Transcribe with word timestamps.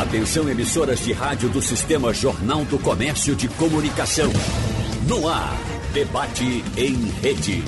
Atenção 0.00 0.48
emissoras 0.48 0.98
de 1.00 1.12
rádio 1.12 1.50
do 1.50 1.60
Sistema 1.60 2.14
Jornal 2.14 2.64
do 2.64 2.78
Comércio 2.78 3.36
de 3.36 3.46
Comunicação. 3.48 4.32
No 5.06 5.28
ar, 5.28 5.54
debate 5.92 6.64
em 6.74 6.94
rede. 7.20 7.62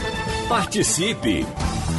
Participe! 0.49 1.47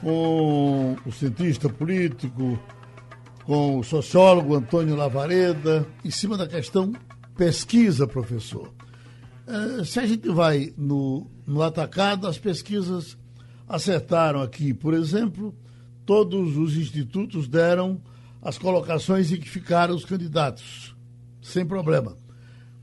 com 0.00 0.96
o 1.04 1.12
cientista 1.12 1.68
político, 1.68 2.58
com 3.44 3.78
o 3.78 3.84
sociólogo 3.84 4.54
Antônio 4.54 4.96
Lavareda, 4.96 5.86
em 6.04 6.10
cima 6.10 6.36
da 6.36 6.46
questão 6.46 6.92
pesquisa, 7.36 8.06
professor. 8.06 8.72
É, 9.46 9.84
se 9.84 9.98
a 9.98 10.06
gente 10.06 10.28
vai 10.28 10.72
no, 10.76 11.26
no 11.46 11.62
atacado, 11.62 12.26
as 12.26 12.38
pesquisas 12.38 13.16
acertaram 13.68 14.42
aqui, 14.42 14.72
por 14.72 14.94
exemplo, 14.94 15.54
todos 16.04 16.56
os 16.56 16.76
institutos 16.76 17.48
deram 17.48 18.00
as 18.40 18.58
colocações 18.58 19.32
em 19.32 19.36
que 19.36 19.48
ficaram 19.48 19.94
os 19.94 20.04
candidatos, 20.04 20.94
sem 21.40 21.64
problema. 21.64 22.16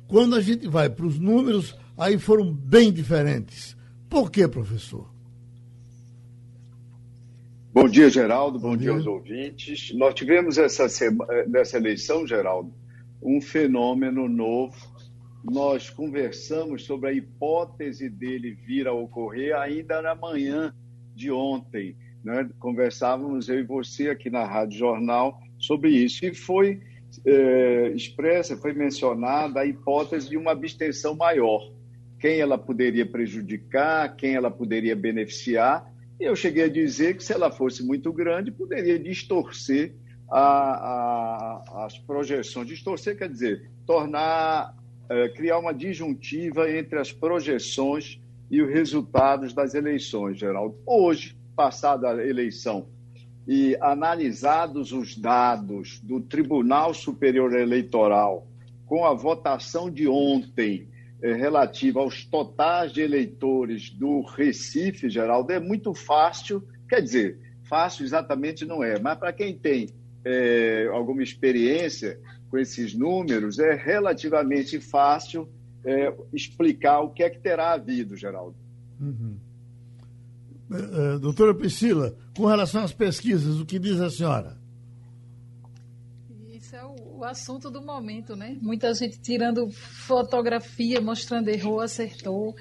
Quando 0.07 0.35
a 0.35 0.41
gente 0.41 0.67
vai 0.67 0.89
para 0.89 1.05
os 1.05 1.19
números, 1.19 1.75
aí 1.97 2.17
foram 2.17 2.51
bem 2.51 2.91
diferentes. 2.91 3.75
Por 4.09 4.31
quê, 4.31 4.47
professor? 4.47 5.08
Bom 7.71 7.87
dia, 7.87 8.09
Geraldo. 8.09 8.57
Bom, 8.57 8.69
Bom 8.69 8.77
dia. 8.77 8.89
dia 8.89 8.97
aos 8.97 9.05
ouvintes. 9.05 9.93
Nós 9.93 10.15
tivemos 10.15 10.57
essa 10.57 10.89
semana, 10.89 11.45
nessa 11.47 11.77
eleição, 11.77 12.25
Geraldo, 12.25 12.73
um 13.21 13.39
fenômeno 13.39 14.27
novo. 14.27 14.75
Nós 15.43 15.87
conversamos 15.87 16.83
sobre 16.85 17.09
a 17.09 17.13
hipótese 17.13 18.09
dele 18.09 18.57
vir 18.65 18.87
a 18.87 18.91
ocorrer 18.91 19.55
ainda 19.55 20.01
na 20.01 20.15
manhã 20.15 20.73
de 21.15 21.31
ontem. 21.31 21.95
Né? 22.23 22.49
Conversávamos 22.57 23.47
eu 23.49 23.59
e 23.59 23.63
você 23.63 24.09
aqui 24.09 24.31
na 24.31 24.45
Rádio 24.45 24.79
Jornal 24.79 25.39
sobre 25.59 25.91
isso. 25.91 26.25
E 26.25 26.33
foi 26.33 26.81
é, 27.23 27.91
expressa, 27.95 28.57
foi 28.57 28.73
mencionada 28.73 29.59
a 29.59 29.65
hipótese 29.65 30.27
de 30.27 30.37
uma 30.37 30.53
abstenção 30.53 31.15
maior. 31.15 31.61
Quem 32.19 32.39
ela 32.39 32.57
poderia 32.57 33.05
prejudicar, 33.05 34.15
quem 34.15 34.33
ela 34.33 34.49
poderia 34.49 34.95
beneficiar. 34.95 35.87
Eu 36.19 36.35
cheguei 36.35 36.63
a 36.63 36.69
dizer 36.69 37.15
que 37.15 37.23
se 37.23 37.31
ela 37.31 37.49
fosse 37.49 37.81
muito 37.81 38.11
grande, 38.11 38.51
poderia 38.51 38.99
distorcer 38.99 39.93
a, 40.29 40.41
a, 40.41 41.85
as 41.85 41.97
projeções. 41.97 42.67
Distorcer 42.67 43.17
quer 43.17 43.29
dizer 43.29 43.71
tornar, 43.85 44.75
é, 45.07 45.29
criar 45.29 45.59
uma 45.59 45.73
disjuntiva 45.73 46.69
entre 46.69 46.99
as 46.99 47.11
projeções 47.11 48.19
e 48.51 48.61
os 48.61 48.69
resultados 48.69 49.53
das 49.53 49.73
eleições, 49.73 50.37
Geraldo. 50.37 50.75
Hoje, 50.85 51.37
passada 51.55 52.09
a 52.09 52.27
eleição, 52.27 52.87
e 53.47 53.75
analisados 53.81 54.91
os 54.91 55.17
dados 55.17 55.99
do 56.01 56.21
Tribunal 56.21 56.93
Superior 56.93 57.53
Eleitoral 57.53 58.45
com 58.85 59.05
a 59.05 59.13
votação 59.13 59.89
de 59.89 60.07
ontem 60.07 60.87
eh, 61.21 61.33
relativa 61.33 61.99
aos 61.99 62.23
totais 62.25 62.91
de 62.91 63.01
eleitores 63.01 63.89
do 63.89 64.21
Recife, 64.21 65.09
Geraldo, 65.09 65.51
é 65.51 65.59
muito 65.59 65.93
fácil, 65.93 66.65
quer 66.87 67.01
dizer, 67.01 67.39
fácil 67.63 68.05
exatamente 68.05 68.65
não 68.65 68.83
é, 68.83 68.99
mas 68.99 69.17
para 69.17 69.33
quem 69.33 69.57
tem 69.57 69.89
eh, 70.25 70.89
alguma 70.91 71.23
experiência 71.23 72.19
com 72.49 72.57
esses 72.57 72.93
números, 72.93 73.59
é 73.59 73.75
relativamente 73.75 74.79
fácil 74.79 75.47
eh, 75.85 76.13
explicar 76.33 77.01
o 77.01 77.11
que 77.11 77.23
é 77.23 77.29
que 77.29 77.39
terá 77.39 77.73
havido, 77.73 78.15
Geraldo. 78.15 78.55
Uhum. 78.99 79.37
Uh, 80.69 81.17
doutora 81.19 81.53
Priscila, 81.53 82.15
com 82.35 82.45
relação 82.45 82.83
às 82.83 82.93
pesquisas, 82.93 83.59
o 83.59 83.65
que 83.65 83.79
diz 83.79 83.99
a 83.99 84.09
senhora? 84.09 84.58
O 87.19 87.25
assunto 87.25 87.69
do 87.69 87.81
momento, 87.81 88.33
né? 88.33 88.55
Muita 88.61 88.93
gente 88.93 89.19
tirando 89.19 89.69
fotografia, 89.69 91.01
mostrando 91.01 91.49
errou, 91.49 91.81
acertou. 91.81 92.55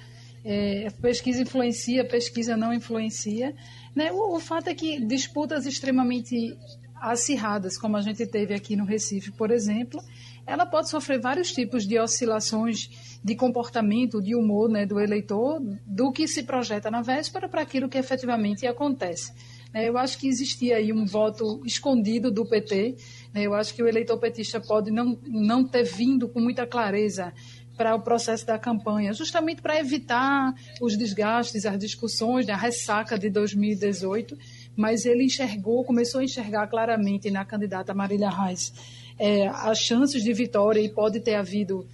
É, 0.45 0.89
pesquisa 1.01 1.41
influencia, 1.41 2.05
pesquisa 2.05 2.57
não 2.57 2.75
influencia. 2.75 3.55
Né? 3.95 4.11
O, 4.11 4.35
o 4.35 4.41
fato 4.41 4.67
é 4.67 4.75
que 4.75 4.99
disputas 4.99 5.65
extremamente 5.65 6.59
acirradas, 6.97 7.79
como 7.79 7.97
a 7.97 8.01
gente 8.01 8.27
teve 8.27 8.53
aqui 8.53 8.75
no 8.75 8.85
Recife, 8.85 9.31
por 9.31 9.53
exemplo, 9.53 10.03
ela 10.45 10.67
pode 10.67 10.89
sofrer 10.89 11.21
vários 11.21 11.53
tipos 11.53 11.87
de 11.87 11.97
oscilações 11.97 13.21
de 13.23 13.37
comportamento, 13.37 14.21
de 14.21 14.35
humor 14.35 14.69
né, 14.69 14.85
do 14.85 14.99
eleitor, 14.99 15.61
do 15.87 16.11
que 16.11 16.27
se 16.27 16.43
projeta 16.43 16.91
na 16.91 17.01
véspera 17.01 17.49
para 17.49 17.63
aquilo 17.63 17.89
que 17.89 17.97
efetivamente 17.97 18.67
acontece. 18.67 19.33
Né, 19.73 19.89
eu 19.89 19.99
acho 19.99 20.19
que 20.19 20.29
existia 20.29 20.77
aí 20.77 20.93
um 20.93 21.05
voto 21.05 21.61
escondido 21.65 22.31
do 22.31 22.47
PT. 22.47 22.97
Né, 23.33 23.43
eu 23.43 23.55
acho 23.55 23.75
que 23.75 23.83
o 23.83 23.89
eleitor 23.89 24.19
petista 24.19 24.61
pode 24.61 24.91
não, 24.91 25.19
não 25.27 25.65
ter 25.65 25.85
vindo 25.85 26.29
com 26.29 26.41
muita 26.41 26.67
clareza 26.67 27.33
para 27.77 27.95
o 27.95 28.01
processo 28.01 28.45
da 28.45 28.59
campanha, 28.59 29.13
justamente 29.13 29.63
para 29.63 29.79
evitar 29.79 30.53
os 30.81 30.97
desgastes, 30.97 31.65
as 31.65 31.79
discussões, 31.79 32.49
a 32.49 32.57
ressaca 32.57 33.17
de 33.17 33.31
2018, 33.31 34.37
mas 34.75 35.07
ele 35.07 35.25
enxergou, 35.25 35.85
começou 35.85 36.21
a 36.21 36.25
enxergar 36.25 36.67
claramente 36.67 37.31
na 37.31 37.45
candidata 37.45 37.95
Marília 37.95 38.31
Reis 38.31 38.73
é, 39.19 39.49
as 39.49 39.79
chances 39.79 40.23
de 40.23 40.33
vitória 40.33 40.81
e 40.81 40.89
pode 40.89 41.21
ter 41.21 41.35
havido 41.35 41.87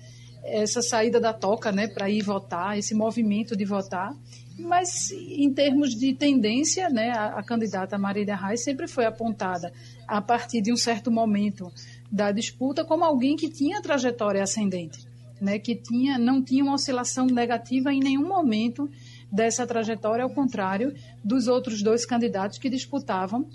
essa 0.44 0.82
saída 0.82 1.18
da 1.18 1.32
toca 1.32 1.72
né, 1.72 1.88
para 1.88 2.10
ir 2.10 2.22
votar, 2.22 2.78
esse 2.78 2.94
movimento 2.94 3.56
de 3.56 3.64
votar. 3.64 4.12
Mas, 4.58 5.10
em 5.10 5.52
termos 5.52 5.90
de 5.90 6.14
tendência, 6.14 6.88
né, 6.88 7.10
a, 7.10 7.38
a 7.38 7.42
candidata 7.42 7.98
Marília 7.98 8.36
Reis 8.36 8.62
sempre 8.62 8.86
foi 8.86 9.04
apontada, 9.04 9.72
a 10.06 10.20
partir 10.20 10.60
de 10.60 10.72
um 10.72 10.76
certo 10.76 11.10
momento 11.10 11.72
da 12.10 12.30
disputa, 12.30 12.84
como 12.84 13.04
alguém 13.04 13.34
que 13.34 13.50
tinha 13.50 13.82
trajetória 13.82 14.42
ascendente, 14.42 15.06
né, 15.40 15.58
que 15.58 15.74
tinha, 15.74 16.16
não 16.18 16.42
tinha 16.42 16.62
uma 16.62 16.74
oscilação 16.74 17.26
negativa 17.26 17.92
em 17.92 17.98
nenhum 17.98 18.28
momento 18.28 18.88
dessa 19.30 19.66
trajetória, 19.66 20.22
ao 20.22 20.30
contrário 20.30 20.94
dos 21.24 21.48
outros 21.48 21.82
dois 21.82 22.06
candidatos 22.06 22.58
que 22.58 22.70
disputavam 22.70 23.48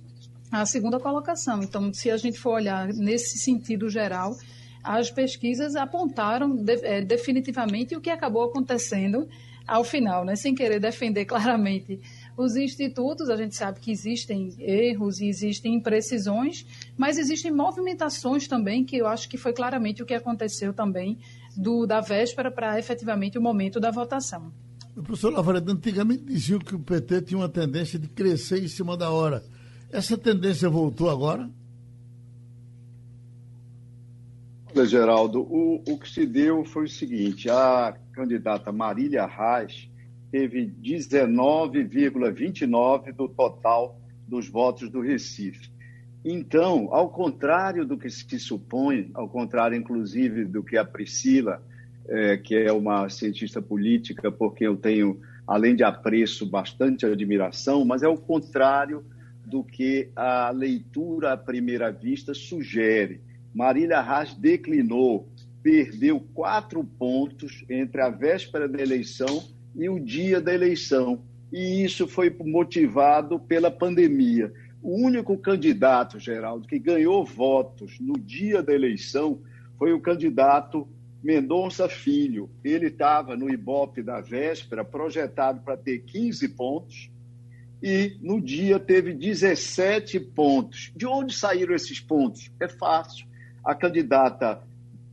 a 0.52 0.66
segunda 0.66 1.00
colocação. 1.00 1.64
Então, 1.64 1.94
se 1.94 2.12
a 2.12 2.18
gente 2.18 2.38
for 2.38 2.56
olhar 2.56 2.88
nesse 2.90 3.38
sentido 3.38 3.90
geral, 3.90 4.36
as 4.84 5.10
pesquisas 5.10 5.76
apontaram 5.76 6.64
é, 6.84 7.02
definitivamente 7.02 7.96
o 7.96 8.02
que 8.02 8.10
acabou 8.10 8.44
acontecendo 8.44 9.28
ao 9.69 9.84
final, 9.84 10.25
né? 10.25 10.35
sem 10.35 10.56
querer 10.56 10.80
defender 10.80 11.25
claramente 11.25 12.00
os 12.35 12.56
institutos, 12.56 13.30
a 13.30 13.35
gente 13.35 13.56
sabe 13.56 13.80
que 13.80 13.91
existem 13.91 14.56
erros 14.59 15.19
e 15.19 15.28
existem 15.28 15.75
imprecisões, 15.75 16.66
mas 16.97 17.18
existem 17.18 17.52
movimentações 17.52 18.47
também, 18.47 18.84
que 18.84 18.97
eu 18.97 19.07
acho 19.07 19.28
que 19.28 19.38
foi 19.38 19.53
claramente 19.53 20.02
o 20.02 20.06
que 20.06 20.13
aconteceu 20.13 20.74
também 20.74 21.19
do, 21.56 21.85
da 21.85 22.00
véspera 22.00 22.50
para 22.50 22.80
efetivamente 22.80 23.38
o 23.38 23.41
momento 23.41 23.80
da 23.80 23.91
votação. 23.91 24.52
O 24.96 25.03
professor 25.03 25.31
Lavareda, 25.31 25.72
antigamente 25.72 26.24
dizia 26.24 26.57
que 26.59 26.75
o 26.75 26.80
PT 26.80 27.22
tinha 27.24 27.38
uma 27.38 27.50
tendência 27.50 28.00
de 28.00 28.07
crescer 28.07 28.63
em 28.63 28.68
cima 28.68 28.97
da 28.97 29.09
hora. 29.09 29.44
Essa 29.91 30.18
tendência 30.18 30.69
voltou 30.69 31.09
agora? 31.09 31.50
Olha, 34.75 34.85
Geraldo, 34.85 35.41
o, 35.41 35.81
o 35.88 35.97
que 35.97 36.07
se 36.07 36.28
deu 36.28 36.63
foi 36.63 36.85
o 36.85 36.90
seguinte: 36.90 37.50
a 37.50 37.97
candidata 38.13 38.72
Marília 38.72 39.25
Reis 39.25 39.90
teve 40.31 40.72
19,29% 40.81 43.16
do 43.16 43.28
total 43.28 44.00
dos 44.28 44.47
votos 44.47 44.91
do 44.91 45.02
Recife. 45.02 45.72
Então, 46.24 46.88
ao 46.91 47.09
contrário 47.09 47.84
do 47.84 47.97
que 47.97 48.12
se 48.12 48.40
supõe, 48.40 49.10
ao 49.16 49.27
contrário, 49.27 49.75
inclusive, 49.75 50.45
do 50.45 50.62
que 50.62 50.77
a 50.77 50.86
Priscila, 50.86 51.63
é, 52.07 52.38
que 52.38 52.56
é 52.56 52.72
uma 52.72 53.10
cientista 53.10 53.60
política, 53.62 54.31
porque 54.31 54.68
eu 54.68 54.77
tenho, 54.77 55.19
além 55.48 55.75
de 55.75 55.83
apreço, 55.83 56.45
bastante 56.45 57.04
admiração, 57.06 57.83
mas 57.83 58.04
é 58.04 58.07
o 58.07 58.18
contrário 58.18 59.04
do 59.45 59.63
que 59.63 60.10
a 60.15 60.51
leitura 60.51 61.33
à 61.33 61.38
primeira 61.38 61.92
vista 61.92 62.36
sugere. 62.36 63.27
Marília 63.54 64.01
Reis 64.01 64.34
declinou, 64.34 65.28
perdeu 65.62 66.19
quatro 66.34 66.84
pontos 66.84 67.66
entre 67.69 68.01
a 68.01 68.10
véspera 68.10 68.68
da 68.68 68.81
eleição 68.81 69.44
e 69.75 69.90
o 69.90 70.00
dia 70.00 70.40
da 70.40 70.54
eleição. 70.54 71.24
E 71.51 71.84
isso 71.84 72.07
foi 72.07 72.30
motivado 72.30 73.40
pela 73.40 73.72
pandemia. 73.72 74.54
O 74.81 74.96
único 74.96 75.38
candidato, 75.38 76.19
Geraldo, 76.19 76.68
que 76.68 76.80
ganhou 76.80 77.25
votos 77.25 78.00
no 78.00 78.13
dia 78.13 78.62
da 78.63 78.74
eleição 78.74 79.42
foi 79.78 79.94
o 79.94 80.00
candidato 80.00 80.88
Mendonça 81.24 81.90
Filho. 81.90 82.50
Ele 82.63 82.88
estava 82.88 83.36
no 83.36 83.50
Ibope 83.50 84.01
da 84.01 84.22
véspera, 84.22 84.86
projetado 84.86 85.62
para 85.62 85.75
ter 85.75 86.00
15 86.00 86.50
pontos, 86.50 87.10
e 87.81 88.18
no 88.22 88.42
dia 88.42 88.80
teve 88.80 89.13
17 89.13 90.19
pontos. 90.19 90.92
De 90.96 91.06
onde 91.06 91.34
saíram 91.34 91.74
esses 91.74 92.00
pontos? 92.00 92.51
É 92.60 92.68
fácil. 92.68 93.29
A 93.64 93.76
candidata 93.76 94.62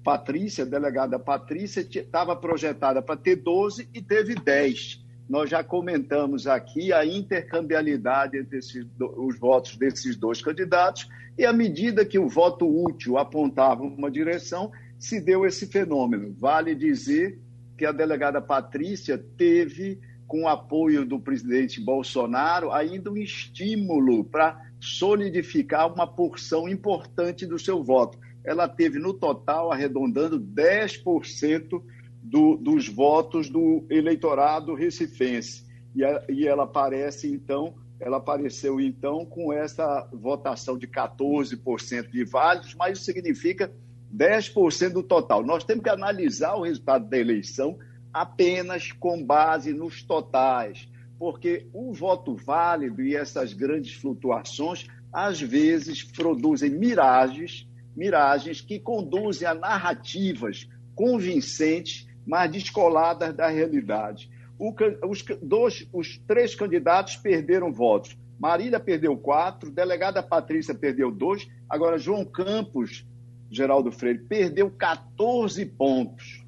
Patrícia, 0.05 0.65
delegada 0.65 1.19
Patrícia, 1.19 1.81
estava 1.81 2.37
projetada 2.37 3.03
para 3.03 3.17
ter 3.17 3.37
12 3.37 3.89
e 3.93 4.01
teve 4.01 4.35
10. 4.37 5.05
Nós 5.29 5.51
já 5.51 5.65
comentamos 5.65 6.47
aqui 6.47 6.93
a 6.93 7.05
intercambialidade 7.05 8.39
entre 8.39 8.59
esses, 8.59 8.87
os 9.01 9.39
votos 9.39 9.77
desses 9.77 10.17
dois 10.17 10.41
candidatos, 10.41 11.09
e 11.37 11.45
à 11.45 11.53
medida 11.53 12.05
que 12.05 12.19
o 12.19 12.29
voto 12.29 12.67
útil 12.67 13.19
apontava 13.19 13.83
uma 13.83 14.11
direção, 14.11 14.71
se 14.99 15.21
deu 15.21 15.45
esse 15.45 15.67
fenômeno. 15.67 16.33
Vale 16.39 16.75
dizer 16.75 17.41
que 17.77 17.85
a 17.85 17.93
delegada 17.93 18.41
Patrícia 18.41 19.19
teve, 19.37 20.01
com 20.27 20.45
o 20.45 20.49
apoio 20.49 21.05
do 21.05 21.19
presidente 21.19 21.81
Bolsonaro, 21.81 22.73
ainda 22.73 23.11
um 23.11 23.17
estímulo 23.17 24.25
para 24.25 24.65
solidificar 24.81 25.93
uma 25.93 26.07
porção 26.07 26.69
importante 26.69 27.45
do 27.45 27.59
seu 27.59 27.83
voto. 27.83 28.19
Ela 28.47 28.69
teve, 28.69 28.99
no 28.99 29.13
total, 29.13 29.73
arredondando 29.73 30.41
10% 30.41 31.83
do, 32.23 32.57
dos 32.57 32.89
votos 32.89 33.51
do 33.51 33.85
eleitorado 33.91 34.75
recifense. 34.75 35.67
E, 35.95 36.05
a, 36.05 36.25
e 36.29 36.47
ela 36.47 36.65
aparece, 36.65 37.31
então, 37.31 37.75
ela 37.99 38.19
apareceu, 38.19 38.81
então, 38.81 39.25
com 39.25 39.53
essa 39.53 40.09
votação 40.13 40.79
de 40.79 40.87
14% 40.87 42.11
de 42.11 42.25
válidos, 42.25 42.75
mas 42.75 42.99
isso 42.99 43.07
significa 43.07 43.73
10% 44.15 44.93
do 44.93 45.03
total. 45.03 45.45
Nós 45.45 45.65
temos 45.65 45.83
que 45.83 45.91
analisar 45.91 46.55
o 46.55 46.63
resultado 46.63 47.09
da 47.09 47.19
eleição 47.19 47.79
apenas 48.13 48.93
com 48.93 49.23
base 49.23 49.73
nos 49.73 50.03
totais, 50.03 50.89
porque 51.19 51.67
o 51.73 51.93
voto 51.93 52.35
válido 52.35 53.03
e 53.03 53.15
essas 53.15 53.53
grandes 53.53 53.95
flutuações, 53.95 54.87
às 55.13 55.41
vezes, 55.41 56.03
produzem 56.03 56.71
miragens, 56.71 57.67
miragens 57.97 58.61
que 58.61 58.79
conduzem 58.79 59.49
a 59.49 59.55
narrativas 59.55 60.69
convincentes 60.95 62.07
mas 62.27 62.51
descoladas 62.51 63.33
da 63.33 63.47
realidade. 63.47 64.29
O, 64.59 64.75
os, 65.09 65.25
dois, 65.41 65.89
os 65.93 66.19
três 66.27 66.55
candidatos 66.55 67.17
perderam 67.17 67.73
votos. 67.73 68.17
Marília 68.39 68.81
perdeu 68.81 69.17
quatro, 69.17 69.71
delegada 69.71 70.23
Patrícia 70.23 70.75
perdeu 70.75 71.11
dois, 71.11 71.49
agora 71.71 71.99
João 71.99 72.25
Campos, 72.25 73.07
Geraldo 73.51 73.93
Freire, 73.93 74.19
perdeu 74.19 74.69
14 74.71 75.65
pontos. 75.65 76.45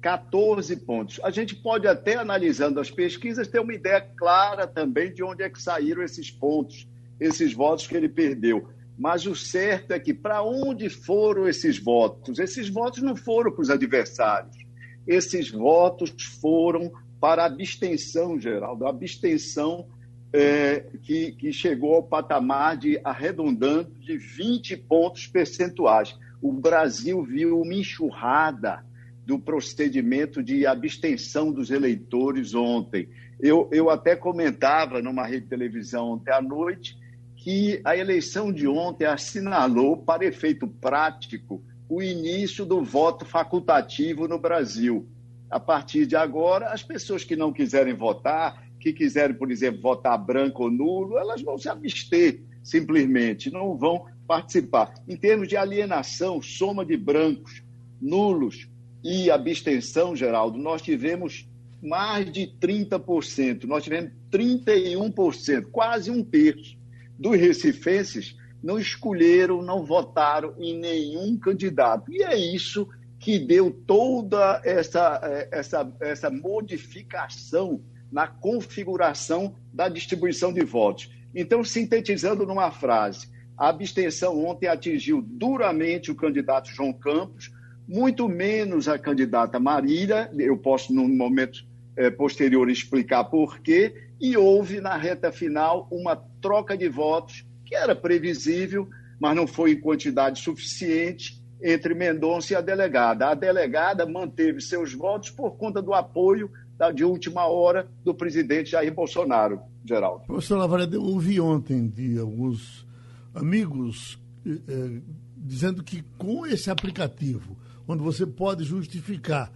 14 0.00 0.76
pontos. 0.76 1.18
A 1.24 1.30
gente 1.30 1.56
pode 1.56 1.88
até, 1.88 2.16
analisando 2.16 2.78
as 2.78 2.90
pesquisas, 2.90 3.48
ter 3.48 3.60
uma 3.60 3.72
ideia 3.72 4.02
clara 4.02 4.66
também 4.66 5.10
de 5.12 5.22
onde 5.22 5.42
é 5.42 5.48
que 5.48 5.60
saíram 5.60 6.02
esses 6.02 6.30
pontos, 6.30 6.86
esses 7.18 7.54
votos 7.54 7.86
que 7.86 7.96
ele 7.96 8.08
perdeu. 8.08 8.68
Mas 8.96 9.26
o 9.26 9.34
certo 9.34 9.92
é 9.92 9.98
que 9.98 10.14
para 10.14 10.42
onde 10.42 10.88
foram 10.88 11.48
esses 11.48 11.78
votos? 11.78 12.38
Esses 12.38 12.68
votos 12.68 13.02
não 13.02 13.16
foram 13.16 13.50
para 13.50 13.62
os 13.62 13.70
adversários 13.70 14.64
esses 15.06 15.50
votos 15.50 16.12
foram 16.40 16.92
para 17.20 17.42
a 17.42 17.46
abstenção, 17.46 18.38
Geraldo, 18.38 18.86
a 18.86 18.90
abstenção 18.90 19.86
é, 20.32 20.84
que, 21.02 21.32
que 21.32 21.52
chegou 21.52 21.94
ao 21.94 22.02
patamar 22.02 22.76
de 22.76 23.00
arredondando 23.04 23.90
de 24.00 24.16
20 24.16 24.76
pontos 24.76 25.26
percentuais. 25.26 26.18
O 26.42 26.52
Brasil 26.52 27.22
viu 27.22 27.60
uma 27.60 27.74
enxurrada 27.74 28.84
do 29.24 29.38
procedimento 29.38 30.42
de 30.42 30.66
abstenção 30.66 31.50
dos 31.50 31.70
eleitores 31.70 32.54
ontem. 32.54 33.08
Eu, 33.40 33.68
eu 33.72 33.88
até 33.88 34.14
comentava 34.14 35.00
numa 35.00 35.24
rede 35.24 35.44
de 35.44 35.50
televisão 35.50 36.12
ontem 36.12 36.32
à 36.32 36.42
noite 36.42 36.96
que 37.44 37.78
a 37.84 37.94
eleição 37.94 38.50
de 38.50 38.66
ontem 38.66 39.04
assinalou, 39.04 39.98
para 39.98 40.24
efeito 40.24 40.66
prático, 40.66 41.62
o 41.86 42.02
início 42.02 42.64
do 42.64 42.82
voto 42.82 43.26
facultativo 43.26 44.26
no 44.26 44.38
Brasil. 44.38 45.06
A 45.50 45.60
partir 45.60 46.06
de 46.06 46.16
agora, 46.16 46.70
as 46.70 46.82
pessoas 46.82 47.22
que 47.22 47.36
não 47.36 47.52
quiserem 47.52 47.92
votar, 47.92 48.66
que 48.80 48.94
quiserem, 48.94 49.36
por 49.36 49.50
exemplo, 49.50 49.82
votar 49.82 50.16
branco 50.16 50.62
ou 50.62 50.70
nulo, 50.70 51.18
elas 51.18 51.42
vão 51.42 51.58
se 51.58 51.68
abster, 51.68 52.40
simplesmente, 52.62 53.50
não 53.50 53.76
vão 53.76 54.06
participar. 54.26 54.94
Em 55.06 55.14
termos 55.14 55.46
de 55.46 55.54
alienação, 55.54 56.40
soma 56.40 56.82
de 56.82 56.96
brancos, 56.96 57.62
nulos 58.00 58.66
e 59.02 59.30
abstenção, 59.30 60.16
Geraldo, 60.16 60.56
nós 60.58 60.80
tivemos 60.80 61.46
mais 61.82 62.32
de 62.32 62.46
30%, 62.58 63.64
nós 63.64 63.84
tivemos 63.84 64.12
31%, 64.32 65.66
quase 65.70 66.10
um 66.10 66.24
terço 66.24 66.82
dos 67.18 67.36
recifenses 67.36 68.36
não 68.62 68.78
escolheram, 68.78 69.62
não 69.62 69.84
votaram 69.84 70.54
em 70.58 70.78
nenhum 70.78 71.38
candidato. 71.38 72.12
E 72.12 72.22
é 72.22 72.36
isso 72.36 72.88
que 73.18 73.38
deu 73.38 73.70
toda 73.70 74.60
essa, 74.64 75.20
essa, 75.50 75.92
essa 76.00 76.30
modificação 76.30 77.82
na 78.10 78.26
configuração 78.26 79.54
da 79.72 79.88
distribuição 79.88 80.52
de 80.52 80.64
votos. 80.64 81.10
Então, 81.34 81.64
sintetizando 81.64 82.46
numa 82.46 82.70
frase, 82.70 83.28
a 83.56 83.68
abstenção 83.68 84.44
ontem 84.44 84.66
atingiu 84.66 85.22
duramente 85.22 86.10
o 86.10 86.14
candidato 86.14 86.70
João 86.70 86.92
Campos, 86.92 87.52
muito 87.86 88.28
menos 88.28 88.88
a 88.88 88.98
candidata 88.98 89.60
Marília, 89.60 90.30
eu 90.38 90.56
posso, 90.56 90.94
num 90.94 91.08
momento 91.08 91.64
é, 91.96 92.10
posterior, 92.10 92.68
explicar 92.70 93.24
por 93.24 93.60
quê, 93.60 94.03
e 94.20 94.36
houve, 94.36 94.80
na 94.80 94.96
reta 94.96 95.32
final, 95.32 95.88
uma 95.90 96.16
troca 96.40 96.76
de 96.76 96.88
votos 96.88 97.44
que 97.64 97.74
era 97.74 97.94
previsível, 97.94 98.88
mas 99.20 99.34
não 99.34 99.46
foi 99.46 99.72
em 99.72 99.80
quantidade 99.80 100.40
suficiente 100.40 101.42
entre 101.62 101.94
Mendonça 101.94 102.52
e 102.52 102.56
a 102.56 102.60
delegada. 102.60 103.28
A 103.28 103.34
delegada 103.34 104.06
manteve 104.06 104.60
seus 104.60 104.92
votos 104.92 105.30
por 105.30 105.56
conta 105.56 105.80
do 105.80 105.94
apoio 105.94 106.50
da, 106.76 106.90
de 106.90 107.04
última 107.04 107.46
hora 107.46 107.88
do 108.04 108.14
presidente 108.14 108.72
Jair 108.72 108.92
Bolsonaro, 108.92 109.60
Geraldo. 109.84 110.24
Professor 110.26 110.56
Lavareda, 110.58 110.96
eu 110.96 111.02
ouvi 111.02 111.40
ontem 111.40 111.88
de 111.88 112.18
alguns 112.18 112.86
amigos 113.34 114.18
eh, 114.46 114.58
eh, 114.68 115.00
dizendo 115.36 115.82
que 115.82 116.02
com 116.18 116.46
esse 116.46 116.70
aplicativo, 116.70 117.56
onde 117.86 118.02
você 118.02 118.26
pode 118.26 118.64
justificar 118.64 119.52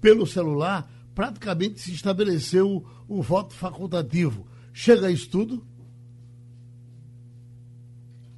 pelo 0.00 0.26
celular, 0.26 0.90
praticamente 1.16 1.80
se 1.80 1.92
estabeleceu 1.94 2.84
o 3.08 3.22
voto 3.22 3.54
facultativo. 3.54 4.46
Chega 4.70 5.06
a 5.06 5.10
isso 5.10 5.30
tudo? 5.30 5.66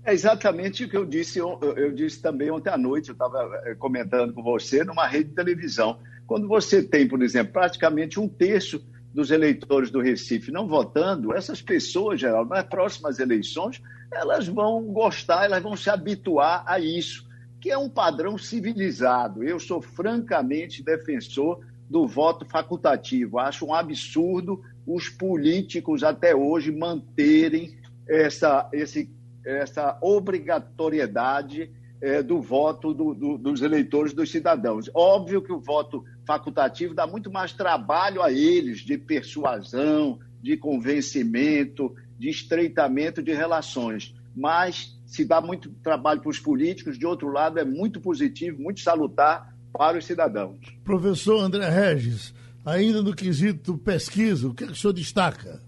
É 0.05 0.13
exatamente 0.15 0.85
o 0.85 0.89
que 0.89 0.97
eu 0.97 1.05
disse, 1.05 1.41
eu 1.41 1.93
disse 1.93 2.23
também 2.23 2.53
ontem 2.53 2.71
à 2.71 2.79
noite, 2.79 3.09
eu 3.09 3.15
estava 3.15 3.51
eh, 3.65 3.75
comentando 3.75 4.33
com 4.33 4.45
você 4.45 4.85
numa 4.85 5.09
rede 5.09 5.31
de 5.31 5.35
televisão. 5.35 5.99
Quando 6.25 6.47
você 6.47 6.81
tem, 6.81 7.09
por 7.09 7.21
exemplo, 7.21 7.53
praticamente 7.53 8.21
um 8.21 8.29
terço 8.29 8.81
dos 9.13 9.33
eleitores 9.33 9.91
do 9.91 10.01
Recife 10.01 10.53
não 10.53 10.69
votando, 10.69 11.35
essas 11.35 11.61
pessoas, 11.61 12.21
Geraldo, 12.21 12.51
nas 12.51 12.65
próximas 12.65 13.19
eleições, 13.19 13.83
elas 14.13 14.47
vão 14.47 14.85
gostar, 14.85 15.47
elas 15.47 15.63
vão 15.63 15.77
se 15.77 15.91
habituar 15.91 16.63
a 16.65 16.79
isso, 16.79 17.27
que 17.61 17.73
é 17.73 17.77
um 17.77 17.89
padrão 17.89 18.39
civilizado. 18.39 19.43
Eu 19.43 19.59
sou 19.59 19.83
francamente 19.83 20.83
defensor 20.83 21.61
do 21.89 22.07
voto 22.07 22.45
facultativo. 22.45 23.39
Acho 23.39 23.67
um 23.67 23.75
absurdo 23.75 24.63
os 24.87 25.09
políticos 25.09 26.03
até 26.03 26.35
hoje 26.35 26.71
manterem 26.73 27.77
essa, 28.09 28.69
esse 28.73 29.11
essa 29.45 29.97
obrigatoriedade 30.03 31.71
é, 32.01 32.23
do 32.23 32.41
voto 32.41 32.93
do, 32.93 33.15
do, 33.15 33.39
dos 33.39 33.63
eleitores, 33.63 34.13
dos 34.13 34.31
cidadãos. 34.31 34.91
Óbvio 34.95 35.43
que 35.43 35.53
o 35.53 35.59
voto 35.59 36.05
facultativo 36.27 36.95
dá 36.95 37.07
muito 37.07 37.31
mais 37.31 37.53
trabalho 37.53 38.23
a 38.23 38.31
eles 38.31 38.81
de 38.81 38.97
persuasão, 38.99 40.19
de 40.41 40.57
convencimento, 40.57 41.95
de 42.19 42.29
estreitamento 42.29 43.23
de 43.23 43.33
relações, 43.33 44.15
mas 44.37 44.97
se 45.07 45.25
dá 45.25 45.41
muito 45.41 45.71
trabalho 45.83 46.21
para 46.21 46.31
os 46.31 46.39
políticos, 46.39 46.99
de 46.99 47.07
outro 47.07 47.29
lado, 47.29 47.59
é 47.59 47.65
muito 47.65 48.01
positivo, 48.01 48.61
muito 48.63 48.81
salutar 48.81 49.57
para 49.73 49.99
os 49.99 50.05
cidadãos. 50.05 50.59
Professor 50.85 51.41
André 51.41 51.69
Regis, 51.69 52.35
ainda 52.65 53.03
no 53.03 53.15
quesito 53.15 53.79
pesquisa, 53.79 54.49
o 54.49 54.55
que, 54.55 54.65
é 54.65 54.67
que 54.67 54.73
o 54.73 54.77
senhor 54.77 54.93
destaca? 54.93 55.61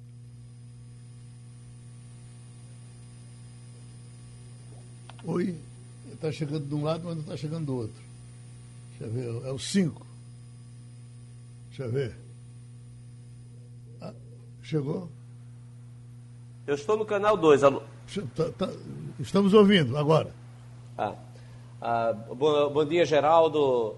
Oi, 5.24 5.54
está 6.12 6.32
chegando 6.32 6.66
de 6.66 6.74
um 6.74 6.82
lado, 6.82 7.02
mas 7.04 7.14
não 7.14 7.22
está 7.22 7.36
chegando 7.36 7.66
do 7.66 7.76
outro. 7.76 8.02
Deixa 8.98 9.04
eu 9.04 9.40
ver, 9.42 9.48
é 9.48 9.52
o 9.52 9.58
5. 9.58 10.06
Deixa 11.68 11.84
eu 11.84 11.92
ver. 11.92 12.16
Ah, 14.00 14.12
chegou? 14.62 15.10
Eu 16.66 16.74
estou 16.74 16.96
no 16.96 17.04
canal 17.04 17.36
2. 17.36 17.64
Alô. 17.64 17.82
Tá, 18.34 18.50
tá, 18.58 18.68
estamos 19.18 19.54
ouvindo 19.54 19.96
agora. 19.96 20.34
Ah, 20.98 21.14
ah, 21.80 22.12
bom, 22.12 22.70
bom, 22.70 22.84
dia, 22.84 23.04
Geraldo. 23.04 23.96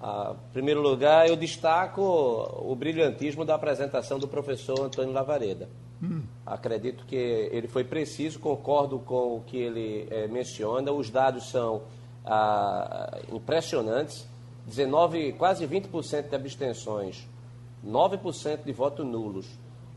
Ah, 0.00 0.34
em 0.48 0.52
primeiro 0.52 0.80
lugar, 0.82 1.28
eu 1.28 1.36
destaco 1.36 2.02
o 2.02 2.74
brilhantismo 2.76 3.44
da 3.44 3.54
apresentação 3.54 4.18
do 4.18 4.28
professor 4.28 4.80
Antônio 4.80 5.12
Lavareda. 5.12 5.68
Hum. 6.02 6.22
Acredito 6.46 7.04
que 7.06 7.16
ele 7.16 7.66
foi 7.66 7.82
preciso, 7.82 8.38
concordo 8.38 8.98
com 9.00 9.36
o 9.36 9.40
que 9.40 9.56
ele 9.56 10.06
é, 10.10 10.28
menciona. 10.28 10.92
Os 10.92 11.10
dados 11.10 11.50
são 11.50 11.82
ah, 12.24 13.18
impressionantes, 13.32 14.28
19, 14.66 15.32
quase 15.32 15.66
20% 15.66 16.28
de 16.28 16.36
abstenções, 16.36 17.26
9% 17.84 18.64
de 18.64 18.72
votos 18.72 19.04
nulos, 19.04 19.46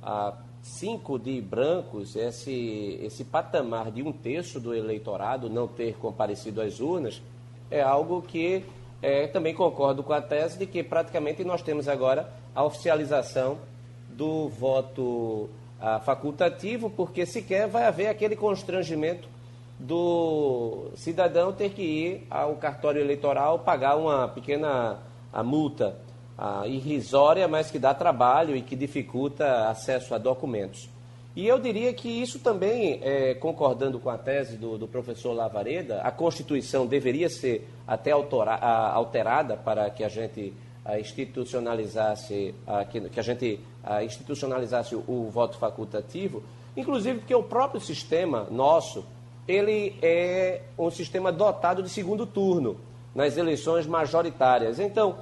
ah, 0.01 0.35
5 0.61 1.17
de 1.17 1.41
brancos, 1.41 2.15
esse, 2.15 2.99
esse 3.01 3.23
patamar 3.23 3.91
de 3.91 4.03
um 4.03 4.11
terço 4.11 4.59
do 4.59 4.75
eleitorado 4.75 5.49
não 5.49 5.67
ter 5.67 5.95
comparecido 5.97 6.61
às 6.61 6.79
urnas, 6.79 7.21
é 7.69 7.81
algo 7.81 8.21
que 8.21 8.63
é, 9.01 9.27
também 9.27 9.53
concordo 9.55 10.03
com 10.03 10.13
a 10.13 10.21
tese 10.21 10.59
de 10.59 10.67
que 10.67 10.83
praticamente 10.83 11.43
nós 11.43 11.61
temos 11.61 11.87
agora 11.87 12.31
a 12.53 12.63
oficialização 12.63 13.57
do 14.09 14.49
voto 14.49 15.49
ah, 15.79 15.99
facultativo, 15.99 16.89
porque 16.89 17.25
sequer 17.25 17.67
vai 17.67 17.85
haver 17.85 18.07
aquele 18.07 18.35
constrangimento 18.35 19.27
do 19.79 20.91
cidadão 20.95 21.51
ter 21.51 21.71
que 21.71 21.81
ir 21.81 22.27
ao 22.29 22.55
cartório 22.55 23.01
eleitoral 23.01 23.59
pagar 23.59 23.95
uma 23.95 24.27
pequena 24.27 24.99
a 25.33 25.41
multa 25.41 25.97
a 26.41 26.65
irrisória, 26.65 27.47
mas 27.47 27.69
que 27.69 27.77
dá 27.77 27.93
trabalho 27.93 28.55
e 28.55 28.63
que 28.63 28.75
dificulta 28.75 29.69
acesso 29.69 30.15
a 30.15 30.17
documentos. 30.17 30.89
E 31.35 31.47
eu 31.47 31.59
diria 31.59 31.93
que 31.93 32.09
isso 32.09 32.39
também, 32.39 32.99
é, 33.03 33.35
concordando 33.35 33.99
com 33.99 34.09
a 34.09 34.17
tese 34.17 34.57
do, 34.57 34.75
do, 34.75 34.87
professor 34.87 35.33
Lavareda, 35.33 36.01
a 36.01 36.09
Constituição 36.09 36.87
deveria 36.87 37.29
ser 37.29 37.69
até 37.87 38.11
alterada 38.11 39.55
para 39.55 39.89
que 39.91 40.03
a 40.03 40.09
gente 40.09 40.51
institucionalizasse, 40.99 42.55
que, 42.89 43.01
que, 43.01 43.19
a 43.19 43.23
gente 43.23 43.59
institucionalizasse 44.03 44.95
o, 44.95 45.03
o 45.07 45.29
voto 45.29 45.57
facultativo, 45.57 46.43
inclusive 46.75 47.19
porque 47.19 47.35
o 47.35 47.43
próprio 47.43 47.79
sistema 47.79 48.47
nosso, 48.49 49.05
ele 49.47 49.95
é 50.01 50.63
um 50.77 50.89
sistema 50.89 51.31
dotado 51.31 51.83
de 51.83 51.89
segundo 51.89 52.25
turno 52.25 52.77
nas 53.13 53.37
eleições 53.37 53.85
majoritárias. 53.85 54.79
Então, 54.79 55.17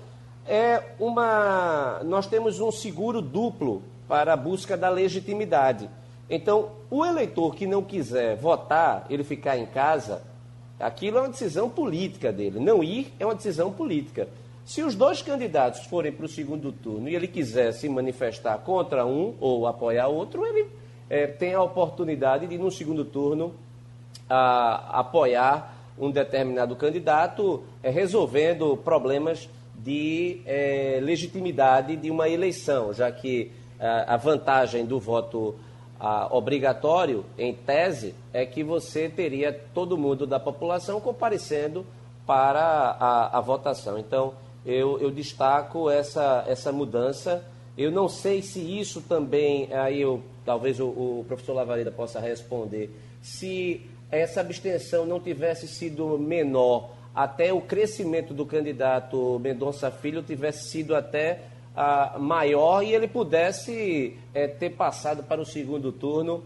é 0.48 0.81
uma 1.00 2.01
nós 2.03 2.27
temos 2.27 2.60
um 2.60 2.72
seguro 2.72 3.22
duplo 3.22 3.84
para 4.08 4.34
a 4.34 4.38
busca 4.38 4.75
da 4.75 4.89
legitimidade. 4.89 5.89
Então, 6.29 6.72
o 6.89 7.05
eleitor 7.05 7.55
que 7.55 7.65
não 7.65 7.84
quiser 7.84 8.36
votar, 8.36 9.05
ele 9.10 9.24
ficar 9.24 9.58
em 9.58 9.65
casa, 9.65 10.22
aquilo 10.79 11.17
é 11.17 11.22
uma 11.22 11.29
decisão 11.29 11.69
política 11.69 12.31
dele. 12.31 12.60
Não 12.60 12.84
ir 12.84 13.13
é 13.19 13.25
uma 13.25 13.36
decisão 13.36 13.72
política. 13.72 14.27
Se 14.65 14.84
os 14.84 14.93
dois 14.93 15.22
candidatos 15.22 15.86
forem 15.86 16.12
para 16.12 16.25
o 16.25 16.29
segundo 16.29 16.72
turno 16.72 17.10
e 17.10 17.15
ele 17.15 17.27
quiser 17.27 17.72
se 17.74 17.89
manifestar 17.89 18.60
contra 18.60 19.05
um 19.05 19.34
ou 19.39 19.65
apoiar 19.65 20.08
outro, 20.08 20.46
ele 20.46 20.67
é, 21.10 21.25
tem 21.25 21.55
a 21.55 21.62
oportunidade 21.63 22.46
de, 22.46 22.58
no 22.58 22.69
segundo 22.69 23.03
turno, 23.03 23.55
a, 24.29 25.00
apoiar 25.00 25.75
um 25.98 26.12
determinado 26.12 26.75
candidato, 26.75 27.63
é, 27.81 27.89
resolvendo 27.89 28.77
problemas 28.77 29.50
de 29.83 30.41
é, 30.45 31.00
legitimidade 31.01 31.95
de 31.95 32.12
uma 32.12 32.27
eleição, 32.27 32.93
já 32.93 33.12
que 33.12 33.51
a, 33.79 34.15
a 34.15 34.17
vantagem 34.17 34.86
do 34.86 35.00
voto 35.00 35.55
a, 36.00 36.36
obrigatório, 36.36 37.25
em 37.38 37.53
tese, 37.53 38.15
é 38.33 38.45
que 38.45 38.63
você 38.63 39.09
teria 39.09 39.53
todo 39.74 39.98
mundo 39.98 40.25
da 40.25 40.39
população 40.39 41.00
comparecendo 41.00 41.86
para 42.25 42.62
a, 43.00 43.38
a 43.38 43.41
votação. 43.41 43.98
Então, 43.98 44.33
eu, 44.65 45.00
eu, 45.00 45.09
destaco 45.09 45.89
essa, 45.89 46.45
essa 46.48 46.71
mudança. 46.71 47.43
Eu 47.77 47.91
não 47.91 48.07
sei 48.07 48.41
se 48.41 48.59
isso 48.59 49.01
também, 49.01 49.74
aí 49.74 50.01
eu, 50.01 50.21
talvez 50.45 50.79
o, 50.79 50.88
o 50.88 51.25
professor 51.27 51.53
Lavareda 51.53 51.91
possa 51.91 52.19
responder, 52.19 52.93
se 53.21 53.81
essa 54.12 54.41
abstenção 54.41 55.05
não 55.05 55.19
tivesse 55.19 55.67
sido 55.67 56.17
menor, 56.17 56.91
até 57.19 57.51
o 57.51 57.59
crescimento 57.59 58.33
do 58.33 58.45
candidato 58.45 59.38
Mendonça 59.39 59.91
Filho 59.91 60.23
tivesse 60.23 60.69
sido 60.69 60.95
até 60.95 61.41
ah, 61.75 62.15
maior 62.17 62.81
e 62.81 62.95
ele 62.95 63.09
pudesse 63.09 64.17
é, 64.33 64.47
ter 64.47 64.69
passado 64.69 65.21
para 65.23 65.41
o 65.41 65.45
segundo 65.45 65.91
turno 65.91 66.41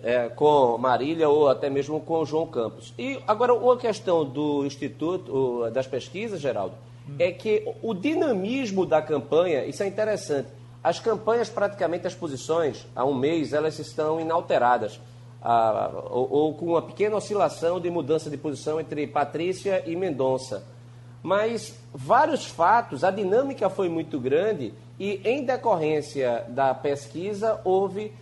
é, 0.00 0.28
com 0.28 0.78
Marília 0.78 1.28
ou 1.28 1.48
até 1.48 1.68
mesmo 1.68 2.00
com 2.00 2.24
João 2.24 2.46
Campos. 2.46 2.94
E 2.96 3.18
agora, 3.26 3.52
uma 3.52 3.76
questão 3.76 4.24
do 4.24 4.64
Instituto 4.64 5.68
das 5.72 5.88
Pesquisas, 5.88 6.40
Geraldo, 6.40 6.76
hum. 7.08 7.16
é 7.18 7.32
que 7.32 7.68
o 7.82 7.92
dinamismo 7.94 8.86
da 8.86 9.02
campanha, 9.02 9.64
isso 9.64 9.82
é 9.82 9.88
interessante. 9.88 10.50
As 10.84 11.00
campanhas, 11.00 11.48
praticamente 11.48 12.06
as 12.06 12.14
posições, 12.14 12.86
há 12.94 13.04
um 13.04 13.12
mês, 13.12 13.52
elas 13.52 13.76
estão 13.80 14.20
inalteradas 14.20 15.00
ah, 15.48 15.92
ou, 16.10 16.28
ou, 16.28 16.54
com 16.54 16.66
uma 16.66 16.82
pequena 16.82 17.14
oscilação 17.14 17.78
de 17.78 17.88
mudança 17.88 18.28
de 18.28 18.36
posição 18.36 18.80
entre 18.80 19.06
Patrícia 19.06 19.80
e 19.86 19.94
Mendonça. 19.94 20.66
Mas 21.22 21.78
vários 21.94 22.46
fatos, 22.46 23.04
a 23.04 23.12
dinâmica 23.12 23.70
foi 23.70 23.88
muito 23.88 24.18
grande 24.18 24.74
e, 24.98 25.20
em 25.24 25.44
decorrência 25.44 26.44
da 26.48 26.74
pesquisa, 26.74 27.60
houve 27.62 28.12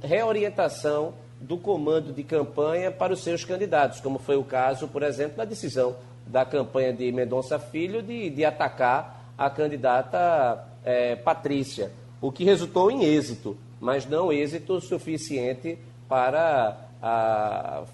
reorientação 0.00 1.14
do 1.40 1.58
comando 1.58 2.12
de 2.12 2.22
campanha 2.22 2.92
para 2.92 3.12
os 3.12 3.24
seus 3.24 3.44
candidatos, 3.44 4.00
como 4.00 4.20
foi 4.20 4.36
o 4.36 4.44
caso, 4.44 4.86
por 4.86 5.02
exemplo, 5.02 5.36
da 5.36 5.44
decisão 5.44 5.96
da 6.24 6.44
campanha 6.44 6.92
de 6.92 7.10
Mendonça 7.10 7.58
Filho 7.58 8.02
de, 8.02 8.30
de 8.30 8.44
atacar 8.44 9.32
a 9.36 9.50
candidata 9.50 10.64
é, 10.84 11.16
Patrícia, 11.16 11.90
o 12.20 12.30
que 12.30 12.44
resultou 12.44 12.88
em 12.88 13.02
êxito, 13.02 13.56
mas 13.80 14.06
não 14.06 14.32
êxito 14.32 14.80
suficiente 14.80 15.76
para 16.08 16.88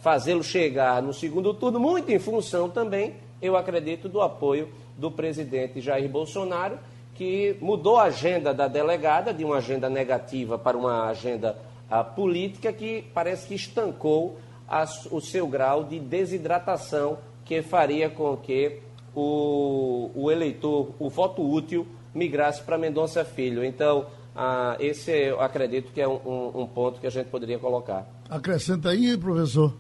fazê-lo 0.00 0.42
chegar 0.42 1.02
no 1.02 1.12
segundo 1.12 1.52
turno, 1.52 1.78
muito 1.78 2.11
em 2.11 2.18
função 2.18 2.71
também, 2.71 3.14
eu 3.42 3.56
acredito, 3.56 4.09
do 4.09 4.23
apoio 4.23 4.68
do 4.97 5.11
presidente 5.11 5.80
Jair 5.80 6.09
Bolsonaro, 6.09 6.78
que 7.14 7.56
mudou 7.61 7.97
a 7.97 8.04
agenda 8.04 8.54
da 8.54 8.66
delegada, 8.66 9.33
de 9.33 9.44
uma 9.44 9.56
agenda 9.56 9.88
negativa 9.88 10.59
para 10.59 10.76
uma 10.76 11.09
agenda 11.09 11.56
política, 12.16 12.73
que 12.73 13.04
parece 13.12 13.47
que 13.47 13.54
estancou 13.54 14.38
a, 14.66 14.85
o 15.11 15.21
seu 15.21 15.47
grau 15.47 15.85
de 15.85 16.00
desidratação, 16.00 17.18
que 17.44 17.62
faria 17.62 18.09
com 18.09 18.37
que 18.37 18.80
o, 19.14 20.11
o 20.14 20.30
eleitor, 20.30 20.90
o 20.99 21.09
voto 21.09 21.42
útil, 21.42 21.87
migrasse 22.14 22.62
para 22.62 22.78
Mendonça 22.78 23.25
Filho. 23.25 23.64
Então, 23.64 24.06
ah, 24.34 24.76
esse 24.80 25.10
eu 25.10 25.40
acredito 25.40 25.92
que 25.92 26.00
é 26.00 26.08
um, 26.08 26.20
um, 26.24 26.62
um, 26.62 26.66
ponto 26.66 27.00
que 27.00 27.06
a 27.06 27.10
gente 27.10 27.26
poderia 27.26 27.58
colocar. 27.58 28.06
Acrescenta 28.28 28.90
aí, 28.90 29.16
professor. 29.16 29.74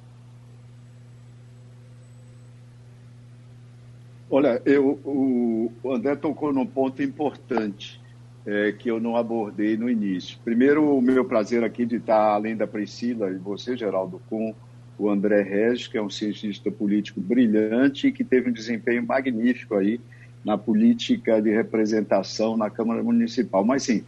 Olha, 4.30 4.60
eu, 4.64 4.98
o 5.04 5.92
André 5.92 6.16
tocou 6.16 6.52
num 6.52 6.66
ponto 6.66 7.02
importante 7.02 8.00
é, 8.46 8.72
que 8.72 8.90
eu 8.90 9.00
não 9.00 9.16
abordei 9.16 9.76
no 9.76 9.88
início. 9.90 10.38
Primeiro, 10.44 10.96
o 10.96 11.00
meu 11.00 11.24
prazer 11.24 11.64
aqui 11.64 11.86
de 11.86 11.96
estar, 11.96 12.34
além 12.34 12.56
da 12.56 12.66
Priscila 12.66 13.30
e 13.30 13.36
você, 13.36 13.76
Geraldo, 13.76 14.20
com 14.28 14.54
o 14.98 15.08
André 15.08 15.42
Regis, 15.42 15.88
que 15.88 15.98
é 15.98 16.02
um 16.02 16.10
cientista 16.10 16.70
político 16.70 17.20
brilhante 17.20 18.08
e 18.08 18.12
que 18.12 18.22
teve 18.22 18.50
um 18.50 18.52
desempenho 18.52 19.04
magnífico 19.04 19.74
aí 19.74 20.00
na 20.44 20.58
política 20.58 21.40
de 21.40 21.50
representação 21.50 22.56
na 22.56 22.68
Câmara 22.68 23.02
Municipal. 23.02 23.64
Mas, 23.64 23.84
sim, 23.84 24.04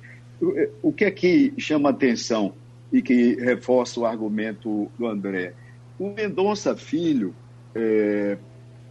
o 0.82 0.92
que 0.92 1.04
é 1.04 1.10
que 1.10 1.52
chama 1.58 1.90
atenção 1.90 2.52
e 2.92 3.00
que 3.00 3.34
reforça 3.36 4.00
o 4.00 4.06
argumento 4.06 4.90
do 4.98 5.06
André? 5.06 5.54
O 5.98 6.10
Mendonça 6.10 6.76
Filho, 6.76 7.34
é, 7.74 8.36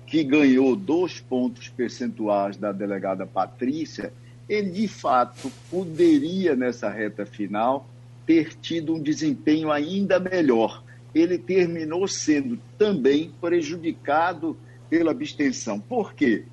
que 0.07 0.23
ganhou 0.23 0.75
dois 0.75 1.19
pontos 1.19 1.69
percentuais 1.69 2.57
da 2.57 2.71
delegada 2.71 3.25
Patrícia, 3.25 4.11
ele 4.47 4.69
de 4.69 4.87
fato 4.87 5.51
poderia, 5.69 6.55
nessa 6.55 6.89
reta 6.89 7.25
final, 7.25 7.87
ter 8.25 8.55
tido 8.55 8.93
um 8.93 9.01
desempenho 9.01 9.71
ainda 9.71 10.19
melhor. 10.19 10.83
Ele 11.13 11.37
terminou 11.37 12.07
sendo 12.07 12.59
também 12.77 13.31
prejudicado 13.39 14.57
pela 14.89 15.11
abstenção. 15.11 15.79
Por 15.79 16.13
quê? 16.13 16.43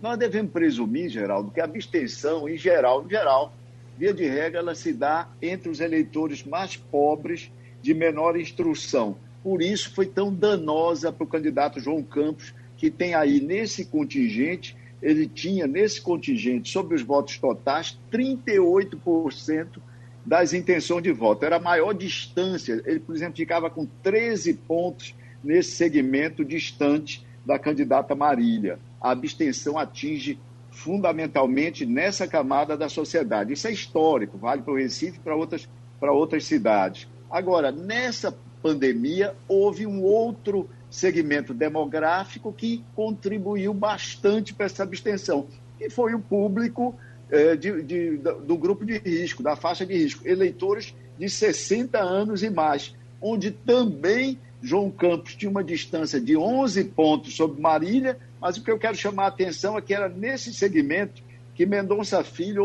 Nós 0.00 0.18
devemos 0.18 0.52
presumir, 0.52 1.08
Geraldo, 1.08 1.50
que 1.50 1.60
a 1.60 1.64
abstenção, 1.64 2.48
em 2.48 2.56
geral, 2.56 3.04
em 3.04 3.10
geral, 3.10 3.52
via 3.98 4.12
de 4.12 4.26
regra, 4.26 4.60
ela 4.60 4.74
se 4.74 4.92
dá 4.92 5.28
entre 5.40 5.68
os 5.68 5.80
eleitores 5.80 6.44
mais 6.44 6.76
pobres, 6.76 7.50
de 7.82 7.92
menor 7.92 8.38
instrução. 8.38 9.16
Por 9.42 9.60
isso 9.60 9.92
foi 9.92 10.06
tão 10.06 10.32
danosa 10.32 11.12
para 11.12 11.24
o 11.24 11.26
candidato 11.26 11.80
João 11.80 12.02
Campos, 12.02 12.54
que 12.76 12.90
tem 12.90 13.14
aí 13.14 13.40
nesse 13.40 13.84
contingente, 13.84 14.76
ele 15.02 15.26
tinha 15.26 15.66
nesse 15.66 16.00
contingente, 16.00 16.70
sobre 16.70 16.94
os 16.94 17.02
votos 17.02 17.38
totais, 17.38 17.98
38% 18.10 19.80
das 20.24 20.52
intenções 20.52 21.02
de 21.02 21.10
voto. 21.10 21.44
Era 21.44 21.56
a 21.56 21.60
maior 21.60 21.92
distância. 21.92 22.80
Ele, 22.86 23.00
por 23.00 23.14
exemplo, 23.14 23.36
ficava 23.36 23.68
com 23.68 23.84
13 24.02 24.54
pontos 24.54 25.14
nesse 25.42 25.72
segmento 25.72 26.44
distante 26.44 27.26
da 27.44 27.58
candidata 27.58 28.14
Marília. 28.14 28.78
A 29.00 29.10
abstenção 29.10 29.76
atinge 29.76 30.38
fundamentalmente 30.72 31.86
nessa 31.86 32.26
camada 32.26 32.76
da 32.76 32.88
sociedade. 32.88 33.52
Isso 33.52 33.68
é 33.68 33.72
histórico, 33.72 34.38
vale 34.38 34.62
para 34.62 34.72
o 34.72 34.76
Recife 34.76 35.18
e 35.18 35.20
para 35.20 35.36
outras, 35.36 35.68
para 36.00 36.12
outras 36.12 36.44
cidades. 36.44 37.06
Agora, 37.30 37.70
nessa 37.70 38.36
pandemia, 38.62 39.34
houve 39.46 39.86
um 39.86 40.02
outro 40.02 40.68
segmento 40.90 41.54
demográfico 41.54 42.52
que 42.52 42.84
contribuiu 42.94 43.72
bastante 43.72 44.52
para 44.52 44.66
essa 44.66 44.82
abstenção, 44.82 45.46
que 45.78 45.88
foi 45.88 46.14
o 46.14 46.20
público 46.20 46.94
é, 47.30 47.56
de, 47.56 47.82
de, 47.82 48.16
do 48.16 48.56
grupo 48.56 48.84
de 48.84 48.98
risco, 48.98 49.42
da 49.42 49.56
faixa 49.56 49.86
de 49.86 49.94
risco, 49.94 50.26
eleitores 50.26 50.94
de 51.18 51.28
60 51.28 51.98
anos 51.98 52.42
e 52.42 52.50
mais, 52.50 52.94
onde 53.20 53.50
também 53.50 54.38
João 54.62 54.90
Campos 54.90 55.34
tinha 55.34 55.50
uma 55.50 55.64
distância 55.64 56.20
de 56.20 56.36
11 56.36 56.84
pontos 56.84 57.34
sobre 57.34 57.60
Marília, 57.60 58.18
mas 58.42 58.56
o 58.56 58.62
que 58.62 58.70
eu 58.72 58.78
quero 58.78 58.96
chamar 58.96 59.26
a 59.26 59.28
atenção 59.28 59.78
é 59.78 59.80
que 59.80 59.94
era 59.94 60.08
nesse 60.08 60.52
segmento 60.52 61.22
que 61.54 61.64
Mendonça 61.64 62.24
Filho 62.24 62.64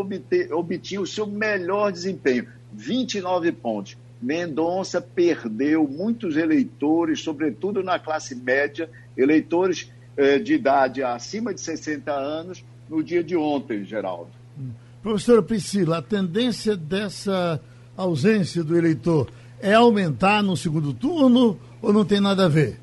obtinha 0.52 1.00
o 1.00 1.06
seu 1.06 1.28
melhor 1.28 1.92
desempenho, 1.92 2.48
29 2.74 3.52
pontos. 3.52 3.96
Mendonça 4.20 5.00
perdeu 5.00 5.88
muitos 5.88 6.36
eleitores, 6.36 7.22
sobretudo 7.22 7.84
na 7.84 8.00
classe 8.00 8.34
média, 8.34 8.90
eleitores 9.16 9.92
eh, 10.16 10.40
de 10.40 10.56
idade 10.56 11.04
acima 11.04 11.54
de 11.54 11.62
60 11.62 12.12
anos, 12.12 12.66
no 12.90 13.04
dia 13.04 13.24
de 13.24 13.36
ontem, 13.38 13.84
Geraldo. 13.84 14.32
Professora 15.04 15.44
Priscila, 15.44 16.00
a 16.00 16.02
tendência 16.02 16.76
dessa 16.76 17.62
ausência 17.96 18.64
do 18.64 18.76
eleitor 18.76 19.30
é 19.62 19.76
aumentar 19.76 20.42
no 20.42 20.58
segundo 20.58 20.92
turno 20.92 21.60
ou 21.82 21.94
não 21.94 22.04
tem 22.04 22.20
nada 22.20 22.46
a 22.46 22.50
ver? 22.50 22.80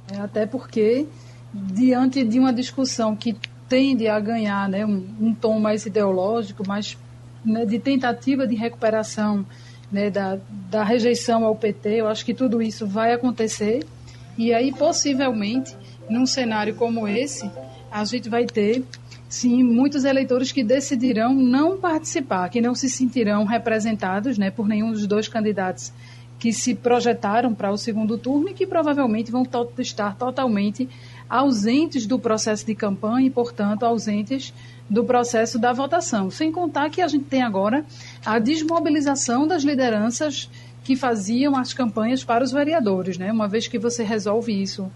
até 0.19 0.45
porque, 0.45 1.07
diante 1.53 2.23
de 2.23 2.39
uma 2.39 2.53
discussão 2.53 3.15
que 3.15 3.35
tende 3.67 4.07
a 4.07 4.19
ganhar 4.19 4.67
né, 4.67 4.85
um, 4.85 5.05
um 5.19 5.33
tom 5.33 5.59
mais 5.59 5.85
ideológico, 5.85 6.67
mais 6.67 6.97
né, 7.45 7.65
de 7.65 7.79
tentativa 7.79 8.45
de 8.45 8.55
recuperação 8.55 9.45
né, 9.91 10.09
da, 10.09 10.37
da 10.69 10.83
rejeição 10.83 11.45
ao 11.45 11.55
PT, 11.55 12.01
eu 12.01 12.07
acho 12.07 12.25
que 12.25 12.33
tudo 12.33 12.61
isso 12.61 12.85
vai 12.85 13.13
acontecer. 13.13 13.85
E 14.37 14.53
aí, 14.53 14.71
possivelmente, 14.71 15.75
num 16.09 16.25
cenário 16.25 16.75
como 16.75 17.07
esse, 17.07 17.49
a 17.91 18.03
gente 18.05 18.29
vai 18.29 18.45
ter, 18.45 18.83
sim, 19.27 19.63
muitos 19.63 20.05
eleitores 20.05 20.51
que 20.51 20.63
decidirão 20.63 21.33
não 21.33 21.77
participar, 21.77 22.49
que 22.49 22.61
não 22.61 22.73
se 22.73 22.89
sentirão 22.89 23.45
representados 23.45 24.37
né, 24.37 24.49
por 24.49 24.67
nenhum 24.67 24.91
dos 24.91 25.05
dois 25.05 25.27
candidatos 25.27 25.91
que 26.41 26.51
se 26.51 26.73
projetaram 26.73 27.53
para 27.53 27.71
o 27.71 27.77
segundo 27.77 28.17
turno 28.17 28.49
e 28.49 28.53
que 28.55 28.65
provavelmente 28.65 29.31
vão 29.31 29.45
to 29.45 29.69
estar 29.77 30.15
totalmente 30.15 30.89
ausentes 31.29 32.07
do 32.07 32.17
processo 32.17 32.65
de 32.65 32.73
campanha 32.73 33.27
e, 33.27 33.29
portanto, 33.29 33.83
ausentes 33.83 34.51
do 34.89 35.03
processo 35.03 35.59
da 35.59 35.71
votação. 35.71 36.31
Sem 36.31 36.51
contar 36.51 36.89
que 36.89 36.99
a 36.99 37.07
gente 37.07 37.25
tem 37.25 37.43
agora 37.43 37.85
a 38.25 38.39
desmobilização 38.39 39.45
das 39.45 39.61
lideranças 39.61 40.49
que 40.83 40.95
faziam 40.95 41.55
as 41.55 41.73
campanhas 41.73 42.23
para 42.23 42.43
os 42.43 42.51
vereadores, 42.51 43.19
né? 43.19 43.31
Uma 43.31 43.47
vez 43.47 43.67
que 43.67 43.77
você 43.77 44.03
resolve 44.03 44.51
isso 44.51 44.91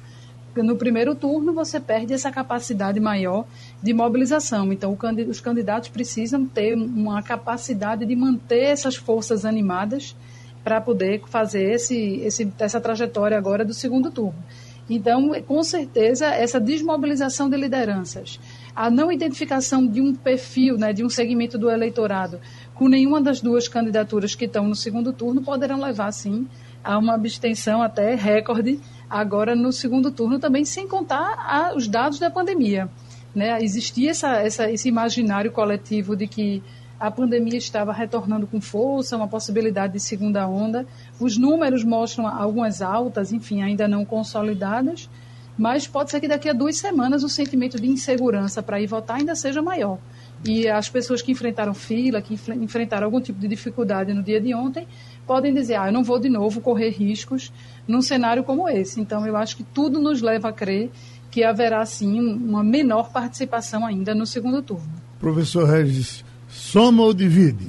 no 0.55 0.75
primeiro 0.75 1.13
turno, 1.13 1.53
você 1.53 1.79
perde 1.79 2.11
essa 2.11 2.31
capacidade 2.31 2.99
maior 2.99 3.45
de 3.83 3.93
mobilização. 3.93 4.73
Então, 4.73 4.97
os 5.29 5.39
candidatos 5.39 5.89
precisam 5.89 6.43
ter 6.43 6.73
uma 6.73 7.21
capacidade 7.21 8.03
de 8.03 8.15
manter 8.15 8.63
essas 8.63 8.95
forças 8.95 9.45
animadas 9.45 10.15
para 10.65 10.81
poder 10.81 11.21
fazer 11.27 11.71
esse, 11.71 12.17
esse, 12.21 12.51
essa 12.57 12.81
trajetória 12.81 13.37
agora 13.37 13.63
do 13.63 13.71
segundo 13.73 14.09
turno. 14.09 14.43
Então, 14.89 15.31
com 15.43 15.63
certeza, 15.63 16.25
essa 16.25 16.59
desmobilização 16.59 17.47
de 17.47 17.55
lideranças, 17.55 18.39
a 18.75 18.89
não 18.89 19.11
identificação 19.11 19.85
de 19.85 20.01
um 20.01 20.13
perfil, 20.13 20.75
né, 20.77 20.91
de 20.91 21.03
um 21.03 21.09
segmento 21.09 21.57
do 21.57 21.69
eleitorado 21.69 22.39
com 22.73 22.87
nenhuma 22.87 23.21
das 23.21 23.41
duas 23.41 23.67
candidaturas 23.67 24.33
que 24.33 24.45
estão 24.45 24.67
no 24.67 24.75
segundo 24.75 25.13
turno 25.13 25.41
poderão 25.41 25.79
levar, 25.79 26.11
sim, 26.11 26.47
a 26.83 26.97
uma 26.97 27.13
abstenção 27.13 27.81
até 27.81 28.15
recorde 28.15 28.79
agora 29.09 29.55
no 29.55 29.71
segundo 29.71 30.11
turno 30.11 30.39
também, 30.39 30.65
sem 30.65 30.87
contar 30.87 31.35
a, 31.37 31.73
os 31.75 31.87
dados 31.87 32.19
da 32.19 32.29
pandemia. 32.29 32.89
Né? 33.33 33.57
Existia 33.61 34.11
essa, 34.11 34.37
essa, 34.37 34.71
esse 34.71 34.89
imaginário 34.89 35.51
coletivo 35.51 36.15
de 36.15 36.27
que 36.27 36.63
a 36.99 37.11
pandemia 37.11 37.57
estava 37.57 37.91
retornando 37.91 38.47
com 38.47 38.61
força, 38.61 39.17
uma 39.17 39.27
possibilidade 39.27 39.93
de 39.93 39.99
segunda 39.99 40.47
onda. 40.47 40.85
Os 41.19 41.37
números 41.37 41.83
mostram 41.83 42.27
algumas 42.27 42.81
altas, 42.81 43.31
enfim, 43.31 43.61
ainda 43.61 43.87
não 43.87 44.05
consolidadas, 44.05 45.09
mas 45.57 45.87
pode 45.87 46.11
ser 46.11 46.19
que 46.19 46.27
daqui 46.27 46.49
a 46.49 46.53
duas 46.53 46.77
semanas 46.77 47.23
o 47.23 47.29
sentimento 47.29 47.79
de 47.79 47.87
insegurança 47.87 48.63
para 48.63 48.79
ir 48.79 48.87
votar 48.87 49.17
ainda 49.17 49.35
seja 49.35 49.61
maior. 49.61 49.97
E 50.45 50.67
as 50.67 50.89
pessoas 50.89 51.21
que 51.21 51.31
enfrentaram 51.31 51.73
fila, 51.73 52.21
que 52.21 52.37
enfrentaram 52.61 53.05
algum 53.05 53.19
tipo 53.19 53.39
de 53.39 53.47
dificuldade 53.47 54.13
no 54.13 54.21
dia 54.21 54.39
de 54.39 54.53
ontem, 54.53 54.87
podem 55.25 55.53
dizer, 55.53 55.75
ah, 55.75 55.87
eu 55.87 55.93
não 55.93 56.03
vou 56.03 56.19
de 56.19 56.29
novo 56.29 56.61
correr 56.61 56.89
riscos 56.89 57.51
num 57.87 58.01
cenário 58.01 58.43
como 58.43 58.69
esse. 58.69 59.01
Então, 59.01 59.25
eu 59.25 59.35
acho 59.35 59.57
que 59.57 59.63
tudo 59.63 59.99
nos 59.99 60.21
leva 60.21 60.49
a 60.49 60.53
crer 60.53 60.91
que 61.31 61.43
haverá, 61.43 61.85
sim, 61.85 62.19
uma 62.19 62.63
menor 62.63 63.11
participação 63.11 63.85
ainda 63.85 64.13
no 64.13 64.25
segundo 64.25 64.61
turno. 64.61 64.93
Professor 65.19 65.67
Regis, 65.67 66.23
soma 66.55 67.03
ou 67.03 67.13
divide? 67.13 67.67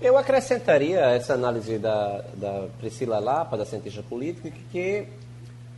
Eu 0.00 0.18
acrescentaria 0.18 1.00
essa 1.00 1.32
análise 1.32 1.78
da, 1.78 2.22
da 2.34 2.66
Priscila 2.78 3.18
Lapa, 3.18 3.56
da 3.56 3.64
cientista 3.64 4.02
política, 4.02 4.50
que, 4.50 4.62
que 4.70 5.06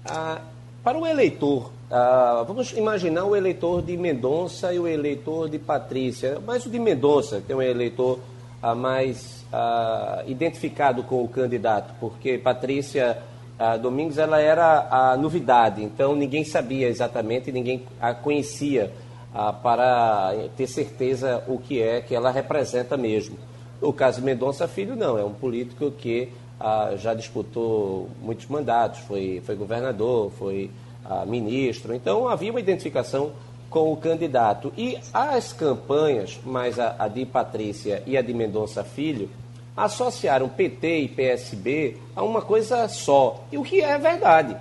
ah, 0.05 0.41
para 0.83 0.99
o 0.99 1.07
eleitor, 1.07 1.71
ah, 1.91 2.45
vamos 2.47 2.73
imaginar 2.73 3.25
o 3.25 3.37
eleitor 3.37 3.81
de 3.81 3.97
Mendonça 3.97 4.73
e 4.73 4.79
o 4.79 4.89
eleitor 4.89 5.49
de 5.49 5.59
Patrícia, 5.59 6.41
mas 6.45 6.67
o 6.67 6.71
de 6.71 6.79
Mendonça 6.79 7.41
tem 7.47 7.55
um 7.55 7.63
eleitor 7.63 8.19
ah, 8.61 8.75
mais 8.75 9.45
ah, 9.53 10.25
identificado 10.27 11.05
com 11.05 11.23
o 11.23 11.29
candidato, 11.29 11.95
porque 12.01 12.37
Patrícia 12.39 13.23
ah, 13.57 13.77
Domingos 13.77 14.19
ela 14.19 14.41
era 14.41 14.89
a 14.91 15.17
novidade, 15.17 15.83
então 15.85 16.17
ninguém 16.17 16.45
sabia 16.45 16.89
exatamente, 16.89 17.53
ninguém 17.53 17.85
a 18.01 18.13
conhecia 18.13 18.93
ah, 19.35 19.53
para 19.53 20.35
ter 20.57 20.67
certeza 20.67 21.43
o 21.47 21.59
que 21.59 21.83
é 21.83 22.01
que 22.01 22.15
ela 22.15 22.31
representa 22.31 22.97
mesmo. 22.97 23.37
No 23.81 23.93
caso 23.93 24.21
de 24.21 24.27
Mendonça 24.27 24.67
Filho, 24.67 24.97
não, 24.97 25.19
é 25.19 25.25
um 25.25 25.33
político 25.33 25.91
que 25.91 26.31
ah, 26.59 26.95
já 26.97 27.15
disputou 27.15 28.09
muitos 28.21 28.47
mandatos, 28.47 29.01
foi, 29.01 29.41
foi 29.45 29.55
governador, 29.55 30.33
foi 30.39 30.71
ah, 31.05 31.25
ministro, 31.25 31.95
então 31.95 32.29
havia 32.29 32.51
uma 32.51 32.61
identificação 32.61 33.33
com 33.71 33.93
o 33.93 33.97
candidato. 33.97 34.73
E 34.77 34.99
as 35.13 35.53
campanhas, 35.53 36.39
mais 36.45 36.79
a, 36.79 36.97
a 36.99 37.09
de 37.09 37.25
Patrícia 37.25 38.03
e 38.07 38.17
a 38.17 38.23
de 38.23 38.33
Mendonça 38.35 38.83
Filho, 38.83 39.29
associaram 39.77 40.49
PT 40.49 41.01
e 41.03 41.09
PSB 41.09 41.97
a 42.17 42.23
uma 42.23 42.43
coisa 42.43 42.89
só, 42.89 43.45
e 43.53 43.59
o 43.59 43.63
que 43.63 43.81
é 43.81 43.97
verdade. 43.97 44.57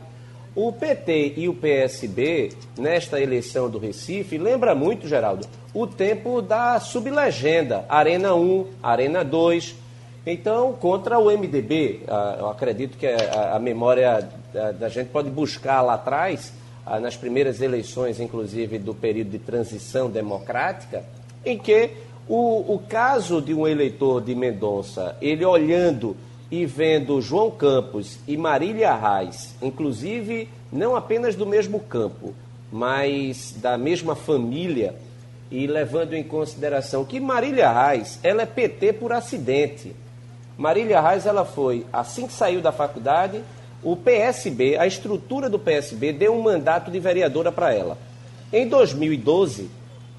O 0.60 0.72
PT 0.72 1.34
e 1.38 1.48
o 1.48 1.54
PSB, 1.54 2.50
nesta 2.80 3.22
eleição 3.22 3.70
do 3.70 3.78
Recife, 3.78 4.40
lembra 4.40 4.74
muito, 4.74 5.08
Geraldo, 5.08 5.46
o 5.72 5.86
tempo 5.86 6.42
da 6.42 6.80
sublegenda, 6.80 7.86
Arena 7.88 8.34
1, 8.34 8.66
Arena 8.82 9.24
2. 9.24 9.76
Então, 10.26 10.74
contra 10.74 11.20
o 11.20 11.26
MDB, 11.26 12.00
eu 12.40 12.50
acredito 12.50 12.98
que 12.98 13.06
a, 13.06 13.60
memória 13.60 14.28
da, 14.80 14.90
gente 14.90 15.10
pode 15.10 15.30
buscar 15.30 15.84
lá 15.84 15.94
atrás, 15.94 16.52
nas 17.04 17.16
primeiras 17.16 17.62
eleições, 17.62 18.20
inclusive 18.20 18.80
do 18.80 18.96
período 18.96 19.30
de 19.30 19.38
transição 19.38 20.10
democrática, 20.10 21.04
em 21.46 21.56
que 21.60 21.92
o, 22.28 22.74
o 22.74 22.80
caso 22.80 23.44
de 23.44 23.54
um 23.54 23.68
eleitor 23.68 24.24
de 24.24 24.34
Mendonça, 24.34 25.16
ele 25.22 25.46
olhando 25.46 26.18
e 26.50 26.66
vendo 26.66 27.22
João 27.22 27.52
Campos 27.52 28.20
e 28.28 28.38
Marília 28.38 28.94
Reis, 28.96 29.56
inclusive 29.62 30.48
não 30.72 30.96
apenas 30.96 31.36
do 31.36 31.46
mesmo 31.46 31.80
campo, 31.80 32.34
mas 32.72 33.54
da 33.58 33.78
mesma 33.78 34.16
família, 34.16 34.96
e 35.50 35.66
levando 35.66 36.14
em 36.14 36.24
consideração 36.24 37.06
que 37.06 37.20
Marília 37.20 37.72
Reis, 37.72 38.20
ela 38.22 38.42
é 38.42 38.46
PT 38.46 38.94
por 38.94 39.14
acidente. 39.14 39.96
Marília 40.58 41.00
Reis, 41.00 41.26
ela 41.26 41.46
foi, 41.46 41.86
assim 41.92 42.28
que 42.28 42.34
saiu 42.34 42.62
da 42.62 42.72
faculdade, 42.72 43.42
o 43.84 43.96
PSB, 43.96 44.78
a 44.78 44.88
estrutura 44.88 45.50
do 45.50 45.60
PSB, 45.60 46.12
deu 46.12 46.34
um 46.34 46.42
mandato 46.42 46.92
de 46.92 47.00
vereadora 47.00 47.52
para 47.52 47.74
ela. 47.74 47.98
Em 48.52 48.68
2012, 48.68 49.70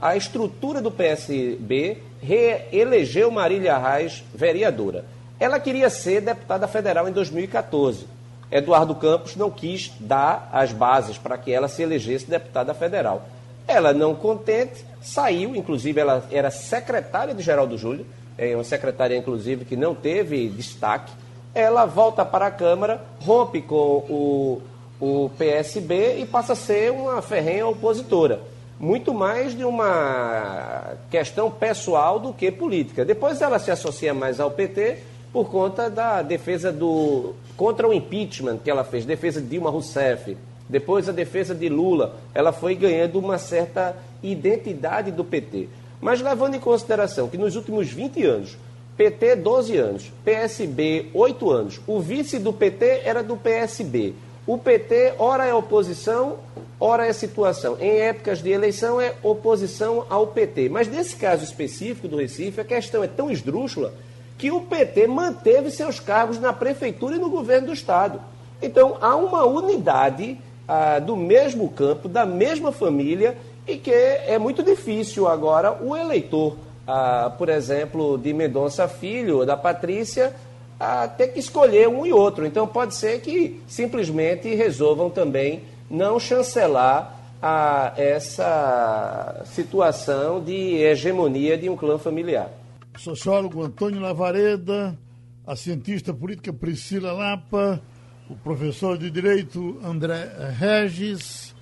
a 0.01 0.17
estrutura 0.17 0.81
do 0.81 0.91
PSB 0.91 1.99
reelegeu 2.23 3.31
Marília 3.31 3.77
Reis 3.77 4.25
vereadora. 4.35 5.05
Ela 5.41 5.61
queria 5.61 5.89
ser 5.89 6.21
deputada 6.21 6.67
federal 6.67 7.09
em 7.09 7.13
2014. 7.13 8.07
Eduardo 8.51 8.95
Campos 8.95 9.37
não 9.37 9.51
quis 9.51 9.93
dar 10.01 10.49
as 10.53 10.73
bases 10.73 11.19
para 11.19 11.37
que 11.37 11.53
ela 11.53 11.69
se 11.69 11.83
elegesse 11.83 12.29
deputada 12.29 12.73
federal. 12.75 13.23
Ela, 13.67 13.93
não 13.93 14.15
contente, 14.15 14.85
saiu, 15.03 15.55
inclusive 15.55 16.01
ela 16.01 16.27
era 16.31 16.51
secretária 16.51 17.35
de 17.35 17.43
Geraldo 17.43 17.77
Júlio, 17.77 18.07
é 18.39 18.55
uma 18.55 18.65
secretária, 18.65 19.17
inclusive, 19.17 19.65
que 19.65 19.77
não 19.77 19.95
teve 19.95 20.49
destaque, 20.49 21.13
ela 21.55 21.85
volta 21.85 22.25
para 22.25 22.47
a 22.47 22.51
Câmara, 22.51 23.03
rompe 23.21 23.61
com 23.61 24.05
o, 24.09 24.63
o 25.01 25.31
PSB 25.37 26.19
e 26.21 26.27
passa 26.27 26.53
a 26.53 26.57
ser 26.57 26.93
uma 26.93 27.21
ferrenha 27.21 27.67
opositora. 27.67 28.41
Muito 28.79 29.13
mais 29.13 29.57
de 29.57 29.65
uma 29.65 30.95
questão 31.11 31.51
pessoal 31.51 32.21
do 32.21 32.33
que 32.33 32.51
política. 32.51 33.05
Depois 33.05 33.43
ela 33.43 33.59
se 33.59 33.73
associa 33.73 34.15
mais 34.15 34.39
ao 34.39 34.53
PT 34.53 34.99
por 35.33 35.51
conta 35.51 35.91
da 35.91 36.23
defesa 36.23 36.73
do 36.73 37.35
contra 37.57 37.89
o 37.89 37.93
impeachment 37.93 38.59
que 38.59 38.71
ela 38.71 38.85
fez, 38.85 39.05
defesa 39.05 39.41
de 39.41 39.49
Dilma 39.49 39.71
Rousseff, 39.71 40.37
depois 40.69 41.09
a 41.09 41.13
defesa 41.13 41.55
de 41.55 41.69
Lula, 41.69 42.17
ela 42.35 42.53
foi 42.53 42.75
ganhando 42.75 43.19
uma 43.19 43.39
certa 43.39 43.97
identidade 44.23 45.11
do 45.11 45.25
PT. 45.25 45.69
Mas 46.01 46.21
levando 46.21 46.55
em 46.55 46.61
consideração 46.61 47.29
que 47.29 47.39
nos 47.39 47.57
últimos 47.57 47.89
20 47.89 48.25
anos, 48.25 48.57
PT 48.97 49.37
12 49.37 49.77
anos, 49.77 50.13
PSB 50.25 51.07
8 51.15 51.51
anos, 51.51 51.81
o 51.87 52.01
vice 52.01 52.39
do 52.39 52.53
PT 52.53 53.03
era 53.05 53.23
do 53.23 53.37
PSB. 53.37 54.15
O 54.47 54.57
PT, 54.57 55.15
ora 55.19 55.45
é 55.47 55.53
oposição, 55.53 56.37
ora 56.81 57.07
é 57.07 57.13
situação. 57.13 57.77
Em 57.81 58.01
épocas 58.01 58.43
de 58.43 58.51
eleição 58.51 59.01
é 59.01 59.15
oposição 59.23 60.07
ao 60.09 60.29
PT. 60.29 60.69
Mas 60.69 60.89
nesse 60.89 61.17
caso 61.17 61.45
específico 61.45 62.09
do 62.09 62.17
Recife, 62.17 62.61
a 62.61 62.65
questão 62.65 63.05
é 63.05 63.07
tão 63.07 63.31
esdrúxula 63.31 63.93
que 64.39 64.53
o 64.53 64.61
PT 64.61 65.09
manteve 65.09 65.71
seus 65.71 65.99
cargos 65.99 66.39
na 66.39 66.53
prefeitura 66.53 67.17
e 67.17 67.19
no 67.19 67.29
governo 67.29 67.67
do 67.67 67.73
Estado. 67.73 68.21
Então 68.63 68.97
há 69.01 69.17
uma 69.17 69.45
unidade 69.45 70.39
ah, 70.67 71.01
do 71.01 71.17
mesmo 71.17 71.69
campo, 71.71 72.09
da 72.09 72.25
mesma 72.25 72.71
família, 72.71 73.37
e 73.67 73.77
que 73.77 73.91
é 73.91 74.39
muito 74.39 74.63
difícil 74.63 75.27
agora 75.27 75.73
o 75.83 75.97
eleitor, 75.97 76.57
ah, 76.87 77.33
por 77.37 77.49
exemplo, 77.49 78.17
de 78.17 78.33
Mendonça 78.33 78.87
Filho, 78.87 79.45
da 79.45 79.57
Patrícia, 79.57 80.35
a 80.79 81.09
ter 81.09 81.29
que 81.29 81.41
escolher 81.41 81.89
um 81.89 82.07
e 82.07 82.13
outro. 82.13 82.47
Então 82.47 82.67
pode 82.67 82.95
ser 82.95 83.21
que 83.21 83.61
simplesmente 83.67 84.55
resolvam 84.55 85.11
também 85.11 85.63
não 85.91 86.21
chancelar 86.21 87.17
a 87.43 87.93
essa 87.97 89.43
situação 89.47 90.41
de 90.43 90.77
hegemonia 90.77 91.57
de 91.57 91.69
um 91.69 91.77
clã 91.77 91.99
familiar. 91.99 92.58
Sociólogo 92.99 93.63
Antônio 93.63 94.01
Lavareda, 94.01 94.99
a 95.47 95.55
cientista 95.55 96.13
política 96.13 96.53
Priscila 96.53 97.13
Lapa, 97.13 97.81
o 98.29 98.35
professor 98.35 98.99
de 98.99 99.09
Direito 99.09 99.79
André 99.85 100.29
Regis. 100.59 101.55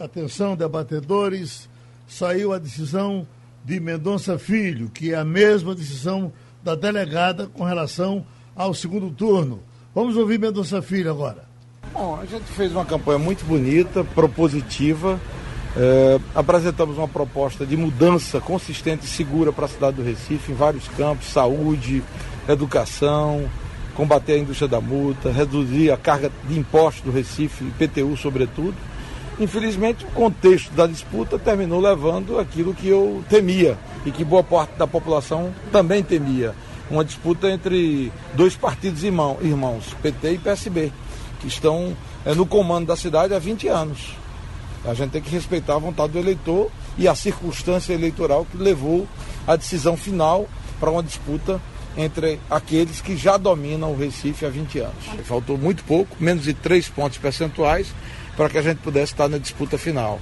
Atenção, 0.00 0.56
debatedores, 0.56 1.68
saiu 2.08 2.52
a 2.52 2.58
decisão 2.58 3.26
de 3.64 3.78
Mendonça 3.78 4.36
Filho, 4.36 4.90
que 4.90 5.12
é 5.12 5.16
a 5.16 5.24
mesma 5.24 5.74
decisão 5.74 6.32
da 6.62 6.74
delegada 6.74 7.46
com 7.46 7.62
relação 7.62 8.26
ao 8.56 8.74
segundo 8.74 9.10
turno. 9.10 9.62
Vamos 9.94 10.16
ouvir 10.16 10.40
Mendonça 10.40 10.82
Filho 10.82 11.10
agora. 11.10 11.44
Bom, 11.92 12.18
a 12.20 12.26
gente 12.26 12.44
fez 12.44 12.72
uma 12.72 12.84
campanha 12.84 13.18
muito 13.18 13.44
bonita, 13.44 14.02
propositiva. 14.02 15.20
É, 15.76 16.18
apresentamos 16.34 16.96
uma 16.98 17.08
proposta 17.08 17.66
de 17.66 17.76
mudança 17.76 18.40
consistente 18.40 19.04
e 19.04 19.08
segura 19.08 19.52
para 19.52 19.66
a 19.66 19.68
cidade 19.68 19.96
do 19.96 20.02
Recife 20.02 20.52
em 20.52 20.54
vários 20.54 20.88
campos: 20.88 21.28
saúde, 21.28 22.02
educação, 22.48 23.48
combater 23.94 24.34
a 24.34 24.38
indústria 24.38 24.68
da 24.68 24.80
multa, 24.80 25.30
reduzir 25.30 25.90
a 25.90 25.96
carga 25.96 26.30
de 26.44 26.58
impostos 26.58 27.02
do 27.02 27.10
Recife, 27.10 27.64
IPTU 27.64 28.16
sobretudo. 28.16 28.74
Infelizmente, 29.40 30.04
o 30.04 30.08
contexto 30.08 30.72
da 30.72 30.86
disputa 30.86 31.38
terminou 31.38 31.80
levando 31.80 32.40
aquilo 32.40 32.74
que 32.74 32.88
eu 32.88 33.22
temia 33.28 33.78
e 34.04 34.10
que 34.10 34.24
boa 34.24 34.42
parte 34.42 34.76
da 34.76 34.86
população 34.86 35.54
também 35.70 36.02
temia. 36.02 36.54
Uma 36.90 37.04
disputa 37.04 37.48
entre 37.48 38.10
dois 38.34 38.56
partidos 38.56 39.04
irmãos, 39.04 39.94
PT 40.02 40.32
e 40.32 40.38
PSB, 40.38 40.92
que 41.40 41.46
estão 41.46 41.96
é, 42.24 42.34
no 42.34 42.46
comando 42.46 42.86
da 42.86 42.96
cidade 42.96 43.34
há 43.34 43.38
20 43.38 43.68
anos. 43.68 44.16
A 44.84 44.94
gente 44.94 45.10
tem 45.10 45.22
que 45.22 45.30
respeitar 45.30 45.74
a 45.74 45.78
vontade 45.78 46.12
do 46.12 46.18
eleitor 46.18 46.70
e 46.96 47.06
a 47.08 47.14
circunstância 47.14 47.92
eleitoral 47.92 48.46
que 48.50 48.56
levou 48.56 49.06
a 49.46 49.56
decisão 49.56 49.96
final 49.96 50.48
para 50.78 50.90
uma 50.90 51.02
disputa 51.02 51.60
entre 51.96 52.38
aqueles 52.48 53.00
que 53.00 53.16
já 53.16 53.36
dominam 53.36 53.92
o 53.92 53.96
Recife 53.96 54.46
há 54.46 54.48
20 54.48 54.78
anos. 54.78 55.04
Faltou 55.24 55.58
muito 55.58 55.82
pouco, 55.84 56.16
menos 56.20 56.44
de 56.44 56.54
3 56.54 56.88
pontos 56.90 57.18
percentuais, 57.18 57.88
para 58.36 58.48
que 58.48 58.58
a 58.58 58.62
gente 58.62 58.78
pudesse 58.78 59.12
estar 59.12 59.28
na 59.28 59.38
disputa 59.38 59.76
final. 59.76 60.20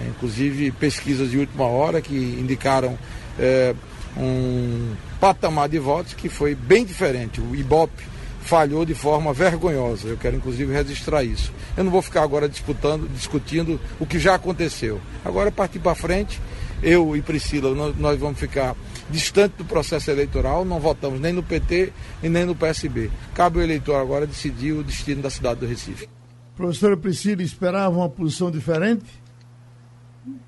É, 0.00 0.08
inclusive 0.08 0.70
pesquisas 0.72 1.30
de 1.30 1.38
última 1.38 1.66
hora 1.66 2.00
que 2.00 2.14
indicaram 2.14 2.98
é, 3.38 3.74
um 4.16 4.94
patamar 5.20 5.68
de 5.68 5.78
votos 5.78 6.14
que 6.14 6.28
foi 6.28 6.54
bem 6.54 6.84
diferente. 6.84 7.40
O 7.40 7.54
Ibope 7.54 8.04
falhou 8.48 8.86
de 8.86 8.94
forma 8.94 9.30
vergonhosa. 9.34 10.08
Eu 10.08 10.16
quero 10.16 10.36
inclusive 10.36 10.72
registrar 10.72 11.22
isso. 11.22 11.52
Eu 11.76 11.84
não 11.84 11.90
vou 11.90 12.00
ficar 12.00 12.22
agora 12.22 12.48
disputando, 12.48 13.06
discutindo 13.10 13.78
o 14.00 14.06
que 14.06 14.18
já 14.18 14.34
aconteceu. 14.34 14.98
Agora 15.22 15.52
partir 15.52 15.78
para 15.78 15.94
frente, 15.94 16.40
eu 16.82 17.14
e 17.14 17.20
Priscila, 17.20 17.74
nós, 17.74 18.18
vamos 18.18 18.38
ficar 18.38 18.74
distante 19.10 19.56
do 19.58 19.66
processo 19.66 20.10
eleitoral, 20.10 20.64
não 20.64 20.80
votamos 20.80 21.20
nem 21.20 21.30
no 21.30 21.42
PT 21.42 21.92
e 22.22 22.28
nem 22.30 22.46
no 22.46 22.56
PSB. 22.56 23.10
Cabe 23.34 23.58
ao 23.58 23.64
eleitor 23.64 23.96
agora 23.96 24.26
decidir 24.26 24.72
o 24.72 24.82
destino 24.82 25.20
da 25.20 25.28
cidade 25.28 25.60
do 25.60 25.66
Recife. 25.66 26.08
Professora 26.56 26.96
Priscila, 26.96 27.42
esperava 27.42 27.98
uma 27.98 28.08
posição 28.08 28.50
diferente? 28.50 29.04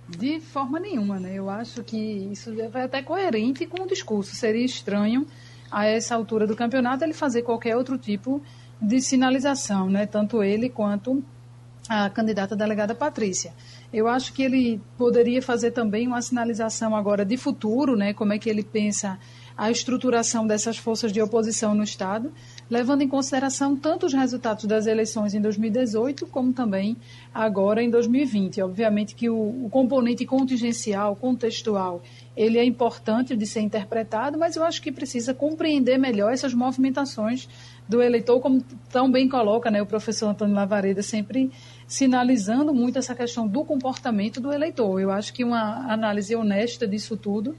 De 0.09 0.41
forma 0.41 0.81
nenhuma, 0.81 1.21
né? 1.21 1.35
Eu 1.35 1.51
acho 1.51 1.85
que 1.85 1.99
isso 2.33 2.51
vai 2.73 2.85
até 2.85 3.03
coerente 3.03 3.67
com 3.67 3.83
o 3.83 3.87
discurso. 3.87 4.35
Seria 4.35 4.65
estranho, 4.65 5.27
a 5.71 5.87
essa 5.87 6.15
altura 6.15 6.47
do 6.47 6.57
campeonato, 6.57 7.05
ele 7.05 7.13
fazer 7.13 7.43
qualquer 7.43 7.77
outro 7.77 7.97
tipo 7.97 8.43
de 8.81 9.01
sinalização, 9.01 9.89
né? 9.89 10.07
Tanto 10.07 10.43
ele 10.43 10.69
quanto 10.69 11.23
a 11.89 12.09
candidata 12.09 12.55
delegada 12.55 12.95
Patrícia. 12.95 13.53
Eu 13.93 14.07
acho 14.07 14.33
que 14.33 14.43
ele 14.43 14.81
poderia 14.97 15.43
fazer 15.43 15.73
também 15.73 16.07
uma 16.07 16.23
sinalização 16.23 16.95
agora 16.95 17.25
de 17.25 17.37
futuro, 17.37 17.97
né? 17.97 18.15
Como 18.15 18.33
é 18.33 18.39
que 18.39 18.49
ele 18.49 18.63
pensa 18.63 19.19
a 19.61 19.71
estruturação 19.71 20.47
dessas 20.47 20.79
forças 20.79 21.13
de 21.13 21.21
oposição 21.21 21.75
no 21.75 21.83
Estado, 21.83 22.33
levando 22.71 23.03
em 23.03 23.09
consideração 23.09 23.77
tanto 23.77 24.07
os 24.07 24.15
resultados 24.15 24.65
das 24.65 24.87
eleições 24.87 25.35
em 25.35 25.41
2018, 25.41 26.27
como 26.29 26.51
também 26.53 26.97
agora 27.35 27.83
em 27.83 27.91
2020. 27.91 28.63
Obviamente 28.63 29.15
que 29.15 29.29
o, 29.29 29.67
o 29.67 29.69
componente 29.69 30.25
contingencial, 30.25 31.15
contextual, 31.15 32.03
ele 32.41 32.59
é 32.59 32.65
importante 32.65 33.37
de 33.37 33.45
ser 33.45 33.61
interpretado, 33.61 34.39
mas 34.39 34.57
eu 34.57 34.65
acho 34.65 34.81
que 34.81 34.91
precisa 34.91 35.35
compreender 35.35 35.99
melhor 35.99 36.33
essas 36.33 36.55
movimentações 36.55 37.47
do 37.87 38.01
eleitor, 38.01 38.41
como 38.41 38.65
tão 38.91 39.13
bem 39.13 39.29
coloca 39.29 39.71
né, 39.71 39.83
o 39.83 39.85
professor 39.85 40.29
Antônio 40.29 40.55
Lavareda, 40.55 41.03
sempre 41.03 41.51
sinalizando 41.87 42.73
muito 42.73 42.99
essa 42.99 43.15
questão 43.15 43.47
do 43.47 43.63
comportamento 43.63 44.41
do 44.41 44.51
eleitor. 44.51 44.99
Eu 44.99 45.11
acho 45.11 45.35
que 45.35 45.45
uma 45.45 45.93
análise 45.93 46.35
honesta 46.35 46.89
disso 46.89 47.15
tudo 47.15 47.55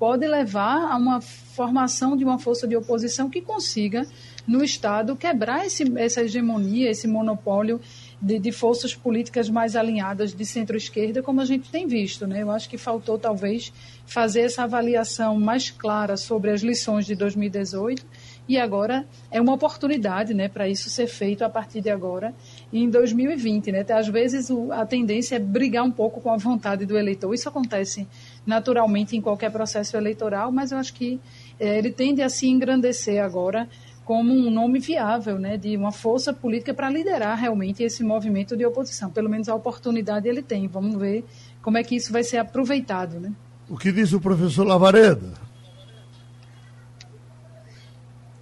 pode 0.00 0.26
levar 0.26 0.90
a 0.90 0.96
uma 0.96 1.20
formação 1.20 2.16
de 2.16 2.24
uma 2.24 2.36
força 2.36 2.66
de 2.66 2.76
oposição 2.76 3.30
que 3.30 3.40
consiga, 3.40 4.04
no 4.46 4.64
Estado, 4.64 5.14
quebrar 5.14 5.64
esse, 5.64 5.84
essa 5.96 6.22
hegemonia, 6.22 6.90
esse 6.90 7.06
monopólio 7.06 7.80
de, 8.24 8.38
de, 8.38 8.50
forças 8.50 8.94
políticas 8.94 9.50
mais 9.50 9.76
alinhadas 9.76 10.32
de 10.32 10.46
centro-esquerda, 10.46 11.22
como 11.22 11.42
a 11.42 11.44
gente 11.44 11.70
tem 11.70 11.86
visto. 11.86 12.26
Né? 12.26 12.40
Eu 12.40 12.50
acho 12.50 12.70
que 12.70 12.78
faltou, 12.78 13.18
talvez, 13.18 13.70
fazer 14.06 14.40
essa 14.40 14.62
avaliação 14.62 15.38
mais 15.38 15.70
clara 15.70 16.16
sobre 16.16 16.50
as 16.50 16.62
lições 16.62 17.04
de 17.04 17.14
2018 17.14 18.02
e 18.48 18.58
agora 18.58 19.06
é 19.30 19.40
uma 19.40 19.52
oportunidade 19.52 20.32
né, 20.32 20.48
para 20.48 20.66
isso 20.68 20.88
ser 20.88 21.06
feito 21.06 21.44
a 21.44 21.50
partir 21.50 21.82
de 21.82 21.90
agora 21.90 22.34
em 22.72 22.88
2020. 22.88 23.72
Né? 23.72 23.84
Às 23.90 24.08
vezes 24.08 24.50
a 24.70 24.86
tendência 24.86 25.36
é 25.36 25.38
brigar 25.38 25.84
um 25.84 25.90
pouco 25.90 26.20
com 26.20 26.30
a 26.30 26.36
vontade 26.38 26.86
do 26.86 26.96
eleitor. 26.96 27.34
Isso 27.34 27.48
acontece 27.48 28.06
naturalmente 28.46 29.16
em 29.16 29.20
qualquer 29.20 29.50
processo 29.50 29.96
eleitoral, 29.98 30.50
mas 30.50 30.72
eu 30.72 30.78
acho 30.78 30.94
que 30.94 31.20
é, 31.60 31.78
ele 31.78 31.90
tende 31.90 32.22
a 32.22 32.28
se 32.30 32.46
engrandecer 32.46 33.22
agora 33.22 33.68
como 34.04 34.32
um 34.32 34.50
nome 34.50 34.78
viável, 34.78 35.38
né, 35.38 35.56
de 35.56 35.76
uma 35.76 35.90
força 35.90 36.32
política 36.32 36.74
para 36.74 36.90
liderar 36.90 37.38
realmente 37.38 37.82
esse 37.82 38.04
movimento 38.04 38.56
de 38.56 38.64
oposição. 38.66 39.10
Pelo 39.10 39.30
menos 39.30 39.48
a 39.48 39.54
oportunidade 39.54 40.28
ele 40.28 40.42
tem. 40.42 40.68
Vamos 40.68 40.96
ver 40.96 41.24
como 41.62 41.78
é 41.78 41.82
que 41.82 41.96
isso 41.96 42.12
vai 42.12 42.22
ser 42.22 42.36
aproveitado, 42.38 43.18
né? 43.18 43.32
O 43.68 43.78
que 43.78 43.90
diz 43.90 44.12
o 44.12 44.20
professor 44.20 44.66
Lavareda? 44.66 45.32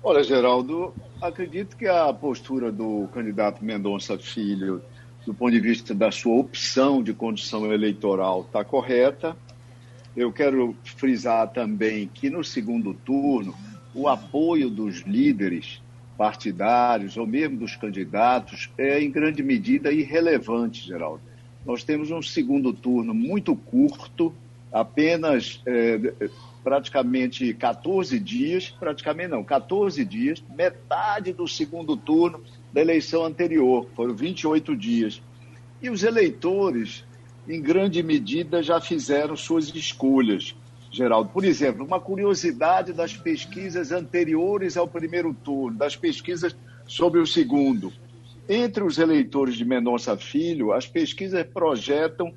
Olha, 0.02 0.24
Geraldo, 0.24 0.92
acredito 1.20 1.76
que 1.76 1.86
a 1.86 2.12
postura 2.12 2.72
do 2.72 3.08
candidato 3.14 3.64
Mendonça 3.64 4.18
Filho, 4.18 4.82
do 5.24 5.32
ponto 5.32 5.52
de 5.52 5.60
vista 5.60 5.94
da 5.94 6.10
sua 6.10 6.34
opção 6.34 7.00
de 7.00 7.14
condição 7.14 7.72
eleitoral, 7.72 8.40
está 8.40 8.64
correta. 8.64 9.36
Eu 10.16 10.32
quero 10.32 10.76
frisar 10.82 11.52
também 11.52 12.10
que 12.12 12.28
no 12.28 12.42
segundo 12.42 12.92
turno, 12.92 13.54
o 13.94 14.08
apoio 14.08 14.70
dos 14.70 15.00
líderes 15.00 15.80
partidários 16.16 17.16
ou 17.16 17.26
mesmo 17.26 17.58
dos 17.58 17.76
candidatos 17.76 18.70
é 18.78 19.02
em 19.02 19.10
grande 19.10 19.42
medida 19.42 19.92
irrelevante, 19.92 20.86
Geraldo. 20.86 21.20
Nós 21.64 21.84
temos 21.84 22.10
um 22.10 22.22
segundo 22.22 22.72
turno 22.72 23.14
muito 23.14 23.54
curto, 23.54 24.34
apenas 24.72 25.60
é, 25.66 26.12
praticamente 26.62 27.52
14 27.54 28.18
dias, 28.18 28.70
praticamente 28.70 29.30
não, 29.30 29.44
14 29.44 30.04
dias, 30.04 30.42
metade 30.54 31.32
do 31.32 31.46
segundo 31.46 31.96
turno 31.96 32.42
da 32.72 32.80
eleição 32.80 33.24
anterior, 33.24 33.88
foram 33.94 34.14
28 34.14 34.76
dias. 34.76 35.22
E 35.80 35.90
os 35.90 36.02
eleitores 36.02 37.04
em 37.48 37.60
grande 37.60 38.02
medida, 38.02 38.62
já 38.62 38.80
fizeram 38.80 39.36
suas 39.36 39.74
escolhas. 39.74 40.54
Geraldo. 40.92 41.30
Por 41.30 41.42
exemplo, 41.42 41.84
uma 41.84 41.98
curiosidade 41.98 42.92
das 42.92 43.16
pesquisas 43.16 43.90
anteriores 43.90 44.76
ao 44.76 44.86
primeiro 44.86 45.32
turno, 45.32 45.78
das 45.78 45.96
pesquisas 45.96 46.54
sobre 46.86 47.18
o 47.18 47.26
segundo. 47.26 47.90
Entre 48.46 48.84
os 48.84 48.98
eleitores 48.98 49.54
de 49.54 49.64
Mendonça 49.64 50.16
Filho, 50.18 50.72
as 50.72 50.86
pesquisas 50.86 51.46
projetam 51.46 52.34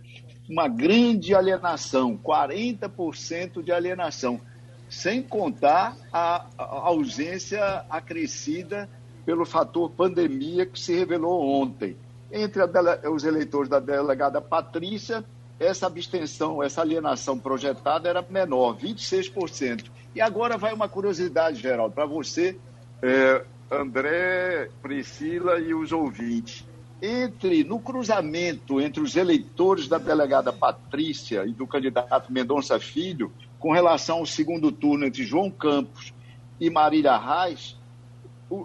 uma 0.50 0.70
grande 0.70 1.36
alienação, 1.36 2.18
40% 2.18 3.62
de 3.62 3.74
alienação, 3.74 4.40
sem 4.88 5.22
contar 5.22 5.98
a, 6.14 6.46
ausência 6.58 7.84
acrescida 7.90 8.88
pelo 9.26 9.46
fator 9.46 9.90
pandemia 9.90 10.66
que 10.66 10.80
se 10.80 10.96
revelou 10.96 11.42
ontem. 11.42 11.98
Entre 12.32 12.62
os 13.10 13.24
eleitores 13.24 13.68
da 13.68 13.80
delegada 13.80 14.40
Patrícia, 14.40 15.26
essa 15.60 15.88
abstenção, 15.88 16.62
essa 16.62 16.82
alienação 16.82 17.38
projetada 17.40 18.10
era 18.10 18.26
menor, 18.30 18.78
26%. 18.78 19.86
E 20.14 20.22
agora 20.22 20.58
vai 20.58 20.74
uma 20.74 20.88
curiosidade, 20.88 21.62
Geraldo, 21.62 21.94
para 21.94 22.06
você, 22.06 22.58
é, 23.02 23.44
André, 23.72 24.70
Priscila 24.82 25.60
e 25.60 25.74
os 25.74 25.92
ouvintes 25.92 26.66
entre 27.02 27.64
no 27.64 27.80
cruzamento 27.80 28.80
entre 28.80 29.02
os 29.02 29.16
eleitores 29.16 29.88
da 29.88 29.98
delegada 29.98 30.52
Patrícia 30.52 31.46
e 31.46 31.52
do 31.52 31.68
candidato 31.68 32.32
Mendonça 32.32 32.80
Filho, 32.80 33.32
com 33.60 33.72
relação 33.72 34.20
ao 34.20 34.26
segundo 34.26 34.72
turno 34.72 35.06
entre 35.06 35.24
João 35.24 35.52
Campos 35.52 36.14
e 36.60 36.70
Marília 36.70 37.18
Reis, 37.18 37.78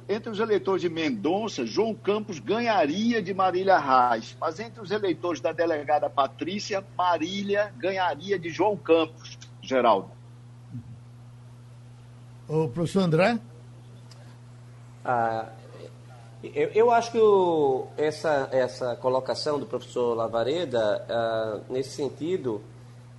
entre 0.08 0.30
os 0.30 0.38
eleitores 0.38 0.82
de 0.82 0.88
Mendonça, 0.90 1.64
João 1.64 1.94
Campos 1.94 2.38
ganharia 2.38 3.22
de 3.22 3.32
Marília 3.32 3.78
Reis, 3.78 4.36
mas 4.38 4.60
entre 4.60 4.80
os 4.80 4.90
eleitores 4.90 5.40
da 5.40 5.52
delegada 5.52 6.10
Patrícia, 6.10 6.84
Marília 6.96 7.72
ganharia 7.78 8.38
de 8.38 8.50
João 8.50 8.76
Campos, 8.76 9.38
Geraldo. 9.62 10.10
O 12.46 12.68
professor 12.68 13.02
André? 13.02 13.38
Ah, 15.04 15.48
eu, 16.42 16.68
eu 16.74 16.90
acho 16.90 17.12
que 17.12 17.18
o, 17.18 17.86
essa, 17.96 18.48
essa 18.50 18.96
colocação 18.96 19.58
do 19.58 19.66
professor 19.66 20.14
Lavareda, 20.14 21.06
uh, 21.68 21.72
nesse 21.72 21.90
sentido, 21.90 22.62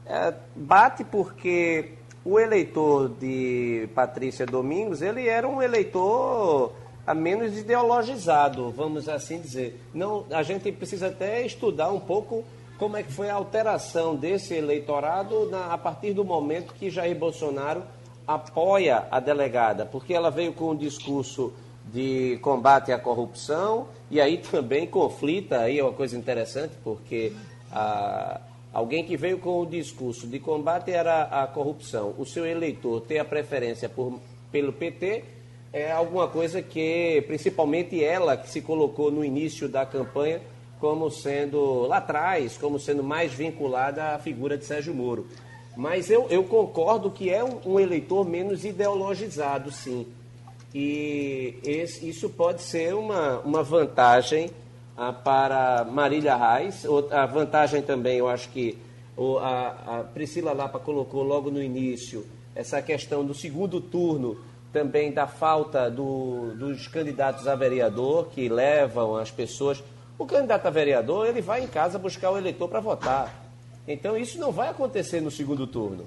uh, 0.05 0.35
bate 0.55 1.03
porque 1.03 1.97
o 2.23 2.39
eleitor 2.39 3.09
de 3.09 3.89
Patrícia 3.95 4.45
Domingos, 4.45 5.01
ele 5.01 5.27
era 5.27 5.47
um 5.47 5.61
eleitor 5.61 6.71
a 7.05 7.15
menos 7.15 7.57
ideologizado, 7.57 8.69
vamos 8.71 9.09
assim 9.09 9.39
dizer. 9.41 9.81
Não, 9.93 10.25
a 10.29 10.43
gente 10.43 10.71
precisa 10.71 11.07
até 11.07 11.43
estudar 11.45 11.91
um 11.91 11.99
pouco 11.99 12.43
como 12.77 12.97
é 12.97 13.03
que 13.03 13.11
foi 13.11 13.29
a 13.29 13.35
alteração 13.35 14.15
desse 14.15 14.53
eleitorado 14.53 15.49
na, 15.49 15.73
a 15.73 15.77
partir 15.77 16.13
do 16.13 16.23
momento 16.23 16.73
que 16.73 16.89
Jair 16.89 17.17
Bolsonaro 17.17 17.83
apoia 18.27 19.07
a 19.09 19.19
delegada, 19.19 19.85
porque 19.85 20.13
ela 20.13 20.29
veio 20.29 20.53
com 20.53 20.71
um 20.71 20.75
discurso 20.75 21.53
de 21.91 22.37
combate 22.41 22.91
à 22.91 22.99
corrupção 22.99 23.87
e 24.09 24.21
aí 24.21 24.37
também 24.37 24.87
conflita, 24.87 25.59
aí 25.59 25.79
é 25.79 25.83
uma 25.83 25.93
coisa 25.93 26.17
interessante, 26.17 26.73
porque 26.83 27.33
a, 27.71 28.39
alguém 28.73 29.03
que 29.03 29.17
veio 29.17 29.37
com 29.39 29.61
o 29.61 29.65
discurso 29.65 30.27
de 30.27 30.39
combate 30.39 30.91
era 30.91 31.23
a 31.23 31.47
corrupção, 31.47 32.13
o 32.17 32.25
seu 32.25 32.45
eleitor 32.45 33.01
ter 33.01 33.19
a 33.19 33.25
preferência 33.25 33.89
por, 33.89 34.19
pelo 34.51 34.73
PT 34.73 35.23
é 35.73 35.91
alguma 35.91 36.27
coisa 36.27 36.61
que, 36.61 37.23
principalmente 37.27 38.03
ela, 38.03 38.35
que 38.35 38.49
se 38.49 38.61
colocou 38.61 39.09
no 39.09 39.23
início 39.23 39.69
da 39.69 39.85
campanha 39.85 40.41
como 40.81 41.09
sendo, 41.11 41.83
lá 41.87 41.97
atrás, 41.97 42.57
como 42.57 42.79
sendo 42.79 43.03
mais 43.03 43.31
vinculada 43.31 44.15
à 44.15 44.19
figura 44.19 44.57
de 44.57 44.65
Sérgio 44.65 44.93
Moro. 44.93 45.27
Mas 45.77 46.09
eu, 46.09 46.27
eu 46.29 46.43
concordo 46.43 47.11
que 47.11 47.29
é 47.29 47.43
um, 47.43 47.59
um 47.65 47.79
eleitor 47.79 48.27
menos 48.27 48.65
ideologizado, 48.65 49.71
sim. 49.71 50.07
E 50.73 51.55
esse, 51.63 52.09
isso 52.09 52.29
pode 52.29 52.61
ser 52.63 52.95
uma, 52.95 53.39
uma 53.39 53.63
vantagem 53.63 54.49
para 55.23 55.85
Marília 55.85 56.35
Reis. 56.35 56.85
A 57.11 57.25
vantagem 57.25 57.81
também, 57.81 58.17
eu 58.17 58.27
acho 58.27 58.49
que 58.49 58.77
a, 59.41 60.03
Priscila 60.13 60.53
Lapa 60.53 60.79
colocou 60.79 61.23
logo 61.23 61.49
no 61.49 61.61
início, 61.61 62.25
essa 62.53 62.81
questão 62.81 63.25
do 63.25 63.33
segundo 63.33 63.79
turno, 63.79 64.37
também 64.73 65.11
da 65.11 65.27
falta 65.27 65.89
do, 65.89 66.53
dos 66.55 66.87
candidatos 66.87 67.47
a 67.47 67.55
vereador, 67.55 68.27
que 68.29 68.47
levam 68.47 69.15
as 69.15 69.31
pessoas. 69.31 69.83
O 70.17 70.25
candidato 70.25 70.65
a 70.65 70.69
vereador, 70.69 71.27
ele 71.27 71.41
vai 71.41 71.63
em 71.63 71.67
casa 71.67 71.97
buscar 71.97 72.31
o 72.31 72.37
eleitor 72.37 72.67
para 72.67 72.79
votar. 72.79 73.33
Então, 73.87 74.15
isso 74.15 74.39
não 74.39 74.51
vai 74.51 74.69
acontecer 74.69 75.21
no 75.21 75.31
segundo 75.31 75.65
turno 75.65 76.05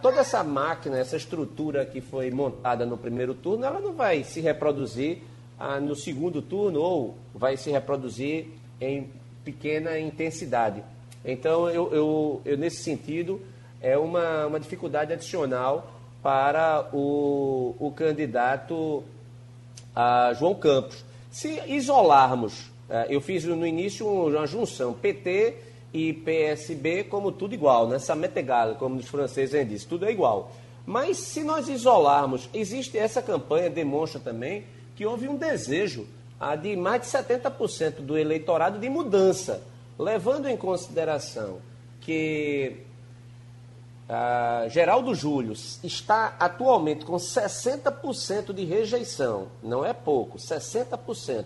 toda 0.00 0.20
essa 0.20 0.42
máquina, 0.44 0.98
essa 0.98 1.16
estrutura 1.16 1.84
que 1.84 2.00
foi 2.00 2.30
montada 2.30 2.84
no 2.86 2.96
primeiro 2.96 3.34
turno, 3.34 3.64
ela 3.64 3.80
não 3.80 3.92
vai 3.92 4.22
se 4.24 4.40
reproduzir 4.40 5.22
a, 5.58 5.80
no 5.80 5.94
segundo 5.94 6.42
turno 6.42 6.80
ou 6.80 7.14
vai 7.34 7.56
se 7.56 7.70
reproduzir 7.70 8.46
em 8.80 9.10
pequena 9.44 9.98
intensidade. 9.98 10.82
Então, 11.24 11.68
eu, 11.68 11.92
eu, 11.92 12.42
eu 12.44 12.56
nesse 12.56 12.82
sentido, 12.82 13.40
é 13.80 13.96
uma, 13.96 14.46
uma 14.46 14.60
dificuldade 14.60 15.12
adicional 15.12 15.90
para 16.22 16.88
o, 16.92 17.74
o 17.78 17.90
candidato 17.92 19.02
a 19.94 20.32
João 20.34 20.54
Campos. 20.54 21.04
Se 21.30 21.60
isolarmos, 21.66 22.70
é, 22.88 23.06
eu 23.08 23.20
fiz 23.20 23.44
no 23.44 23.66
início 23.66 24.06
uma 24.06 24.46
junção 24.46 24.92
PT 24.92 25.56
e 25.92 26.12
PSB 26.12 27.04
como 27.04 27.30
tudo 27.30 27.54
igual, 27.54 27.88
né? 27.88 27.98
Samet 27.98 28.36
égal, 28.36 28.74
como 28.74 28.96
os 28.96 29.06
franceses 29.06 29.68
dizem, 29.68 29.88
tudo 29.88 30.06
é 30.06 30.10
igual. 30.10 30.50
Mas 30.84 31.18
se 31.18 31.44
nós 31.44 31.68
isolarmos, 31.68 32.48
existe 32.52 32.98
essa 32.98 33.22
campanha 33.22 33.70
demonstra 33.70 34.20
também 34.20 34.64
que 34.94 35.06
houve 35.06 35.28
um 35.28 35.36
desejo 35.36 36.06
ah, 36.38 36.56
de 36.56 36.76
mais 36.76 37.02
de 37.02 37.08
70% 37.08 37.96
do 38.00 38.16
eleitorado 38.18 38.78
de 38.78 38.88
mudança, 38.88 39.62
levando 39.98 40.48
em 40.48 40.56
consideração 40.56 41.58
que 42.00 42.76
ah, 44.08 44.66
Geraldo 44.68 45.14
Júlio 45.14 45.52
está 45.82 46.36
atualmente 46.38 47.04
com 47.04 47.16
60% 47.16 48.52
de 48.52 48.64
rejeição, 48.64 49.48
não 49.62 49.84
é 49.84 49.92
pouco, 49.92 50.38
60% 50.38 51.44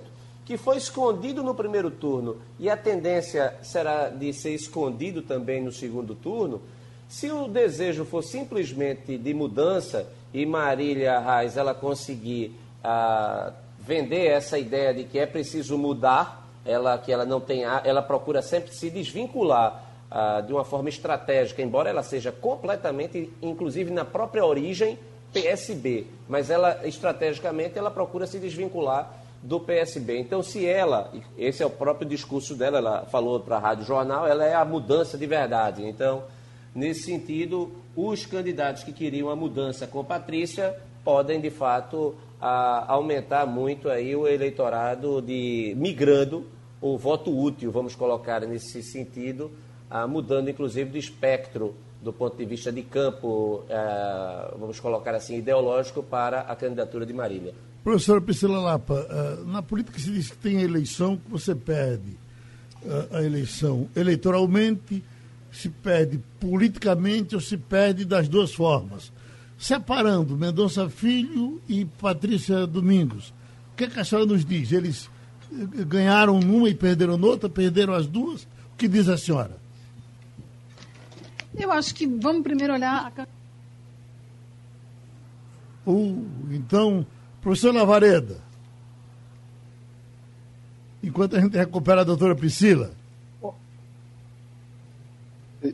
que 0.48 0.56
foi 0.56 0.78
escondido 0.78 1.42
no 1.42 1.54
primeiro 1.54 1.90
turno 1.90 2.38
e 2.58 2.70
a 2.70 2.76
tendência 2.76 3.54
será 3.60 4.08
de 4.08 4.32
ser 4.32 4.54
escondido 4.54 5.20
também 5.20 5.62
no 5.62 5.70
segundo 5.70 6.14
turno, 6.14 6.62
se 7.06 7.30
o 7.30 7.46
desejo 7.46 8.06
for 8.06 8.24
simplesmente 8.24 9.18
de 9.18 9.34
mudança 9.34 10.10
e 10.32 10.46
Marília 10.46 11.18
Reis 11.20 11.58
ela 11.58 11.74
conseguir 11.74 12.58
vender 13.78 14.26
essa 14.26 14.58
ideia 14.58 14.92
de 14.92 15.04
que 15.04 15.18
é 15.18 15.26
preciso 15.26 15.78
mudar, 15.78 16.46
ela 16.64 16.98
que 16.98 17.12
ela 17.12 17.24
não 17.24 17.40
tem, 17.40 17.62
ela 17.62 18.02
procura 18.02 18.42
sempre 18.42 18.74
se 18.74 18.90
desvincular 18.90 19.84
de 20.46 20.52
uma 20.52 20.64
forma 20.64 20.88
estratégica, 20.88 21.62
embora 21.62 21.88
ela 21.88 22.02
seja 22.02 22.32
completamente, 22.32 23.30
inclusive 23.42 23.90
na 23.90 24.04
própria 24.04 24.44
origem 24.44 24.98
PSB, 25.32 26.06
mas 26.28 26.50
ela 26.50 26.86
estrategicamente 26.86 27.78
ela 27.78 27.90
procura 27.90 28.26
se 28.26 28.38
desvincular 28.38 29.12
do 29.42 29.60
PSB. 29.60 30.18
Então, 30.18 30.42
se 30.42 30.66
ela, 30.66 31.12
esse 31.36 31.62
é 31.62 31.66
o 31.66 31.70
próprio 31.70 32.08
discurso 32.08 32.54
dela, 32.54 32.78
ela 32.78 33.06
falou 33.06 33.38
para 33.40 33.56
a 33.56 33.60
Rádio 33.60 33.84
Jornal, 33.84 34.26
ela 34.26 34.44
é 34.44 34.54
a 34.54 34.64
mudança 34.64 35.16
de 35.16 35.26
verdade. 35.26 35.86
Então, 35.86 36.24
nesse 36.74 37.02
sentido, 37.02 37.70
os 37.94 38.26
candidatos 38.26 38.82
que 38.82 38.92
queriam 38.92 39.28
a 39.28 39.36
mudança 39.36 39.86
com 39.86 40.02
Patrícia 40.02 40.74
podem, 41.04 41.40
de 41.40 41.50
fato, 41.50 42.16
a, 42.40 42.92
aumentar 42.92 43.46
muito 43.46 43.88
aí 43.88 44.14
o 44.14 44.26
eleitorado 44.26 45.20
de 45.20 45.74
migrando 45.76 46.46
o 46.80 46.96
voto 46.96 47.36
útil, 47.36 47.72
vamos 47.72 47.94
colocar 47.94 48.40
nesse 48.42 48.82
sentido, 48.82 49.50
a, 49.90 50.06
mudando 50.06 50.48
inclusive 50.48 50.90
do 50.90 50.98
espectro 50.98 51.74
do 52.00 52.12
ponto 52.12 52.36
de 52.36 52.44
vista 52.44 52.70
de 52.70 52.82
campo, 52.82 53.64
é, 53.68 54.54
vamos 54.56 54.78
colocar 54.78 55.14
assim, 55.16 55.36
ideológico 55.36 56.00
para 56.00 56.42
a 56.42 56.54
candidatura 56.54 57.04
de 57.04 57.12
Marília. 57.12 57.52
Professora 57.82 58.20
Priscila 58.20 58.60
Lapa, 58.60 58.94
uh, 58.94 59.44
na 59.48 59.62
política 59.62 59.98
se 59.98 60.10
diz 60.12 60.30
que 60.30 60.36
tem 60.36 60.62
eleição 60.62 61.16
que 61.16 61.28
você 61.30 61.54
perde 61.54 62.16
a 63.10 63.22
eleição 63.22 63.88
eleitoralmente, 63.96 65.04
se 65.50 65.68
perde 65.68 66.20
politicamente 66.38 67.34
ou 67.34 67.40
se 67.40 67.56
perde 67.56 68.04
das 68.04 68.28
duas 68.28 68.54
formas. 68.54 69.12
Separando 69.58 70.36
Mendonça 70.36 70.88
Filho 70.88 71.60
e 71.68 71.84
Patrícia 71.84 72.64
Domingos, 72.64 73.34
o 73.72 73.76
que, 73.76 73.84
é 73.84 73.86
que 73.88 73.98
a 73.98 74.04
senhora 74.04 74.26
nos 74.26 74.44
diz? 74.44 74.70
Eles 74.70 75.10
eh, 75.52 75.84
ganharam 75.84 76.38
numa 76.38 76.68
e 76.68 76.74
perderam 76.74 77.18
noutra, 77.18 77.48
perderam 77.48 77.92
as 77.92 78.06
duas? 78.06 78.44
O 78.44 78.76
que 78.78 78.86
diz 78.86 79.08
a 79.08 79.18
senhora? 79.18 79.58
Eu 81.56 81.72
acho 81.72 81.92
que 81.92 82.06
vamos 82.06 82.42
primeiro 82.42 82.72
olhar 82.72 83.12
a... 83.16 83.26
Uh, 85.90 86.24
então, 86.50 87.04
Professor 87.40 87.74
Lavareda, 87.74 88.40
enquanto 91.02 91.36
a 91.36 91.40
gente 91.40 91.56
recupera 91.56 92.02
a 92.02 92.04
doutora 92.04 92.36
Priscila. 92.36 92.97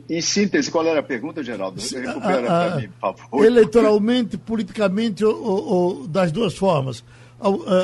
Em 0.09 0.21
síntese, 0.21 0.71
qual 0.71 0.85
era 0.85 0.99
a 0.99 1.03
pergunta, 1.03 1.43
Geraldo? 1.43 1.79
Recupera 1.79 2.47
para 2.47 2.75
mim, 2.77 2.89
por 2.99 3.15
favor. 3.15 3.45
Eleitoralmente, 3.45 4.37
politicamente, 4.37 5.23
ou, 5.23 5.43
ou, 5.43 5.65
ou, 5.65 6.07
das 6.07 6.31
duas 6.31 6.55
formas. 6.55 7.03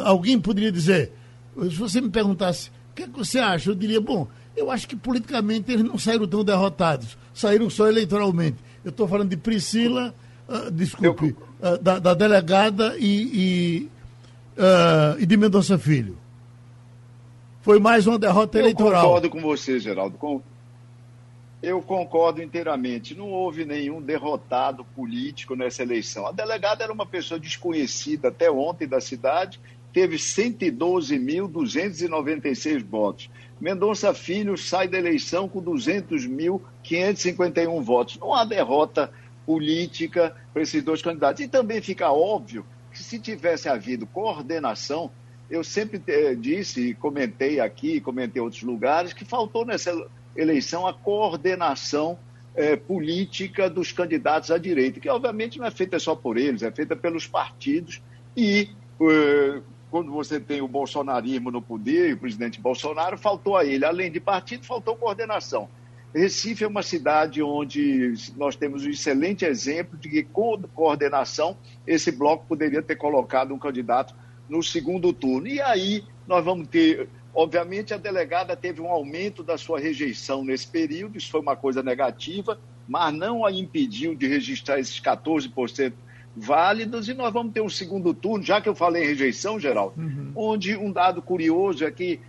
Alguém 0.03 0.39
poderia 0.39 0.71
dizer, 0.71 1.11
se 1.55 1.75
você 1.75 2.01
me 2.01 2.09
perguntasse, 2.09 2.69
o 2.91 2.95
que, 2.95 3.03
é 3.03 3.07
que 3.07 3.17
você 3.17 3.39
acha? 3.39 3.69
Eu 3.69 3.75
diria, 3.75 4.01
bom, 4.01 4.27
eu 4.55 4.71
acho 4.71 4.87
que 4.87 4.95
politicamente 4.95 5.71
eles 5.71 5.83
não 5.83 5.97
saíram 5.97 6.27
tão 6.27 6.43
derrotados, 6.43 7.17
saíram 7.33 7.69
só 7.69 7.87
eleitoralmente. 7.87 8.57
Eu 8.83 8.89
estou 8.89 9.07
falando 9.07 9.29
de 9.29 9.37
Priscila, 9.37 10.13
uh, 10.47 10.71
desculpe, 10.71 11.35
eu... 11.61 11.73
uh, 11.73 11.77
da, 11.77 11.99
da, 11.99 12.13
delegada 12.13 12.95
e, 12.97 13.05
e, 13.05 13.89
uh, 14.57 15.19
e 15.19 15.25
de 15.25 15.37
Mendonça 15.37 15.77
Filho. 15.77 16.17
Foi 17.61 17.79
mais 17.79 18.07
uma 18.07 18.17
derrota 18.17 18.57
eu 18.57 18.63
eleitoral. 18.63 19.03
Eu 19.03 19.07
concordo 19.07 19.29
com 19.29 19.41
você, 19.41 19.79
Geraldo. 19.79 20.17
Com... 20.17 20.41
Eu 21.61 21.81
concordo 21.81 22.41
inteiramente. 22.41 23.13
Não 23.13 23.29
houve 23.29 23.65
nenhum 23.65 24.01
derrotado 24.01 24.83
político 24.83 25.55
nessa 25.55 25.83
eleição. 25.83 26.25
A 26.25 26.31
delegada 26.31 26.83
era 26.83 26.91
uma 26.91 27.05
pessoa 27.05 27.39
desconhecida 27.39 28.29
até 28.29 28.49
ontem 28.49 28.87
da 28.87 28.99
cidade, 28.99 29.59
teve 29.93 30.15
112.296 30.15 32.83
votos. 32.83 33.29
Mendonça 33.59 34.11
Filho 34.13 34.57
sai 34.57 34.87
da 34.87 34.97
eleição 34.97 35.47
com 35.47 35.61
200.551 35.61 37.79
votos. 37.81 38.17
Não 38.17 38.33
há 38.33 38.43
derrota 38.43 39.13
política 39.45 40.35
para 40.51 40.63
esses 40.63 40.81
dois 40.81 41.03
candidatos. 41.03 41.43
E 41.43 41.47
também 41.47 41.79
fica 41.81 42.11
óbvio 42.11 42.65
que 42.91 43.03
se 43.03 43.19
tivesse 43.19 43.69
havido 43.69 44.07
coordenação, 44.07 45.11
eu 45.49 45.63
sempre 45.63 46.01
eh, 46.07 46.33
disse 46.33 46.89
e 46.89 46.93
comentei 46.93 47.59
aqui, 47.59 48.01
comentei 48.01 48.41
em 48.41 48.43
outros 48.43 48.63
lugares, 48.63 49.13
que 49.13 49.25
faltou 49.25 49.65
nessa 49.65 49.93
eleição 50.35 50.87
a 50.87 50.93
coordenação 50.93 52.17
eh, 52.55 52.75
política 52.75 53.69
dos 53.69 53.91
candidatos 53.91 54.51
à 54.51 54.57
direita, 54.57 54.99
que 54.99 55.09
obviamente 55.09 55.57
não 55.57 55.65
é 55.65 55.71
feita 55.71 55.99
só 55.99 56.15
por 56.15 56.37
eles, 56.37 56.63
é 56.63 56.71
feita 56.71 56.95
pelos 56.95 57.27
partidos 57.27 58.01
e 58.35 58.69
eh, 59.01 59.61
quando 59.89 60.11
você 60.11 60.39
tem 60.39 60.61
o 60.61 60.67
bolsonarismo 60.67 61.51
no 61.51 61.61
poder 61.61 62.13
o 62.13 62.17
presidente 62.17 62.59
Bolsonaro, 62.61 63.17
faltou 63.17 63.57
a 63.57 63.65
ele, 63.65 63.85
além 63.85 64.11
de 64.11 64.19
partido, 64.19 64.65
faltou 64.65 64.95
coordenação. 64.95 65.69
Recife 66.13 66.63
é 66.63 66.67
uma 66.67 66.83
cidade 66.83 67.41
onde 67.41 68.13
nós 68.35 68.55
temos 68.55 68.85
um 68.85 68.89
excelente 68.89 69.45
exemplo 69.45 69.97
de 69.97 70.09
que, 70.09 70.23
com 70.23 70.61
coordenação, 70.73 71.57
esse 71.87 72.11
bloco 72.11 72.45
poderia 72.47 72.81
ter 72.81 72.97
colocado 72.97 73.53
um 73.53 73.59
candidato 73.59 74.13
no 74.49 74.61
segundo 74.61 75.13
turno. 75.13 75.47
E 75.47 75.61
aí 75.61 76.03
nós 76.27 76.43
vamos 76.43 76.67
ter. 76.67 77.07
Obviamente, 77.33 77.93
a 77.93 77.97
delegada 77.97 78.55
teve 78.55 78.81
um 78.81 78.87
aumento 78.87 79.41
da 79.41 79.57
sua 79.57 79.79
rejeição 79.79 80.43
nesse 80.43 80.67
período, 80.67 81.17
isso 81.17 81.31
foi 81.31 81.39
uma 81.39 81.55
coisa 81.55 81.81
negativa, 81.81 82.59
mas 82.87 83.13
não 83.13 83.45
a 83.45 83.51
impediu 83.51 84.13
de 84.13 84.27
registrar 84.27 84.79
esses 84.79 84.99
14% 84.99 85.93
válidos 86.35 87.09
e 87.09 87.13
nós 87.13 87.31
vamos 87.33 87.53
ter 87.53 87.61
um 87.61 87.69
segundo 87.69 88.13
turno, 88.13 88.43
já 88.43 88.61
que 88.61 88.67
eu 88.67 88.75
falei 88.75 89.03
em 89.03 89.07
rejeição, 89.07 89.59
Geraldo, 89.59 89.93
uhum. 89.97 90.31
onde 90.35 90.75
um 90.75 90.91
dado 90.91 91.21
curioso 91.21 91.85
é 91.85 91.91
que 91.91 92.19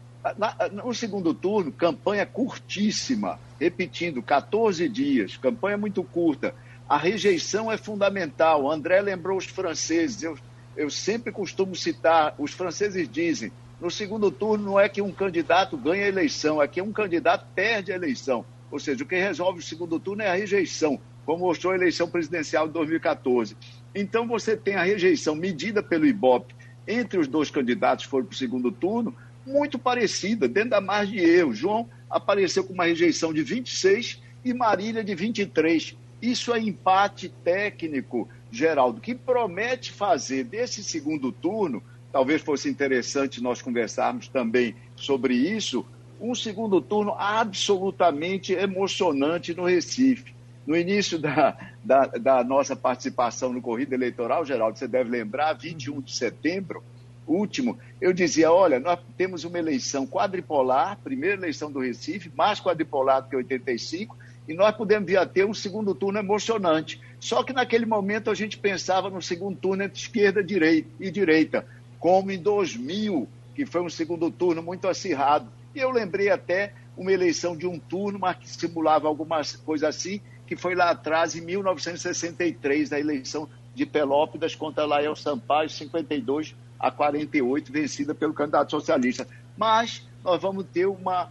no 0.72 0.94
segundo 0.94 1.34
turno, 1.34 1.72
campanha 1.72 2.24
curtíssima, 2.24 3.40
repetindo, 3.58 4.22
14 4.22 4.88
dias, 4.88 5.36
campanha 5.36 5.76
muito 5.76 6.02
curta. 6.04 6.54
A 6.88 6.96
rejeição 6.96 7.72
é 7.72 7.76
fundamental. 7.76 8.70
André 8.70 9.00
lembrou 9.00 9.36
os 9.36 9.46
franceses. 9.46 10.22
Eu, 10.22 10.38
eu 10.76 10.88
sempre 10.90 11.32
costumo 11.32 11.74
citar, 11.74 12.34
os 12.38 12.52
franceses 12.52 13.08
dizem, 13.08 13.50
no 13.82 13.90
segundo 13.90 14.30
turno 14.30 14.64
não 14.64 14.80
é 14.80 14.88
que 14.88 15.02
um 15.02 15.10
candidato 15.10 15.76
ganha 15.76 16.04
a 16.04 16.08
eleição, 16.08 16.62
é 16.62 16.68
que 16.68 16.80
um 16.80 16.92
candidato 16.92 17.44
perde 17.52 17.90
a 17.90 17.96
eleição. 17.96 18.44
Ou 18.70 18.78
seja, 18.78 19.02
o 19.02 19.06
que 19.06 19.16
resolve 19.16 19.58
o 19.58 19.62
segundo 19.62 19.98
turno 19.98 20.22
é 20.22 20.30
a 20.30 20.36
rejeição, 20.36 21.00
como 21.26 21.46
mostrou 21.46 21.72
a 21.72 21.76
eleição 21.76 22.08
presidencial 22.08 22.68
de 22.68 22.74
2014. 22.74 23.56
Então 23.92 24.28
você 24.28 24.56
tem 24.56 24.76
a 24.76 24.84
rejeição 24.84 25.34
medida 25.34 25.82
pelo 25.82 26.06
IBOP 26.06 26.54
entre 26.86 27.18
os 27.18 27.26
dois 27.26 27.50
candidatos 27.50 28.04
que 28.04 28.10
foram 28.12 28.24
para 28.24 28.34
o 28.34 28.38
segundo 28.38 28.70
turno, 28.70 29.16
muito 29.44 29.80
parecida, 29.80 30.46
dentro 30.46 30.70
da 30.70 30.80
margem 30.80 31.16
de 31.16 31.24
erro. 31.24 31.52
João 31.52 31.90
apareceu 32.08 32.62
com 32.62 32.72
uma 32.72 32.84
rejeição 32.84 33.34
de 33.34 33.42
26 33.42 34.22
e 34.44 34.54
Marília 34.54 35.02
de 35.02 35.12
23. 35.12 35.96
Isso 36.22 36.54
é 36.54 36.60
empate 36.60 37.28
técnico, 37.42 38.28
Geraldo, 38.48 39.00
que 39.00 39.12
promete 39.12 39.90
fazer 39.90 40.44
desse 40.44 40.84
segundo 40.84 41.32
turno, 41.32 41.82
talvez 42.12 42.42
fosse 42.42 42.68
interessante 42.68 43.42
nós 43.42 43.62
conversarmos 43.62 44.28
também 44.28 44.76
sobre 44.94 45.34
isso, 45.34 45.84
um 46.20 46.34
segundo 46.34 46.80
turno 46.80 47.14
absolutamente 47.18 48.52
emocionante 48.52 49.54
no 49.54 49.64
Recife. 49.64 50.32
No 50.64 50.76
início 50.76 51.18
da, 51.18 51.56
da, 51.82 52.06
da, 52.06 52.44
nossa 52.44 52.76
participação 52.76 53.52
no 53.52 53.60
corrida 53.60 53.96
eleitoral, 53.96 54.46
Geraldo, 54.46 54.78
você 54.78 54.86
deve 54.86 55.10
lembrar, 55.10 55.54
21 55.54 56.00
de 56.00 56.14
setembro, 56.14 56.84
último, 57.26 57.78
eu 58.00 58.12
dizia: 58.12 58.52
olha, 58.52 58.78
nós 58.78 59.00
temos 59.16 59.42
uma 59.42 59.58
eleição 59.58 60.06
quadripolar, 60.06 60.98
primeira 61.02 61.36
eleição 61.36 61.72
do 61.72 61.80
Recife, 61.80 62.30
mais 62.36 62.60
quadripolar 62.60 63.22
do 63.22 63.28
que 63.28 63.36
85, 63.36 64.16
e 64.46 64.54
nós 64.54 64.76
podemos 64.76 65.06
vir 65.06 65.16
a 65.16 65.26
ter 65.26 65.44
um 65.44 65.54
segundo 65.54 65.94
turno 65.94 66.18
emocionante. 66.18 67.00
Só 67.18 67.42
que 67.42 67.52
naquele 67.52 67.86
momento 67.86 68.30
a 68.30 68.34
gente 68.34 68.58
pensava 68.58 69.10
no 69.10 69.22
segundo 69.22 69.56
turno 69.56 69.82
entre 69.82 69.98
esquerda 69.98 70.40
e 70.40 71.10
direita, 71.10 71.66
como 72.02 72.32
em 72.32 72.38
2000, 72.38 73.28
que 73.54 73.64
foi 73.64 73.80
um 73.80 73.88
segundo 73.88 74.28
turno 74.28 74.60
muito 74.60 74.88
acirrado. 74.88 75.48
E 75.72 75.78
eu 75.78 75.88
lembrei 75.88 76.30
até 76.30 76.72
uma 76.96 77.12
eleição 77.12 77.56
de 77.56 77.64
um 77.64 77.78
turno, 77.78 78.18
mas 78.18 78.36
que 78.38 78.50
simulava 78.50 79.06
alguma 79.06 79.40
coisa 79.64 79.86
assim, 79.86 80.20
que 80.44 80.56
foi 80.56 80.74
lá 80.74 80.90
atrás, 80.90 81.36
em 81.36 81.40
1963, 81.42 82.90
na 82.90 82.98
eleição 82.98 83.48
de 83.72 83.86
Pelópidas 83.86 84.56
contra 84.56 84.84
Lael 84.84 85.14
Sampaio, 85.14 85.70
52 85.70 86.56
a 86.76 86.90
48, 86.90 87.70
vencida 87.72 88.12
pelo 88.12 88.34
candidato 88.34 88.72
socialista. 88.72 89.24
Mas 89.56 90.04
nós 90.24 90.42
vamos 90.42 90.66
ter 90.72 90.86
uma, 90.86 91.30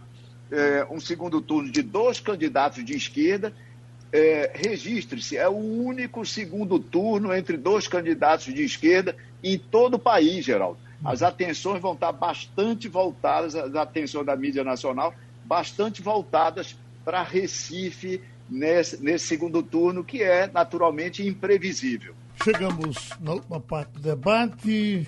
é, 0.50 0.86
um 0.90 0.98
segundo 0.98 1.42
turno 1.42 1.70
de 1.70 1.82
dois 1.82 2.18
candidatos 2.18 2.82
de 2.82 2.96
esquerda. 2.96 3.52
É, 4.10 4.50
Registre-se, 4.54 5.36
é 5.36 5.48
o 5.48 5.52
único 5.52 6.24
segundo 6.24 6.78
turno 6.78 7.30
entre 7.34 7.58
dois 7.58 7.86
candidatos 7.86 8.46
de 8.46 8.64
esquerda 8.64 9.14
em 9.42 9.58
todo 9.58 9.94
o 9.94 9.98
país, 9.98 10.44
Geraldo. 10.44 10.78
As 11.04 11.22
atenções 11.22 11.80
vão 11.80 11.94
estar 11.94 12.12
bastante 12.12 12.88
voltadas, 12.88 13.56
as 13.56 13.74
atenções 13.74 14.24
da 14.24 14.36
mídia 14.36 14.62
nacional, 14.62 15.12
bastante 15.44 16.00
voltadas 16.00 16.76
para 17.04 17.22
Recife 17.22 18.20
nesse, 18.48 19.02
nesse 19.02 19.26
segundo 19.26 19.62
turno, 19.62 20.04
que 20.04 20.22
é 20.22 20.46
naturalmente 20.46 21.26
imprevisível. 21.26 22.14
Chegamos 22.42 23.10
na 23.20 23.32
última 23.32 23.60
parte 23.60 23.92
do 23.92 24.00
debate. 24.00 25.06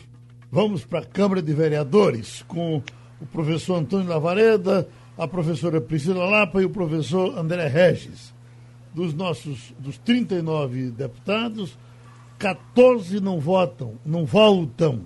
Vamos 0.50 0.84
para 0.84 1.00
a 1.00 1.04
Câmara 1.04 1.42
de 1.42 1.52
Vereadores 1.52 2.42
com 2.46 2.82
o 3.20 3.26
professor 3.26 3.76
Antônio 3.76 4.08
Lavareda, 4.08 4.88
a 5.16 5.26
professora 5.26 5.80
Priscila 5.80 6.24
Lapa 6.24 6.60
e 6.60 6.64
o 6.64 6.70
professor 6.70 7.36
André 7.38 7.66
Regis. 7.68 8.32
Dos 8.92 9.12
nossos 9.14 9.72
dos 9.78 9.98
39 9.98 10.90
deputados, 10.90 11.76
14 12.44 13.20
não 13.20 13.40
votam, 13.40 13.94
não 14.04 14.26
voltam. 14.26 15.00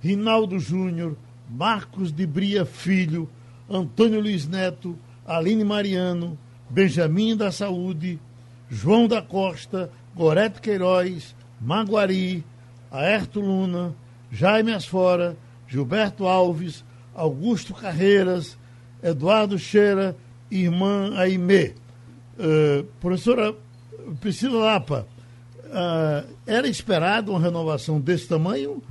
Rinaldo 0.00 0.58
Júnior, 0.58 1.16
Marcos 1.48 2.10
de 2.10 2.26
Bria 2.26 2.64
Filho, 2.66 3.30
Antônio 3.70 4.20
Luiz 4.20 4.48
Neto, 4.48 4.98
Aline 5.24 5.62
Mariano, 5.62 6.36
Benjamin 6.68 7.36
da 7.36 7.52
Saúde, 7.52 8.18
João 8.68 9.06
da 9.06 9.22
Costa, 9.22 9.92
Gorete 10.12 10.60
Queiroz, 10.60 11.36
Maguari, 11.60 12.44
Aerto 12.90 13.38
Luna, 13.38 13.94
Jaime 14.32 14.72
Asfora, 14.72 15.36
Gilberto 15.68 16.26
Alves, 16.26 16.84
Augusto 17.14 17.74
Carreiras, 17.74 18.58
Eduardo 19.00 19.56
Cheira, 19.56 20.16
irmã 20.50 21.14
Aimee. 21.16 21.76
Uh, 22.36 22.82
professora 22.98 23.54
Priscila 24.20 24.64
Lapa, 24.64 25.06
uh, 25.66 26.36
era 26.46 26.68
esperado 26.68 27.32
uma 27.32 27.40
renovação 27.40 28.00
desse 28.00 28.28
tamanho 28.28 28.82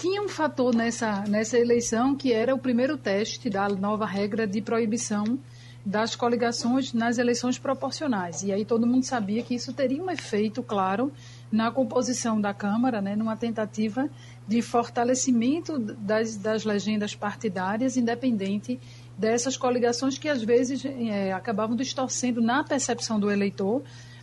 tinha 0.00 0.22
um 0.22 0.30
fator 0.30 0.74
nessa, 0.74 1.24
nessa 1.28 1.58
eleição 1.58 2.16
que 2.16 2.32
era 2.32 2.54
o 2.54 2.58
primeiro 2.58 2.96
teste 2.96 3.50
da 3.50 3.68
nova 3.68 4.06
regra 4.06 4.46
de 4.46 4.62
proibição 4.62 5.38
das 5.84 6.14
coligações 6.14 6.94
nas 6.94 7.18
eleições 7.18 7.58
proporcionais. 7.58 8.42
E 8.42 8.50
aí 8.50 8.64
todo 8.64 8.86
mundo 8.86 9.04
sabia 9.04 9.42
que 9.42 9.54
isso 9.54 9.74
teria 9.74 10.02
um 10.02 10.10
efeito, 10.10 10.62
claro, 10.62 11.12
na 11.52 11.70
composição 11.70 12.40
da 12.40 12.54
Câmara, 12.54 13.02
né, 13.02 13.14
numa 13.14 13.36
tentativa 13.36 14.08
de 14.48 14.62
fortalecimento 14.62 15.78
das, 15.78 16.36
das 16.36 16.64
legendas 16.64 17.14
partidárias, 17.14 17.96
independente 17.96 18.80
dessas 19.18 19.56
coligações 19.56 20.16
que 20.16 20.28
às 20.28 20.42
vezes 20.42 20.82
é, 20.84 21.32
acabavam 21.32 21.76
distorcendo 21.76 22.40
na 22.40 22.64
percepção 22.64 23.20
do 23.20 23.30
eleitor 23.30 23.82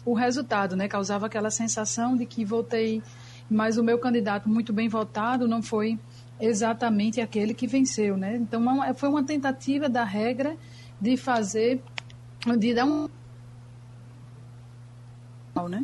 o 0.09 0.13
resultado, 0.13 0.75
né, 0.75 0.87
causava 0.87 1.25
aquela 1.25 1.51
sensação 1.51 2.15
de 2.15 2.25
que 2.25 2.45
votei 2.45 3.01
mas 3.49 3.77
o 3.77 3.83
meu 3.83 3.97
candidato 3.97 4.49
muito 4.49 4.73
bem 4.73 4.89
votado 4.89 5.47
não 5.47 5.61
foi 5.61 5.97
exatamente 6.39 7.21
aquele 7.21 7.53
que 7.53 7.65
venceu, 7.65 8.17
né? 8.17 8.35
Então 8.35 8.61
foi 8.95 9.09
uma 9.09 9.23
tentativa 9.23 9.87
da 9.89 10.03
regra 10.03 10.57
de 10.99 11.15
fazer 11.15 11.81
de 12.57 12.73
dar 12.73 12.85
um. 12.85 13.07
Né? 15.69 15.83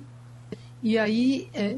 E 0.83 0.99
aí, 0.99 1.49
é, 1.53 1.77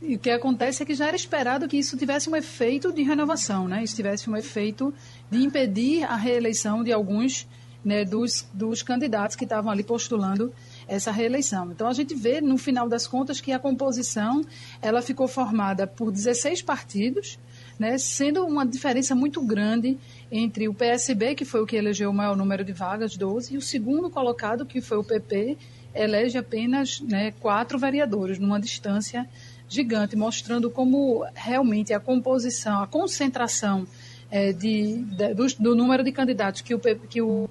e 0.00 0.14
o 0.14 0.18
que 0.18 0.30
acontece 0.30 0.82
é 0.82 0.86
que 0.86 0.94
já 0.94 1.08
era 1.08 1.16
esperado 1.16 1.68
que 1.68 1.76
isso 1.76 1.96
tivesse 1.96 2.30
um 2.30 2.36
efeito 2.36 2.92
de 2.92 3.02
renovação, 3.02 3.68
né? 3.68 3.82
Isso 3.82 3.94
tivesse 3.96 4.30
um 4.30 4.36
efeito 4.36 4.94
de 5.30 5.38
impedir 5.38 6.04
a 6.04 6.16
reeleição 6.16 6.82
de 6.82 6.92
alguns 6.92 7.46
né, 7.84 8.04
dos, 8.04 8.48
dos 8.54 8.82
candidatos 8.82 9.36
que 9.36 9.44
estavam 9.44 9.70
ali 9.70 9.82
postulando 9.82 10.52
essa 10.86 11.10
reeleição. 11.10 11.70
Então 11.70 11.86
a 11.86 11.92
gente 11.92 12.14
vê 12.14 12.40
no 12.40 12.58
final 12.58 12.88
das 12.88 13.06
contas 13.06 13.40
que 13.40 13.52
a 13.52 13.58
composição 13.58 14.44
ela 14.80 15.02
ficou 15.02 15.28
formada 15.28 15.86
por 15.86 16.10
16 16.10 16.62
partidos, 16.62 17.38
né, 17.78 17.98
sendo 17.98 18.44
uma 18.44 18.64
diferença 18.66 19.14
muito 19.14 19.40
grande 19.42 19.98
entre 20.30 20.68
o 20.68 20.74
PSB, 20.74 21.34
que 21.34 21.44
foi 21.44 21.62
o 21.62 21.66
que 21.66 21.76
elegeu 21.76 22.10
o 22.10 22.14
maior 22.14 22.36
número 22.36 22.64
de 22.64 22.72
vagas, 22.72 23.16
12, 23.16 23.54
e 23.54 23.56
o 23.56 23.62
segundo 23.62 24.10
colocado, 24.10 24.66
que 24.66 24.80
foi 24.80 24.98
o 24.98 25.04
PP, 25.04 25.56
elege 25.94 26.38
apenas 26.38 27.00
né, 27.00 27.32
quatro 27.32 27.78
vereadores, 27.78 28.38
numa 28.38 28.60
distância 28.60 29.28
gigante, 29.68 30.16
mostrando 30.16 30.70
como 30.70 31.26
realmente 31.34 31.92
a 31.92 32.00
composição, 32.00 32.82
a 32.82 32.86
concentração 32.86 33.86
é, 34.30 34.52
de, 34.52 35.02
de 35.02 35.34
do, 35.34 35.46
do, 35.58 35.74
número 35.74 36.02
de 36.02 36.12
candidatos 36.12 36.60
que 36.60 36.74
o, 36.74 36.80
que 36.80 37.22
o 37.22 37.48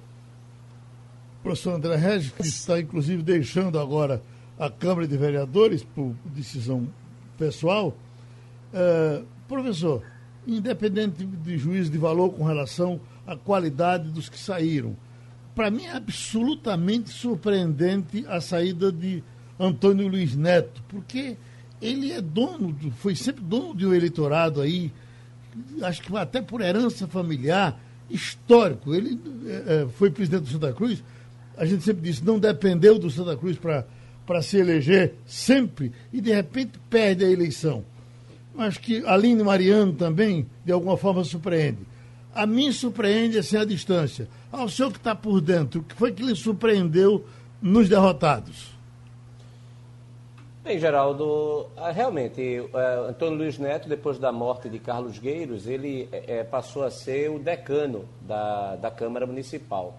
professor 1.42 1.74
André 1.74 1.96
Regis, 1.96 2.30
que 2.30 2.42
está 2.42 2.80
inclusive 2.80 3.22
deixando 3.22 3.78
agora 3.78 4.22
a 4.58 4.70
Câmara 4.70 5.06
de 5.08 5.16
Vereadores 5.16 5.82
por 5.82 6.14
decisão 6.24 6.88
pessoal. 7.36 7.96
É, 8.72 9.22
professor, 9.48 10.02
independente 10.46 11.24
de 11.24 11.58
juízo 11.58 11.90
de 11.90 11.98
valor 11.98 12.30
com 12.30 12.44
relação 12.44 13.00
à 13.26 13.36
qualidade 13.36 14.10
dos 14.10 14.28
que 14.28 14.38
saíram, 14.38 14.96
para 15.54 15.70
mim 15.70 15.84
é 15.84 15.96
absolutamente 15.96 17.10
surpreendente 17.10 18.24
a 18.28 18.40
saída 18.40 18.90
de 18.90 19.22
Antônio 19.58 20.08
Luiz 20.08 20.34
Neto, 20.34 20.82
porque 20.88 21.36
ele 21.80 22.12
é 22.12 22.22
dono, 22.22 22.74
foi 22.98 23.14
sempre 23.14 23.42
dono 23.42 23.74
de 23.74 23.84
um 23.84 23.92
eleitorado 23.92 24.60
aí, 24.60 24.92
acho 25.82 26.02
que 26.02 26.16
até 26.16 26.40
por 26.40 26.60
herança 26.60 27.06
familiar, 27.06 27.78
histórico. 28.08 28.94
Ele 28.94 29.18
é, 29.66 29.86
foi 29.96 30.10
presidente 30.10 30.42
do 30.44 30.48
Santa 30.48 30.72
Cruz, 30.72 31.02
a 31.62 31.64
gente 31.64 31.84
sempre 31.84 32.02
disse, 32.02 32.24
não 32.24 32.40
dependeu 32.40 32.98
do 32.98 33.08
Santa 33.08 33.36
Cruz 33.36 33.56
para 33.56 34.42
se 34.42 34.56
eleger 34.56 35.14
sempre, 35.24 35.92
e 36.12 36.20
de 36.20 36.34
repente 36.34 36.72
perde 36.90 37.24
a 37.24 37.30
eleição. 37.30 37.84
Acho 38.58 38.80
que 38.80 39.06
Aline 39.06 39.44
Mariano 39.44 39.92
também, 39.92 40.44
de 40.64 40.72
alguma 40.72 40.96
forma, 40.96 41.22
surpreende. 41.22 41.78
A 42.34 42.46
mim 42.46 42.72
surpreende 42.72 43.38
assim 43.38 43.56
a 43.56 43.64
distância. 43.64 44.26
Ao 44.50 44.68
senhor 44.68 44.90
que 44.90 44.98
está 44.98 45.14
por 45.14 45.40
dentro, 45.40 45.82
o 45.82 45.84
que 45.84 45.94
foi 45.94 46.10
que 46.10 46.24
lhe 46.24 46.34
surpreendeu 46.34 47.24
nos 47.62 47.88
derrotados? 47.88 48.72
Bem, 50.64 50.80
Geraldo, 50.80 51.68
ah, 51.76 51.92
realmente, 51.92 52.58
uh, 52.58 53.08
Antônio 53.08 53.38
Luiz 53.38 53.56
Neto, 53.56 53.88
depois 53.88 54.18
da 54.18 54.32
morte 54.32 54.68
de 54.68 54.80
Carlos 54.80 55.16
Gueiros, 55.16 55.68
ele 55.68 56.08
é, 56.10 56.42
passou 56.42 56.82
a 56.82 56.90
ser 56.90 57.30
o 57.30 57.38
decano 57.38 58.04
da, 58.20 58.74
da 58.74 58.90
Câmara 58.90 59.28
Municipal. 59.28 59.96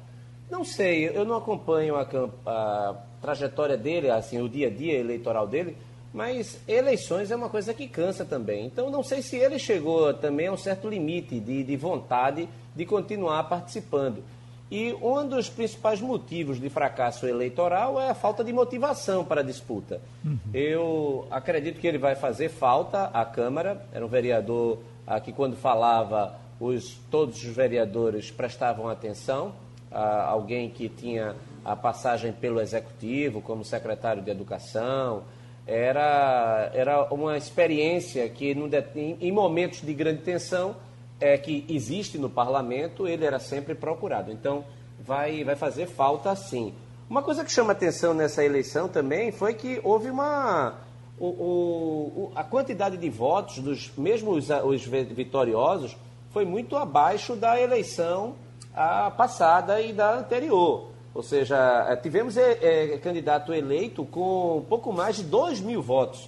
Não 0.50 0.64
sei, 0.64 1.10
eu 1.10 1.26
não 1.26 1.38
acompanho 1.38 1.96
a, 1.96 2.08
a 2.46 2.96
trajetória 3.22 3.78
dele, 3.78 4.10
assim, 4.10 4.42
o 4.42 4.50
dia 4.50 4.68
a 4.68 4.70
dia 4.70 5.00
eleitoral 5.00 5.48
dele, 5.48 5.76
mas 6.14 6.60
eleições 6.68 7.32
é 7.32 7.36
uma 7.36 7.50
coisa 7.50 7.74
que 7.74 7.88
cansa 7.88 8.24
também. 8.24 8.66
Então, 8.66 8.90
não 8.90 9.02
sei 9.02 9.22
se 9.22 9.36
ele 9.36 9.58
chegou 9.58 10.14
também 10.14 10.48
a 10.48 10.52
um 10.52 10.58
certo 10.58 10.88
limite 10.88 11.40
de, 11.40 11.64
de 11.64 11.76
vontade 11.76 12.48
de 12.76 12.86
continuar 12.86 13.44
participando. 13.46 14.24
E 14.70 14.92
um 14.94 15.28
dos 15.28 15.50
principais 15.50 16.02
motivos 16.02 16.60
de 16.60 16.68
fracasso 16.70 17.28
eleitoral 17.28 18.02
é 18.02 18.10
a 18.10 18.16
falta 18.16 18.44
de 18.44 18.52
motivação 18.52 19.24
para 19.24 19.42
a 19.42 19.44
disputa. 19.44 20.02
Uhum. 20.26 20.40
Eu 20.52 21.28
acredito 21.30 21.80
que 21.80 21.86
ele 21.86 22.00
vai 22.00 22.16
fazer 22.16 22.50
falta 22.50 23.06
à 23.06 23.24
Câmara. 23.24 23.86
Era 23.94 24.04
um 24.04 24.08
vereador 24.08 24.80
ah, 25.06 25.20
que, 25.20 25.32
quando 25.32 25.56
falava, 25.56 26.40
os, 26.60 26.96
todos 27.12 27.44
os 27.44 27.56
vereadores 27.56 28.32
prestavam 28.32 28.90
atenção. 28.90 29.54
Ah, 29.94 30.26
alguém 30.28 30.72
que 30.72 30.90
tinha 30.90 31.36
a 31.64 31.76
passagem 31.76 32.34
pelo 32.34 32.60
Executivo, 32.60 33.42
como 33.42 33.64
secretário 33.64 34.24
de 34.24 34.32
Educação. 34.32 35.24
Era, 35.68 36.72
era 36.74 37.14
uma 37.14 37.38
experiência 37.38 38.28
que, 38.28 38.52
em, 38.96 39.18
em 39.22 39.32
momentos 39.32 39.82
de 39.82 39.94
grande 39.94 40.24
tensão, 40.24 40.76
é, 41.22 41.38
que 41.38 41.64
existe 41.70 42.18
no 42.18 42.30
parlamento, 42.30 43.08
ele 43.08 43.24
era 43.24 43.40
sempre 43.40 43.76
procurado. 43.76 44.32
Então, 44.32 44.66
vai, 45.00 45.44
vai 45.44 45.56
fazer 45.56 45.86
falta 45.86 46.36
sim. 46.36 46.74
Uma 47.10 47.22
coisa 47.22 47.46
que 47.46 47.52
chama 47.52 47.72
atenção 47.72 48.14
nessa 48.14 48.44
eleição 48.44 48.90
também 48.90 49.32
foi 49.32 49.54
que 49.54 49.80
houve 49.84 50.10
uma. 50.10 50.80
O, 51.20 51.28
o, 51.28 52.32
a 52.36 52.44
quantidade 52.44 52.98
de 52.98 53.10
votos 53.10 53.60
dos 53.60 53.92
mesmos 53.96 54.50
os 54.50 54.84
vitoriosos 54.84 55.96
foi 56.32 56.44
muito 56.44 56.76
abaixo 56.76 57.36
da 57.36 57.62
eleição 57.62 58.36
a 58.76 59.12
passada 59.12 59.82
e 59.82 59.94
da 59.94 60.16
anterior. 60.16 60.88
Ou 61.14 61.22
seja, 61.22 61.86
é, 61.90 61.96
tivemos 61.96 62.38
é, 62.38 62.94
é, 62.94 62.98
candidato 62.98 63.54
eleito 63.54 64.04
com 64.06 64.66
pouco 64.68 64.92
mais 64.92 65.18
de 65.18 65.24
2 65.24 65.62
mil 65.62 65.82
votos. 65.82 66.28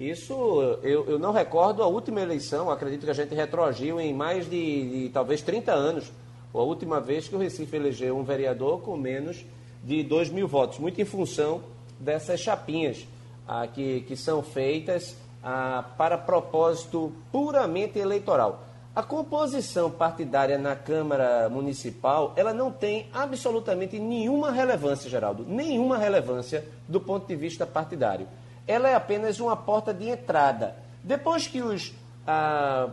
Isso 0.00 0.34
eu, 0.82 1.04
eu 1.06 1.18
não 1.18 1.32
recordo 1.32 1.82
a 1.82 1.86
última 1.86 2.20
eleição, 2.20 2.70
acredito 2.70 3.04
que 3.04 3.10
a 3.10 3.14
gente 3.14 3.34
retroagiu 3.34 4.00
em 4.00 4.12
mais 4.12 4.48
de, 4.48 5.04
de 5.04 5.08
talvez 5.10 5.42
30 5.42 5.72
anos, 5.72 6.10
a 6.52 6.58
última 6.58 7.00
vez 7.00 7.28
que 7.28 7.36
o 7.36 7.38
Recife 7.38 7.76
elegeu 7.76 8.16
um 8.16 8.24
vereador 8.24 8.80
com 8.80 8.96
menos 8.96 9.44
de 9.84 10.02
2 10.02 10.30
mil 10.30 10.48
votos, 10.48 10.78
muito 10.78 11.00
em 11.00 11.04
função 11.04 11.62
dessas 12.00 12.40
chapinhas 12.40 13.06
ah, 13.46 13.66
que, 13.66 14.00
que 14.00 14.16
são 14.16 14.42
feitas 14.42 15.16
ah, 15.42 15.84
para 15.96 16.18
propósito 16.18 17.12
puramente 17.30 17.98
eleitoral. 17.98 18.64
A 18.94 19.02
composição 19.02 19.90
partidária 19.90 20.58
na 20.58 20.76
Câmara 20.76 21.48
Municipal, 21.48 22.34
ela 22.36 22.52
não 22.52 22.70
tem 22.70 23.08
absolutamente 23.12 23.98
nenhuma 23.98 24.50
relevância, 24.50 25.08
Geraldo, 25.08 25.46
nenhuma 25.48 25.96
relevância 25.96 26.64
do 26.86 27.00
ponto 27.00 27.26
de 27.26 27.34
vista 27.34 27.66
partidário 27.66 28.26
ela 28.66 28.88
é 28.88 28.94
apenas 28.94 29.40
uma 29.40 29.56
porta 29.56 29.92
de 29.92 30.08
entrada. 30.08 30.76
Depois 31.02 31.46
que 31.46 31.60
os 31.60 31.92
ah, 32.26 32.88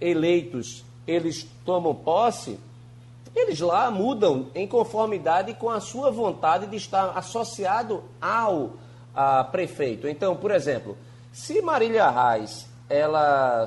eleitos 0.00 0.84
eles 1.06 1.46
tomam 1.64 1.94
posse, 1.94 2.58
eles 3.34 3.60
lá 3.60 3.90
mudam 3.90 4.48
em 4.54 4.66
conformidade 4.66 5.54
com 5.54 5.70
a 5.70 5.80
sua 5.80 6.10
vontade 6.10 6.66
de 6.66 6.76
estar 6.76 7.16
associado 7.16 8.04
ao 8.20 8.74
ah, 9.14 9.44
prefeito. 9.44 10.08
Então, 10.08 10.36
por 10.36 10.50
exemplo, 10.50 10.96
se 11.32 11.60
Marília 11.60 12.08
Reis 12.08 12.66
ela 12.88 13.66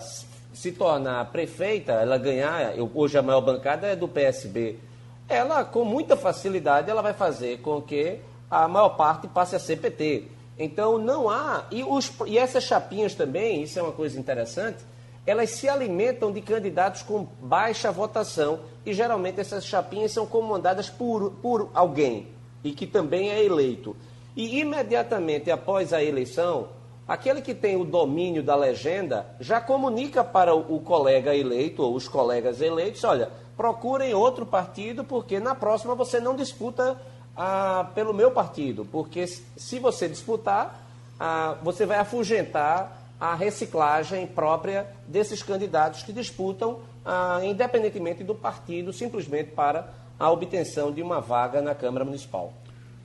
se 0.55 0.71
tornar 0.71 1.25
prefeita, 1.31 1.91
ela 1.91 2.17
ganhar, 2.17 2.73
hoje 2.93 3.17
a 3.17 3.21
maior 3.21 3.41
bancada 3.41 3.87
é 3.87 3.95
do 3.95 4.07
PSB, 4.07 4.79
ela 5.27 5.63
com 5.65 5.83
muita 5.83 6.15
facilidade 6.15 6.89
ela 6.89 7.01
vai 7.01 7.13
fazer 7.13 7.59
com 7.59 7.81
que 7.81 8.19
a 8.49 8.67
maior 8.67 8.89
parte 8.89 9.27
passe 9.27 9.55
a 9.55 9.59
ser 9.59 9.77
PT. 9.77 10.23
Então 10.57 10.97
não 10.97 11.29
há. 11.29 11.65
E, 11.69 11.83
os, 11.83 12.11
e 12.25 12.37
essas 12.37 12.63
chapinhas 12.63 13.13
também, 13.13 13.63
isso 13.63 13.77
é 13.77 13.81
uma 13.81 13.91
coisa 13.91 14.17
interessante, 14.17 14.77
elas 15.25 15.49
se 15.49 15.67
alimentam 15.67 16.31
de 16.31 16.41
candidatos 16.41 17.01
com 17.01 17.27
baixa 17.41 17.91
votação. 17.91 18.59
E 18.85 18.93
geralmente 18.93 19.39
essas 19.39 19.65
chapinhas 19.65 20.11
são 20.11 20.25
comandadas 20.25 20.89
por, 20.89 21.31
por 21.41 21.69
alguém 21.73 22.27
e 22.63 22.71
que 22.71 22.87
também 22.87 23.29
é 23.29 23.43
eleito. 23.43 23.95
E 24.35 24.59
imediatamente 24.59 25.51
após 25.51 25.91
a 25.91 26.03
eleição, 26.03 26.69
aquele 27.07 27.41
que 27.41 27.53
tem 27.53 27.75
o 27.75 27.85
domínio 27.85 28.43
da 28.43 28.55
legenda 28.55 29.25
já 29.39 29.61
comunica 29.61 30.23
para 30.23 30.55
o, 30.55 30.79
colega 30.79 31.35
eleito 31.35 31.83
ou 31.83 31.95
os 31.95 32.07
colegas 32.07 32.61
eleitos: 32.61 33.03
olha, 33.03 33.29
procurem 33.55 34.13
outro 34.13 34.45
partido, 34.45 35.03
porque 35.03 35.39
na 35.39 35.55
próxima 35.55 35.95
você 35.95 36.19
não 36.19 36.35
disputa 36.35 36.99
ah, 37.35 37.89
pelo 37.93 38.13
meu 38.13 38.31
partido, 38.31 38.85
porque 38.91 39.27
se 39.27 39.79
você 39.79 40.07
disputar, 40.07 40.81
ah, 41.19 41.57
você 41.61 41.85
vai 41.85 41.97
afugentar 41.97 43.01
a 43.19 43.33
reciclagem 43.33 44.27
própria 44.27 44.87
desses 45.07 45.41
candidatos 45.41 46.03
que 46.03 46.11
disputam, 46.11 46.79
ah, 47.05 47.39
independentemente 47.43 48.23
do 48.23 48.35
partido, 48.35 48.91
simplesmente 48.91 49.51
para 49.51 49.89
a 50.19 50.29
obtenção 50.31 50.91
de 50.91 51.01
uma 51.01 51.19
vaga 51.19 51.61
na 51.61 51.75
Câmara 51.75 52.05
Municipal. 52.05 52.53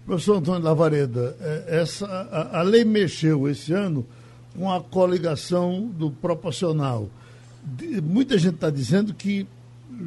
Professor 0.06 0.38
Antônio 0.38 0.62
Lavareda, 0.62 1.36
é, 1.40 1.80
essa, 1.80 2.06
a, 2.06 2.60
a 2.60 2.62
lei 2.62 2.84
mexeu 2.84 3.48
esse 3.48 3.72
ano 3.72 4.06
com 4.56 4.70
a 4.70 4.80
coligação 4.80 5.86
do 5.86 6.10
proporcional. 6.10 7.08
Muita 8.02 8.38
gente 8.38 8.54
está 8.54 8.70
dizendo 8.70 9.14
que 9.14 9.46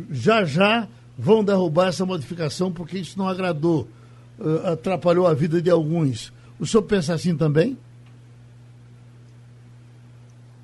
já 0.10 0.44
já 0.44 0.88
vão 1.18 1.44
derrubar 1.44 1.88
essa 1.88 2.06
modificação 2.06 2.72
porque 2.72 2.98
isso 2.98 3.18
não 3.18 3.28
agradou 3.28 3.88
uh, 4.40 4.72
atrapalhou 4.74 5.28
a 5.28 5.34
vida 5.34 5.62
de 5.62 5.70
alguns. 5.70 6.34
O 6.60 6.66
senhor 6.66 6.84
pensa 6.84 7.14
assim 7.14 7.36
também? 7.36 7.78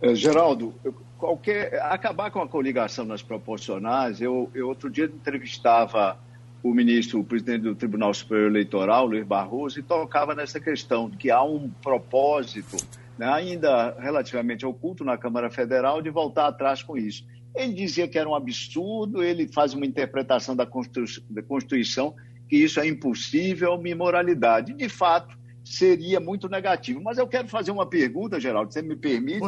É, 0.01 0.15
Geraldo, 0.15 0.73
qualquer 1.17 1.82
acabar 1.82 2.32
com 2.32 2.41
a 2.41 2.47
coligação 2.47 3.03
nas 3.05 3.21
proporcionais, 3.21 4.21
eu, 4.21 4.49
eu 4.53 4.67
outro 4.67 4.89
dia 4.89 5.05
entrevistava 5.05 6.17
o 6.62 6.74
ministro, 6.74 7.20
o 7.20 7.24
presidente 7.24 7.62
do 7.62 7.76
Tribunal 7.76 8.14
Superior 8.14 8.49
Eleitoral, 8.49 9.05
Luiz 9.05 9.26
Barroso, 9.26 9.80
e 9.80 9.84
tocava 9.84 10.36
nessa 10.36 10.60
questão 10.60 11.10
de 11.10 11.18
que 11.18 11.32
há 11.32 11.41
um 11.41 11.70
propósito, 11.82 12.78
né, 13.18 13.28
ainda 13.28 13.95
relativamente 13.99 14.66
oculto 14.66 15.03
na 15.03 15.18
Câmara 15.18 15.49
Federal, 15.49 16.01
de 16.01 16.10
voltar 16.10 16.47
atrás 16.47 16.84
com 16.84 16.97
isso. 16.97 17.26
Ele 17.55 17.74
dizia 17.74 18.07
que 18.07 18.18
era 18.18 18.30
um 18.30 18.36
absurdo, 18.36 19.24
ele 19.24 19.47
faz 19.47 19.74
uma 19.74 19.86
interpretação 19.86 20.55
da 20.55 20.66
Constituição 20.66 22.14
que 22.47 22.57
isso 22.57 22.80
é 22.80 22.88
impossível, 22.88 23.74
uma 23.74 23.89
imoralidade. 23.89 24.74
De 24.74 24.89
fato, 24.89 25.38
seria 25.64 26.20
muito 26.20 26.49
negativo. 26.49 26.99
Mas 27.01 27.18
eu 27.18 27.28
quero 27.28 27.47
fazer 27.47 27.72
uma 27.72 27.86
pergunta, 27.86 28.39
Geraldo, 28.39 28.74
você 28.74 28.82
me 28.82 28.95
permite, 28.95 29.39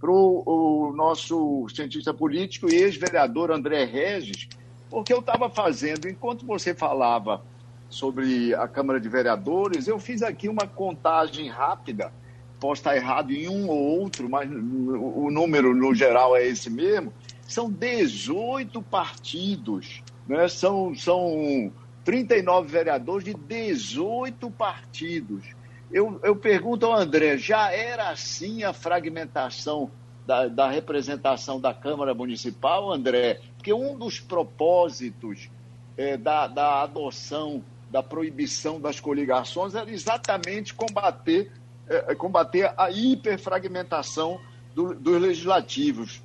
para 0.00 0.10
o 0.10 0.92
nosso 0.94 1.66
cientista 1.74 2.12
político 2.12 2.68
e 2.68 2.74
ex-vereador 2.76 3.52
André 3.52 3.84
Regis, 3.84 4.48
porque 4.90 5.12
eu 5.12 5.20
estava 5.20 5.48
fazendo, 5.48 6.08
enquanto 6.08 6.44
você 6.44 6.74
falava 6.74 7.42
sobre 7.88 8.54
a 8.54 8.66
Câmara 8.66 9.00
de 9.00 9.08
Vereadores, 9.08 9.86
eu 9.86 9.98
fiz 9.98 10.22
aqui 10.22 10.48
uma 10.48 10.66
contagem 10.66 11.48
rápida, 11.48 12.12
posso 12.58 12.80
estar 12.80 12.96
errado 12.96 13.30
em 13.30 13.48
um 13.48 13.68
ou 13.68 14.00
outro, 14.00 14.28
mas 14.28 14.50
o 14.50 15.30
número 15.30 15.74
no 15.74 15.94
geral 15.94 16.36
é 16.36 16.46
esse 16.46 16.68
mesmo, 16.68 17.12
são 17.46 17.70
18 17.70 18.82
partidos, 18.82 20.02
né? 20.26 20.46
são, 20.48 20.94
são 20.94 21.72
39 22.04 22.68
vereadores 22.68 23.24
de 23.24 23.34
18 23.34 24.50
partidos. 24.50 25.44
Eu, 25.90 26.20
eu 26.22 26.36
pergunto 26.36 26.86
ao 26.86 26.94
André, 26.94 27.38
já 27.38 27.72
era 27.72 28.10
assim 28.10 28.62
a 28.62 28.72
fragmentação 28.72 29.90
da, 30.24 30.46
da 30.46 30.70
representação 30.70 31.60
da 31.60 31.74
Câmara 31.74 32.14
Municipal, 32.14 32.92
André? 32.92 33.40
Porque 33.60 33.74
um 33.74 33.94
dos 33.94 34.18
propósitos 34.18 35.50
é, 35.94 36.16
da, 36.16 36.46
da 36.46 36.82
adoção 36.82 37.62
da 37.90 38.02
proibição 38.02 38.80
das 38.80 38.98
coligações 38.98 39.74
era 39.74 39.90
exatamente 39.90 40.72
combater, 40.72 41.52
é, 41.86 42.14
combater 42.14 42.72
a 42.74 42.90
hiperfragmentação 42.90 44.40
do, 44.74 44.94
dos 44.94 45.20
legislativos. 45.20 46.22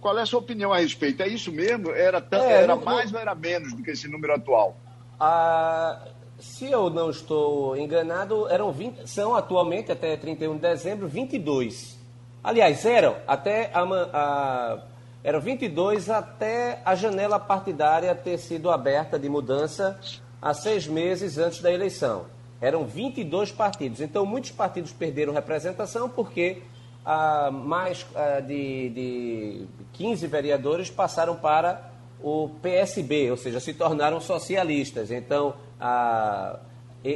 Qual 0.00 0.18
é 0.18 0.22
a 0.22 0.26
sua 0.26 0.38
opinião 0.38 0.72
a 0.72 0.78
respeito? 0.78 1.22
É 1.22 1.28
isso 1.28 1.52
mesmo? 1.52 1.90
Era, 1.90 2.26
é, 2.30 2.62
era 2.62 2.74
mais 2.74 3.12
ou 3.12 3.20
era 3.20 3.34
menos 3.34 3.74
do 3.74 3.82
que 3.82 3.90
esse 3.90 4.08
número 4.08 4.32
atual? 4.32 4.74
Ah, 5.20 6.08
se 6.38 6.70
eu 6.70 6.88
não 6.88 7.10
estou 7.10 7.76
enganado, 7.76 8.48
eram 8.48 8.72
20, 8.72 9.06
são 9.06 9.34
atualmente, 9.34 9.92
até 9.92 10.16
31 10.16 10.54
de 10.54 10.62
dezembro, 10.62 11.06
22. 11.06 11.98
Aliás, 12.42 12.82
eram 12.86 13.14
até 13.26 13.70
a, 13.74 13.82
a, 13.82 14.78
eram 15.22 15.40
22 15.40 16.08
até 16.10 16.80
a 16.84 16.94
janela 16.94 17.38
partidária 17.38 18.14
ter 18.14 18.38
sido 18.38 18.70
aberta 18.70 19.18
de 19.18 19.28
mudança 19.28 19.98
há 20.40 20.54
seis 20.54 20.86
meses 20.86 21.38
antes 21.38 21.60
da 21.60 21.72
eleição. 21.72 22.26
Eram 22.60 22.84
22 22.84 23.52
partidos. 23.52 24.00
Então, 24.00 24.24
muitos 24.24 24.50
partidos 24.50 24.92
perderam 24.92 25.32
representação 25.32 26.08
porque 26.08 26.62
ah, 27.04 27.50
mais 27.50 28.06
ah, 28.14 28.40
de, 28.40 28.90
de 28.90 29.66
15 29.92 30.26
vereadores 30.26 30.90
passaram 30.90 31.36
para 31.36 31.90
o 32.22 32.50
PSB, 32.62 33.30
ou 33.30 33.36
seja, 33.36 33.60
se 33.60 33.72
tornaram 33.74 34.20
socialistas. 34.20 35.10
Então, 35.10 35.54
a, 35.80 36.58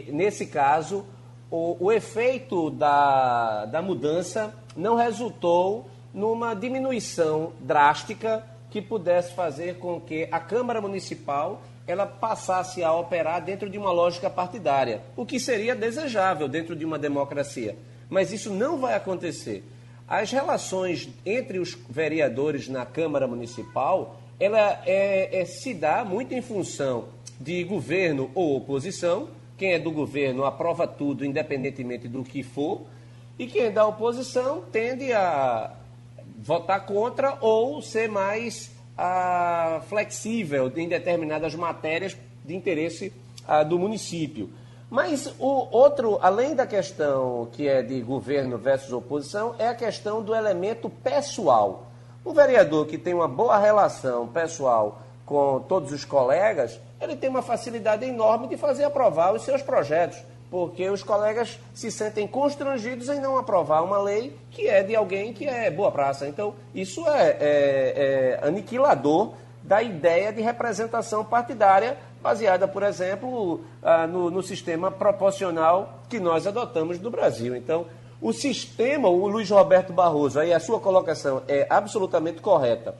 nesse 0.08 0.46
caso, 0.46 1.04
o, 1.50 1.76
o 1.86 1.92
efeito 1.92 2.70
da, 2.70 3.66
da 3.66 3.82
mudança 3.82 4.54
não 4.76 4.96
resultou 4.96 5.86
numa 6.12 6.54
diminuição 6.54 7.52
drástica 7.60 8.44
que 8.70 8.80
pudesse 8.80 9.34
fazer 9.34 9.78
com 9.78 10.00
que 10.00 10.28
a 10.30 10.40
Câmara 10.40 10.80
Municipal 10.80 11.62
ela 11.86 12.06
passasse 12.06 12.82
a 12.82 12.92
operar 12.94 13.44
dentro 13.44 13.68
de 13.68 13.76
uma 13.76 13.90
lógica 13.90 14.30
partidária, 14.30 15.02
o 15.16 15.26
que 15.26 15.40
seria 15.40 15.74
desejável 15.74 16.48
dentro 16.48 16.76
de 16.76 16.84
uma 16.84 16.98
democracia. 16.98 17.76
Mas 18.08 18.32
isso 18.32 18.50
não 18.50 18.78
vai 18.78 18.94
acontecer. 18.94 19.64
As 20.06 20.30
relações 20.30 21.08
entre 21.24 21.58
os 21.58 21.76
vereadores 21.88 22.68
na 22.68 22.84
Câmara 22.84 23.26
Municipal 23.26 24.16
ela 24.38 24.82
é, 24.84 25.40
é, 25.40 25.44
se 25.44 25.72
dá 25.72 26.04
muito 26.04 26.34
em 26.34 26.42
função 26.42 27.04
de 27.40 27.62
governo 27.62 28.30
ou 28.34 28.56
oposição. 28.56 29.28
Quem 29.56 29.72
é 29.74 29.78
do 29.78 29.90
governo 29.90 30.44
aprova 30.44 30.86
tudo, 30.86 31.24
independentemente 31.24 32.08
do 32.08 32.24
que 32.24 32.42
for, 32.42 32.82
e 33.38 33.46
quem 33.46 33.66
é 33.66 33.70
da 33.70 33.86
oposição 33.86 34.62
tende 34.72 35.12
a 35.12 35.72
votar 36.42 36.84
contra 36.84 37.38
ou 37.40 37.80
ser 37.80 38.08
mais 38.08 38.72
ah, 38.98 39.80
flexível 39.88 40.70
em 40.76 40.88
determinadas 40.88 41.54
matérias 41.54 42.16
de 42.44 42.54
interesse 42.54 43.12
ah, 43.46 43.62
do 43.62 43.78
município. 43.78 44.50
Mas 44.90 45.32
o 45.38 45.68
outro, 45.70 46.18
além 46.20 46.54
da 46.54 46.66
questão 46.66 47.48
que 47.52 47.66
é 47.66 47.80
de 47.80 48.00
governo 48.02 48.58
versus 48.58 48.92
oposição, 48.92 49.54
é 49.58 49.68
a 49.68 49.74
questão 49.74 50.20
do 50.20 50.34
elemento 50.34 50.90
pessoal. 50.90 51.86
O 52.24 52.32
vereador 52.32 52.86
que 52.86 52.98
tem 52.98 53.14
uma 53.14 53.28
boa 53.28 53.58
relação 53.58 54.26
pessoal 54.26 55.00
com 55.24 55.60
todos 55.60 55.92
os 55.92 56.04
colegas, 56.04 56.78
ele 57.00 57.16
tem 57.16 57.30
uma 57.30 57.40
facilidade 57.40 58.04
enorme 58.04 58.48
de 58.48 58.56
fazer 58.56 58.84
aprovar 58.84 59.32
os 59.32 59.42
seus 59.42 59.62
projetos, 59.62 60.18
porque 60.52 60.86
os 60.90 61.02
colegas 61.02 61.58
se 61.72 61.90
sentem 61.90 62.28
constrangidos 62.28 63.08
em 63.08 63.18
não 63.18 63.38
aprovar 63.38 63.82
uma 63.82 63.96
lei 63.96 64.36
que 64.50 64.68
é 64.68 64.82
de 64.82 64.94
alguém 64.94 65.32
que 65.32 65.48
é 65.48 65.70
boa 65.70 65.90
praça. 65.90 66.28
Então, 66.28 66.54
isso 66.74 67.08
é, 67.08 67.38
é, 67.40 68.38
é 68.42 68.46
aniquilador 68.46 69.32
da 69.62 69.82
ideia 69.82 70.30
de 70.30 70.42
representação 70.42 71.24
partidária 71.24 71.96
baseada, 72.20 72.68
por 72.68 72.82
exemplo, 72.82 73.62
ah, 73.82 74.06
no, 74.06 74.30
no 74.30 74.42
sistema 74.42 74.90
proporcional 74.90 76.02
que 76.06 76.20
nós 76.20 76.46
adotamos 76.46 77.00
no 77.00 77.10
Brasil. 77.10 77.56
Então, 77.56 77.86
o 78.20 78.30
sistema, 78.30 79.08
o 79.08 79.26
Luiz 79.28 79.48
Roberto 79.48 79.90
Barroso, 79.90 80.38
aí 80.38 80.52
a 80.52 80.60
sua 80.60 80.78
colocação 80.78 81.42
é 81.48 81.66
absolutamente 81.70 82.42
correta. 82.42 82.94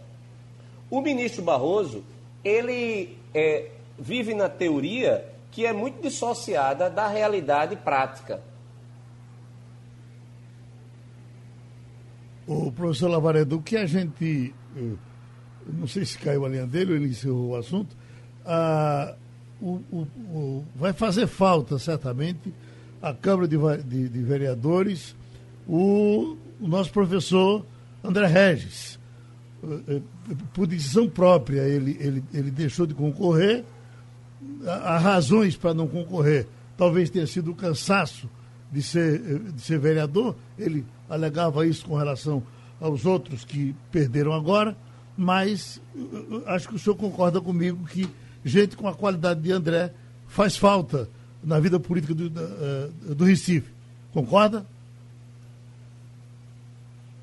O 0.88 1.02
ministro 1.02 1.42
Barroso, 1.42 2.02
ele 2.42 3.18
é, 3.34 3.66
vive 3.98 4.32
na 4.32 4.48
teoria 4.48 5.31
que 5.52 5.66
é 5.66 5.72
muito 5.72 6.00
dissociada 6.00 6.88
da 6.88 7.06
realidade 7.06 7.76
prática. 7.76 8.40
O 12.46 12.72
professor 12.72 13.08
Lavaredo, 13.08 13.58
o 13.58 13.62
que 13.62 13.76
a 13.76 13.86
gente. 13.86 14.52
Eh, 14.76 14.94
não 15.66 15.86
sei 15.86 16.04
se 16.04 16.18
caiu 16.18 16.44
a 16.44 16.48
linha 16.48 16.66
dele 16.66 16.94
ele 16.94 17.08
encerrou 17.08 17.50
o 17.50 17.56
assunto. 17.56 17.94
Ah, 18.44 19.14
o, 19.60 19.80
o, 19.92 19.98
o, 20.34 20.64
vai 20.74 20.92
fazer 20.92 21.28
falta, 21.28 21.78
certamente, 21.78 22.52
a 23.00 23.14
Câmara 23.14 23.46
de, 23.46 23.56
de, 23.84 24.08
de 24.08 24.22
Vereadores, 24.22 25.14
o, 25.68 26.36
o, 26.60 26.66
nosso 26.66 26.90
professor 26.90 27.64
André 28.02 28.26
Regis. 28.26 28.98
Eh, 29.62 29.96
eh, 29.96 30.02
por 30.52 30.66
decisão 30.66 31.08
própria, 31.08 31.60
ele, 31.60 31.96
ele, 32.00 32.24
ele 32.32 32.50
deixou 32.50 32.86
de 32.86 32.94
concorrer. 32.94 33.64
Há 34.66 34.98
razões 34.98 35.56
para 35.56 35.74
não 35.74 35.88
concorrer. 35.88 36.46
Talvez 36.76 37.10
tenha 37.10 37.26
sido 37.26 37.50
o 37.50 37.54
cansaço 37.54 38.28
de 38.70 38.82
ser, 38.82 39.20
eh, 39.20 39.38
de 39.52 39.60
ser 39.60 39.78
vereador. 39.78 40.36
Ele 40.58 40.84
alegava 41.08 41.66
isso 41.66 41.84
com 41.86 41.96
relação 41.96 42.42
aos 42.80 43.04
outros 43.04 43.44
que 43.44 43.74
perderam 43.90 44.32
agora. 44.32 44.76
Mas 45.16 45.80
acho 46.46 46.68
que 46.68 46.74
o 46.74 46.78
senhor 46.78 46.96
concorda 46.96 47.40
comigo 47.40 47.84
que 47.86 48.08
gente 48.44 48.76
com 48.76 48.88
a 48.88 48.94
qualidade 48.94 49.40
de 49.40 49.52
André 49.52 49.92
faz 50.26 50.56
falta 50.56 51.08
na 51.42 51.60
vida 51.60 51.78
política 51.78 52.14
do, 52.14 52.30
do, 52.30 53.14
do 53.14 53.24
Recife. 53.24 53.70
Concorda? 54.12 54.66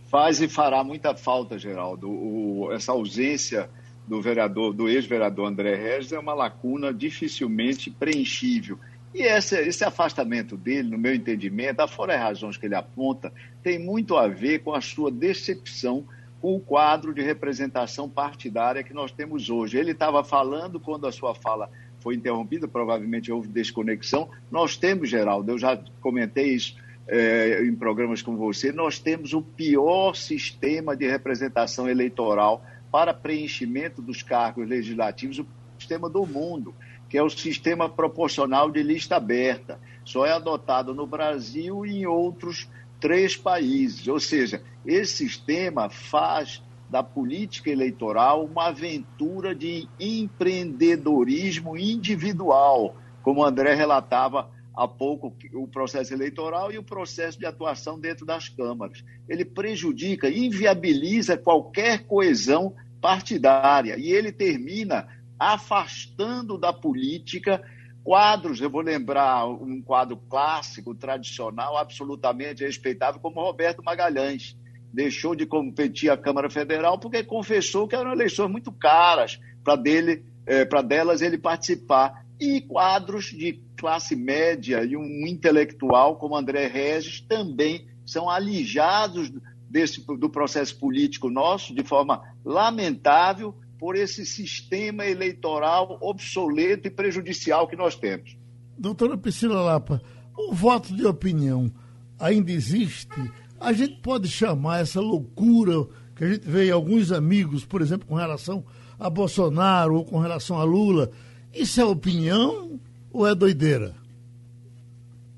Faz 0.10 0.42
e 0.42 0.48
fará 0.48 0.84
muita 0.84 1.16
falta, 1.16 1.58
Geraldo. 1.58 2.10
O, 2.10 2.72
essa 2.72 2.92
ausência 2.92 3.70
do 4.10 4.20
vereador, 4.20 4.74
do 4.74 4.90
ex-vereador 4.90 5.48
André 5.48 5.76
Regis 5.76 6.12
é 6.12 6.18
uma 6.18 6.34
lacuna 6.34 6.92
dificilmente 6.92 7.92
preenchível. 7.92 8.80
E 9.14 9.22
esse, 9.22 9.56
esse 9.56 9.84
afastamento 9.84 10.58
dele, 10.58 10.90
no 10.90 10.98
meu 10.98 11.14
entendimento, 11.14 11.82
afora 11.82 12.16
as 12.16 12.20
razões 12.20 12.58
que 12.58 12.66
ele 12.66 12.74
aponta, 12.74 13.32
tem 13.62 13.78
muito 13.78 14.18
a 14.18 14.28
ver 14.28 14.60
com 14.60 14.74
a 14.74 14.82
sua 14.82 15.12
decepção 15.12 16.06
com 16.42 16.56
o 16.56 16.60
quadro 16.60 17.14
de 17.14 17.22
representação 17.22 18.10
partidária 18.10 18.84
que 18.84 18.94
nós 18.94 19.12
temos 19.12 19.48
hoje. 19.50 19.78
Ele 19.78 19.92
estava 19.92 20.24
falando 20.24 20.80
quando 20.80 21.06
a 21.06 21.12
sua 21.12 21.36
fala 21.36 21.70
foi 22.00 22.16
interrompida, 22.16 22.68
provavelmente 22.68 23.32
houve 23.32 23.48
desconexão. 23.48 24.28
Nós 24.50 24.76
temos, 24.76 25.08
Geraldo, 25.10 25.52
eu 25.52 25.60
já 25.60 25.80
comentei 26.02 26.56
isso 26.56 26.76
é, 27.08 27.64
em 27.64 27.76
programas 27.76 28.24
como 28.24 28.38
você, 28.38 28.72
nós 28.72 28.98
temos 28.98 29.34
o 29.34 29.42
pior 29.42 30.16
sistema 30.16 30.96
de 30.96 31.08
representação 31.08 31.88
eleitoral 31.88 32.64
para 32.92 33.14
preenchimento 33.14 34.02
dos 34.02 34.24
cargos 34.24 34.68
legislativos, 34.68 35.40
o 35.40 35.48
sistema 35.78 36.10
do 36.10 36.26
mundo, 36.26 36.74
que 37.08 37.18
é 37.18 37.24
o 37.24 37.30
sistema 37.30 37.90
proporcional 37.90 38.72
de 38.72 38.84
lista 38.84 39.16
aberta. 39.16 39.80
Só 40.04 40.26
é 40.26 40.32
adotado 40.32 40.94
no 40.94 41.06
Brasil 41.06 41.86
e 41.86 42.02
em 42.02 42.06
outros 42.06 42.70
três 43.00 43.36
países. 43.36 44.08
Ou 44.08 44.20
seja, 44.20 44.62
esse 44.86 45.28
sistema 45.28 45.90
faz 45.90 46.64
da 46.90 47.04
política 47.04 47.70
eleitoral 47.70 48.44
uma 48.46 48.68
aventura 48.68 49.54
de 49.54 49.88
empreendedorismo 50.00 51.78
individual, 51.78 52.96
como 53.22 53.44
André 53.44 53.76
relatava 53.76 54.50
há 54.80 54.88
pouco 54.88 55.36
o 55.54 55.68
processo 55.68 56.14
eleitoral 56.14 56.72
e 56.72 56.78
o 56.78 56.84
processo 56.84 57.38
de 57.38 57.46
atuação 57.46 58.00
dentro 58.00 58.26
das 58.26 58.48
câmaras. 58.48 59.04
Ele 59.28 59.44
prejudica, 59.44 60.30
inviabiliza 60.30 61.38
qualquer 61.38 62.06
coesão 62.06 62.74
partidária 63.02 63.98
e 63.98 64.12
ele 64.14 64.32
termina 64.32 65.08
afastando 65.38 66.58
da 66.58 66.72
política 66.72 67.62
quadros, 68.04 68.62
eu 68.62 68.70
vou 68.70 68.82
lembrar 68.82 69.46
um 69.48 69.82
quadro 69.82 70.18
clássico, 70.30 70.96
tradicional, 70.96 71.78
absolutamente 71.78 72.64
respeitável, 72.64 73.20
como 73.20 73.42
Roberto 73.42 73.84
Magalhães. 73.84 74.58
Deixou 74.92 75.36
de 75.36 75.46
competir 75.46 76.10
a 76.10 76.18
Câmara 76.18 76.50
Federal 76.50 76.98
porque 76.98 77.22
confessou 77.24 77.88
que 77.88 77.96
eram 77.96 78.12
eleições 78.12 78.50
muito 78.50 78.72
caras 78.72 79.40
para 79.64 79.76
dele, 79.76 80.24
é, 80.46 80.66
para 80.66 80.82
delas 80.82 81.22
ele 81.22 81.38
participar. 81.38 82.26
E 82.40 82.62
quadros 82.62 83.26
de 83.26 83.62
classe 83.80 84.16
média 84.16 84.84
e 84.84 84.98
um 84.98 85.26
intelectual 85.26 86.18
como 86.18 86.36
André 86.36 86.68
Regis 86.68 87.22
também 87.22 87.88
são 88.06 88.30
alijados 88.30 89.32
desse, 89.70 90.06
do 90.06 90.30
processo 90.30 90.78
político 90.78 91.30
nosso 91.30 91.74
de 91.74 91.84
forma 91.84 92.22
lamentável 92.44 93.56
por 93.78 93.96
esse 93.96 94.26
sistema 94.26 95.06
eleitoral 95.06 95.98
obsoleto 96.02 96.88
e 96.88 96.92
prejudicial 96.92 97.68
que 97.68 97.78
nós 97.78 97.96
temos. 97.96 98.38
Doutora 98.78 99.18
Priscila 99.18 99.62
Lapa, 99.62 100.02
o 100.38 100.54
voto 100.54 100.94
de 100.94 101.06
opinião 101.06 101.72
ainda 102.20 102.52
existe? 102.52 103.32
A 103.60 103.72
gente 103.72 104.02
pode 104.02 104.28
chamar 104.28 104.82
essa 104.82 105.00
loucura 105.00 105.88
que 106.16 106.26
a 106.26 106.34
gente 106.34 106.46
vê 106.46 106.68
em 106.68 106.72
alguns 106.72 107.14
amigos, 107.14 107.64
por 107.64 107.82
exemplo, 107.82 108.06
com 108.06 108.16
relação 108.16 108.66
a 109.00 109.10
Bolsonaro 109.10 109.96
ou 109.96 110.04
com 110.04 110.20
relação 110.20 110.58
a 110.60 110.64
Lula, 110.66 111.10
isso 111.54 111.80
é 111.80 111.86
opinião 111.86 112.69
ou 113.12 113.28
é 113.28 113.36
doideira? 113.36 113.96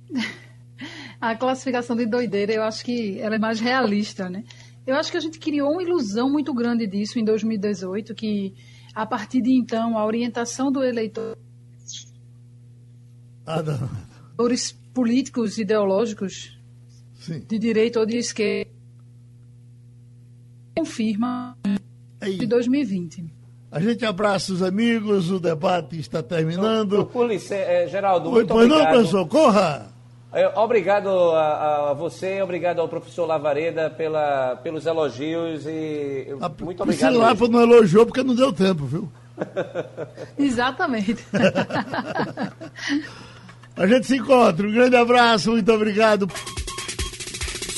A 1.20 1.36
classificação 1.36 1.96
de 1.96 2.06
doideira, 2.06 2.52
eu 2.52 2.64
acho 2.64 2.84
que 2.84 3.20
ela 3.20 3.36
é 3.36 3.40
mais 3.40 3.60
realista, 3.60 4.28
né? 4.28 4.44
Eu 4.88 4.96
acho 4.96 5.12
que 5.12 5.18
a 5.18 5.20
gente 5.20 5.38
criou 5.38 5.72
uma 5.72 5.84
ilusão 5.84 6.32
muito 6.32 6.52
grande 6.54 6.88
disso 6.88 7.20
em 7.20 7.24
2018, 7.24 8.16
que 8.16 8.56
a 8.96 9.06
partir 9.06 9.42
de 9.42 9.54
então 9.54 9.98
a 9.98 10.06
orientação 10.06 10.72
do 10.72 10.84
eleitor 10.84 11.38
ah, 13.46 13.64
políticos 14.94 15.58
ideológicos 15.58 16.60
Sim. 17.16 17.40
de 17.48 17.60
direita 17.60 18.00
ou 18.00 18.06
de 18.06 18.18
esquerda 18.18 18.72
confirma 20.76 21.56
de 22.22 22.48
2020. 22.48 23.41
A 23.72 23.80
gente 23.80 24.06
abraça 24.06 24.52
os 24.52 24.62
amigos, 24.62 25.32
o 25.32 25.40
debate 25.40 25.98
está 25.98 26.22
terminando. 26.22 27.06
Polícia, 27.06 27.56
é, 27.56 27.88
Geraldo, 27.88 28.28
Oi, 28.28 28.36
muito 28.36 28.54
pois 28.54 28.66
obrigado. 28.66 28.86
não, 28.86 28.92
professor, 28.94 29.28
corra! 29.28 29.88
É, 30.34 30.48
obrigado 30.60 31.08
a, 31.10 31.92
a, 31.92 31.94
você, 31.94 32.42
obrigado 32.42 32.80
ao 32.80 32.90
professor 32.90 33.26
Lavareda 33.26 33.90
pela, 33.90 34.58
pelos 34.58 34.86
elogios 34.86 35.66
e 35.66 36.28
a, 36.42 36.50
muito 36.64 36.84
obrigado. 36.84 37.18
lá 37.18 37.34
não 37.34 37.62
elogiou 37.62 38.06
porque 38.06 38.24
não 38.24 38.36
deu 38.36 38.52
tempo, 38.52 38.86
viu? 38.86 39.10
Exatamente. 40.38 41.26
a 43.76 43.88
gente 43.88 44.06
se 44.06 44.18
encontra. 44.18 44.68
Um 44.68 44.72
grande 44.72 44.98
abraço, 44.98 45.52
muito 45.52 45.72
obrigado. 45.72 46.28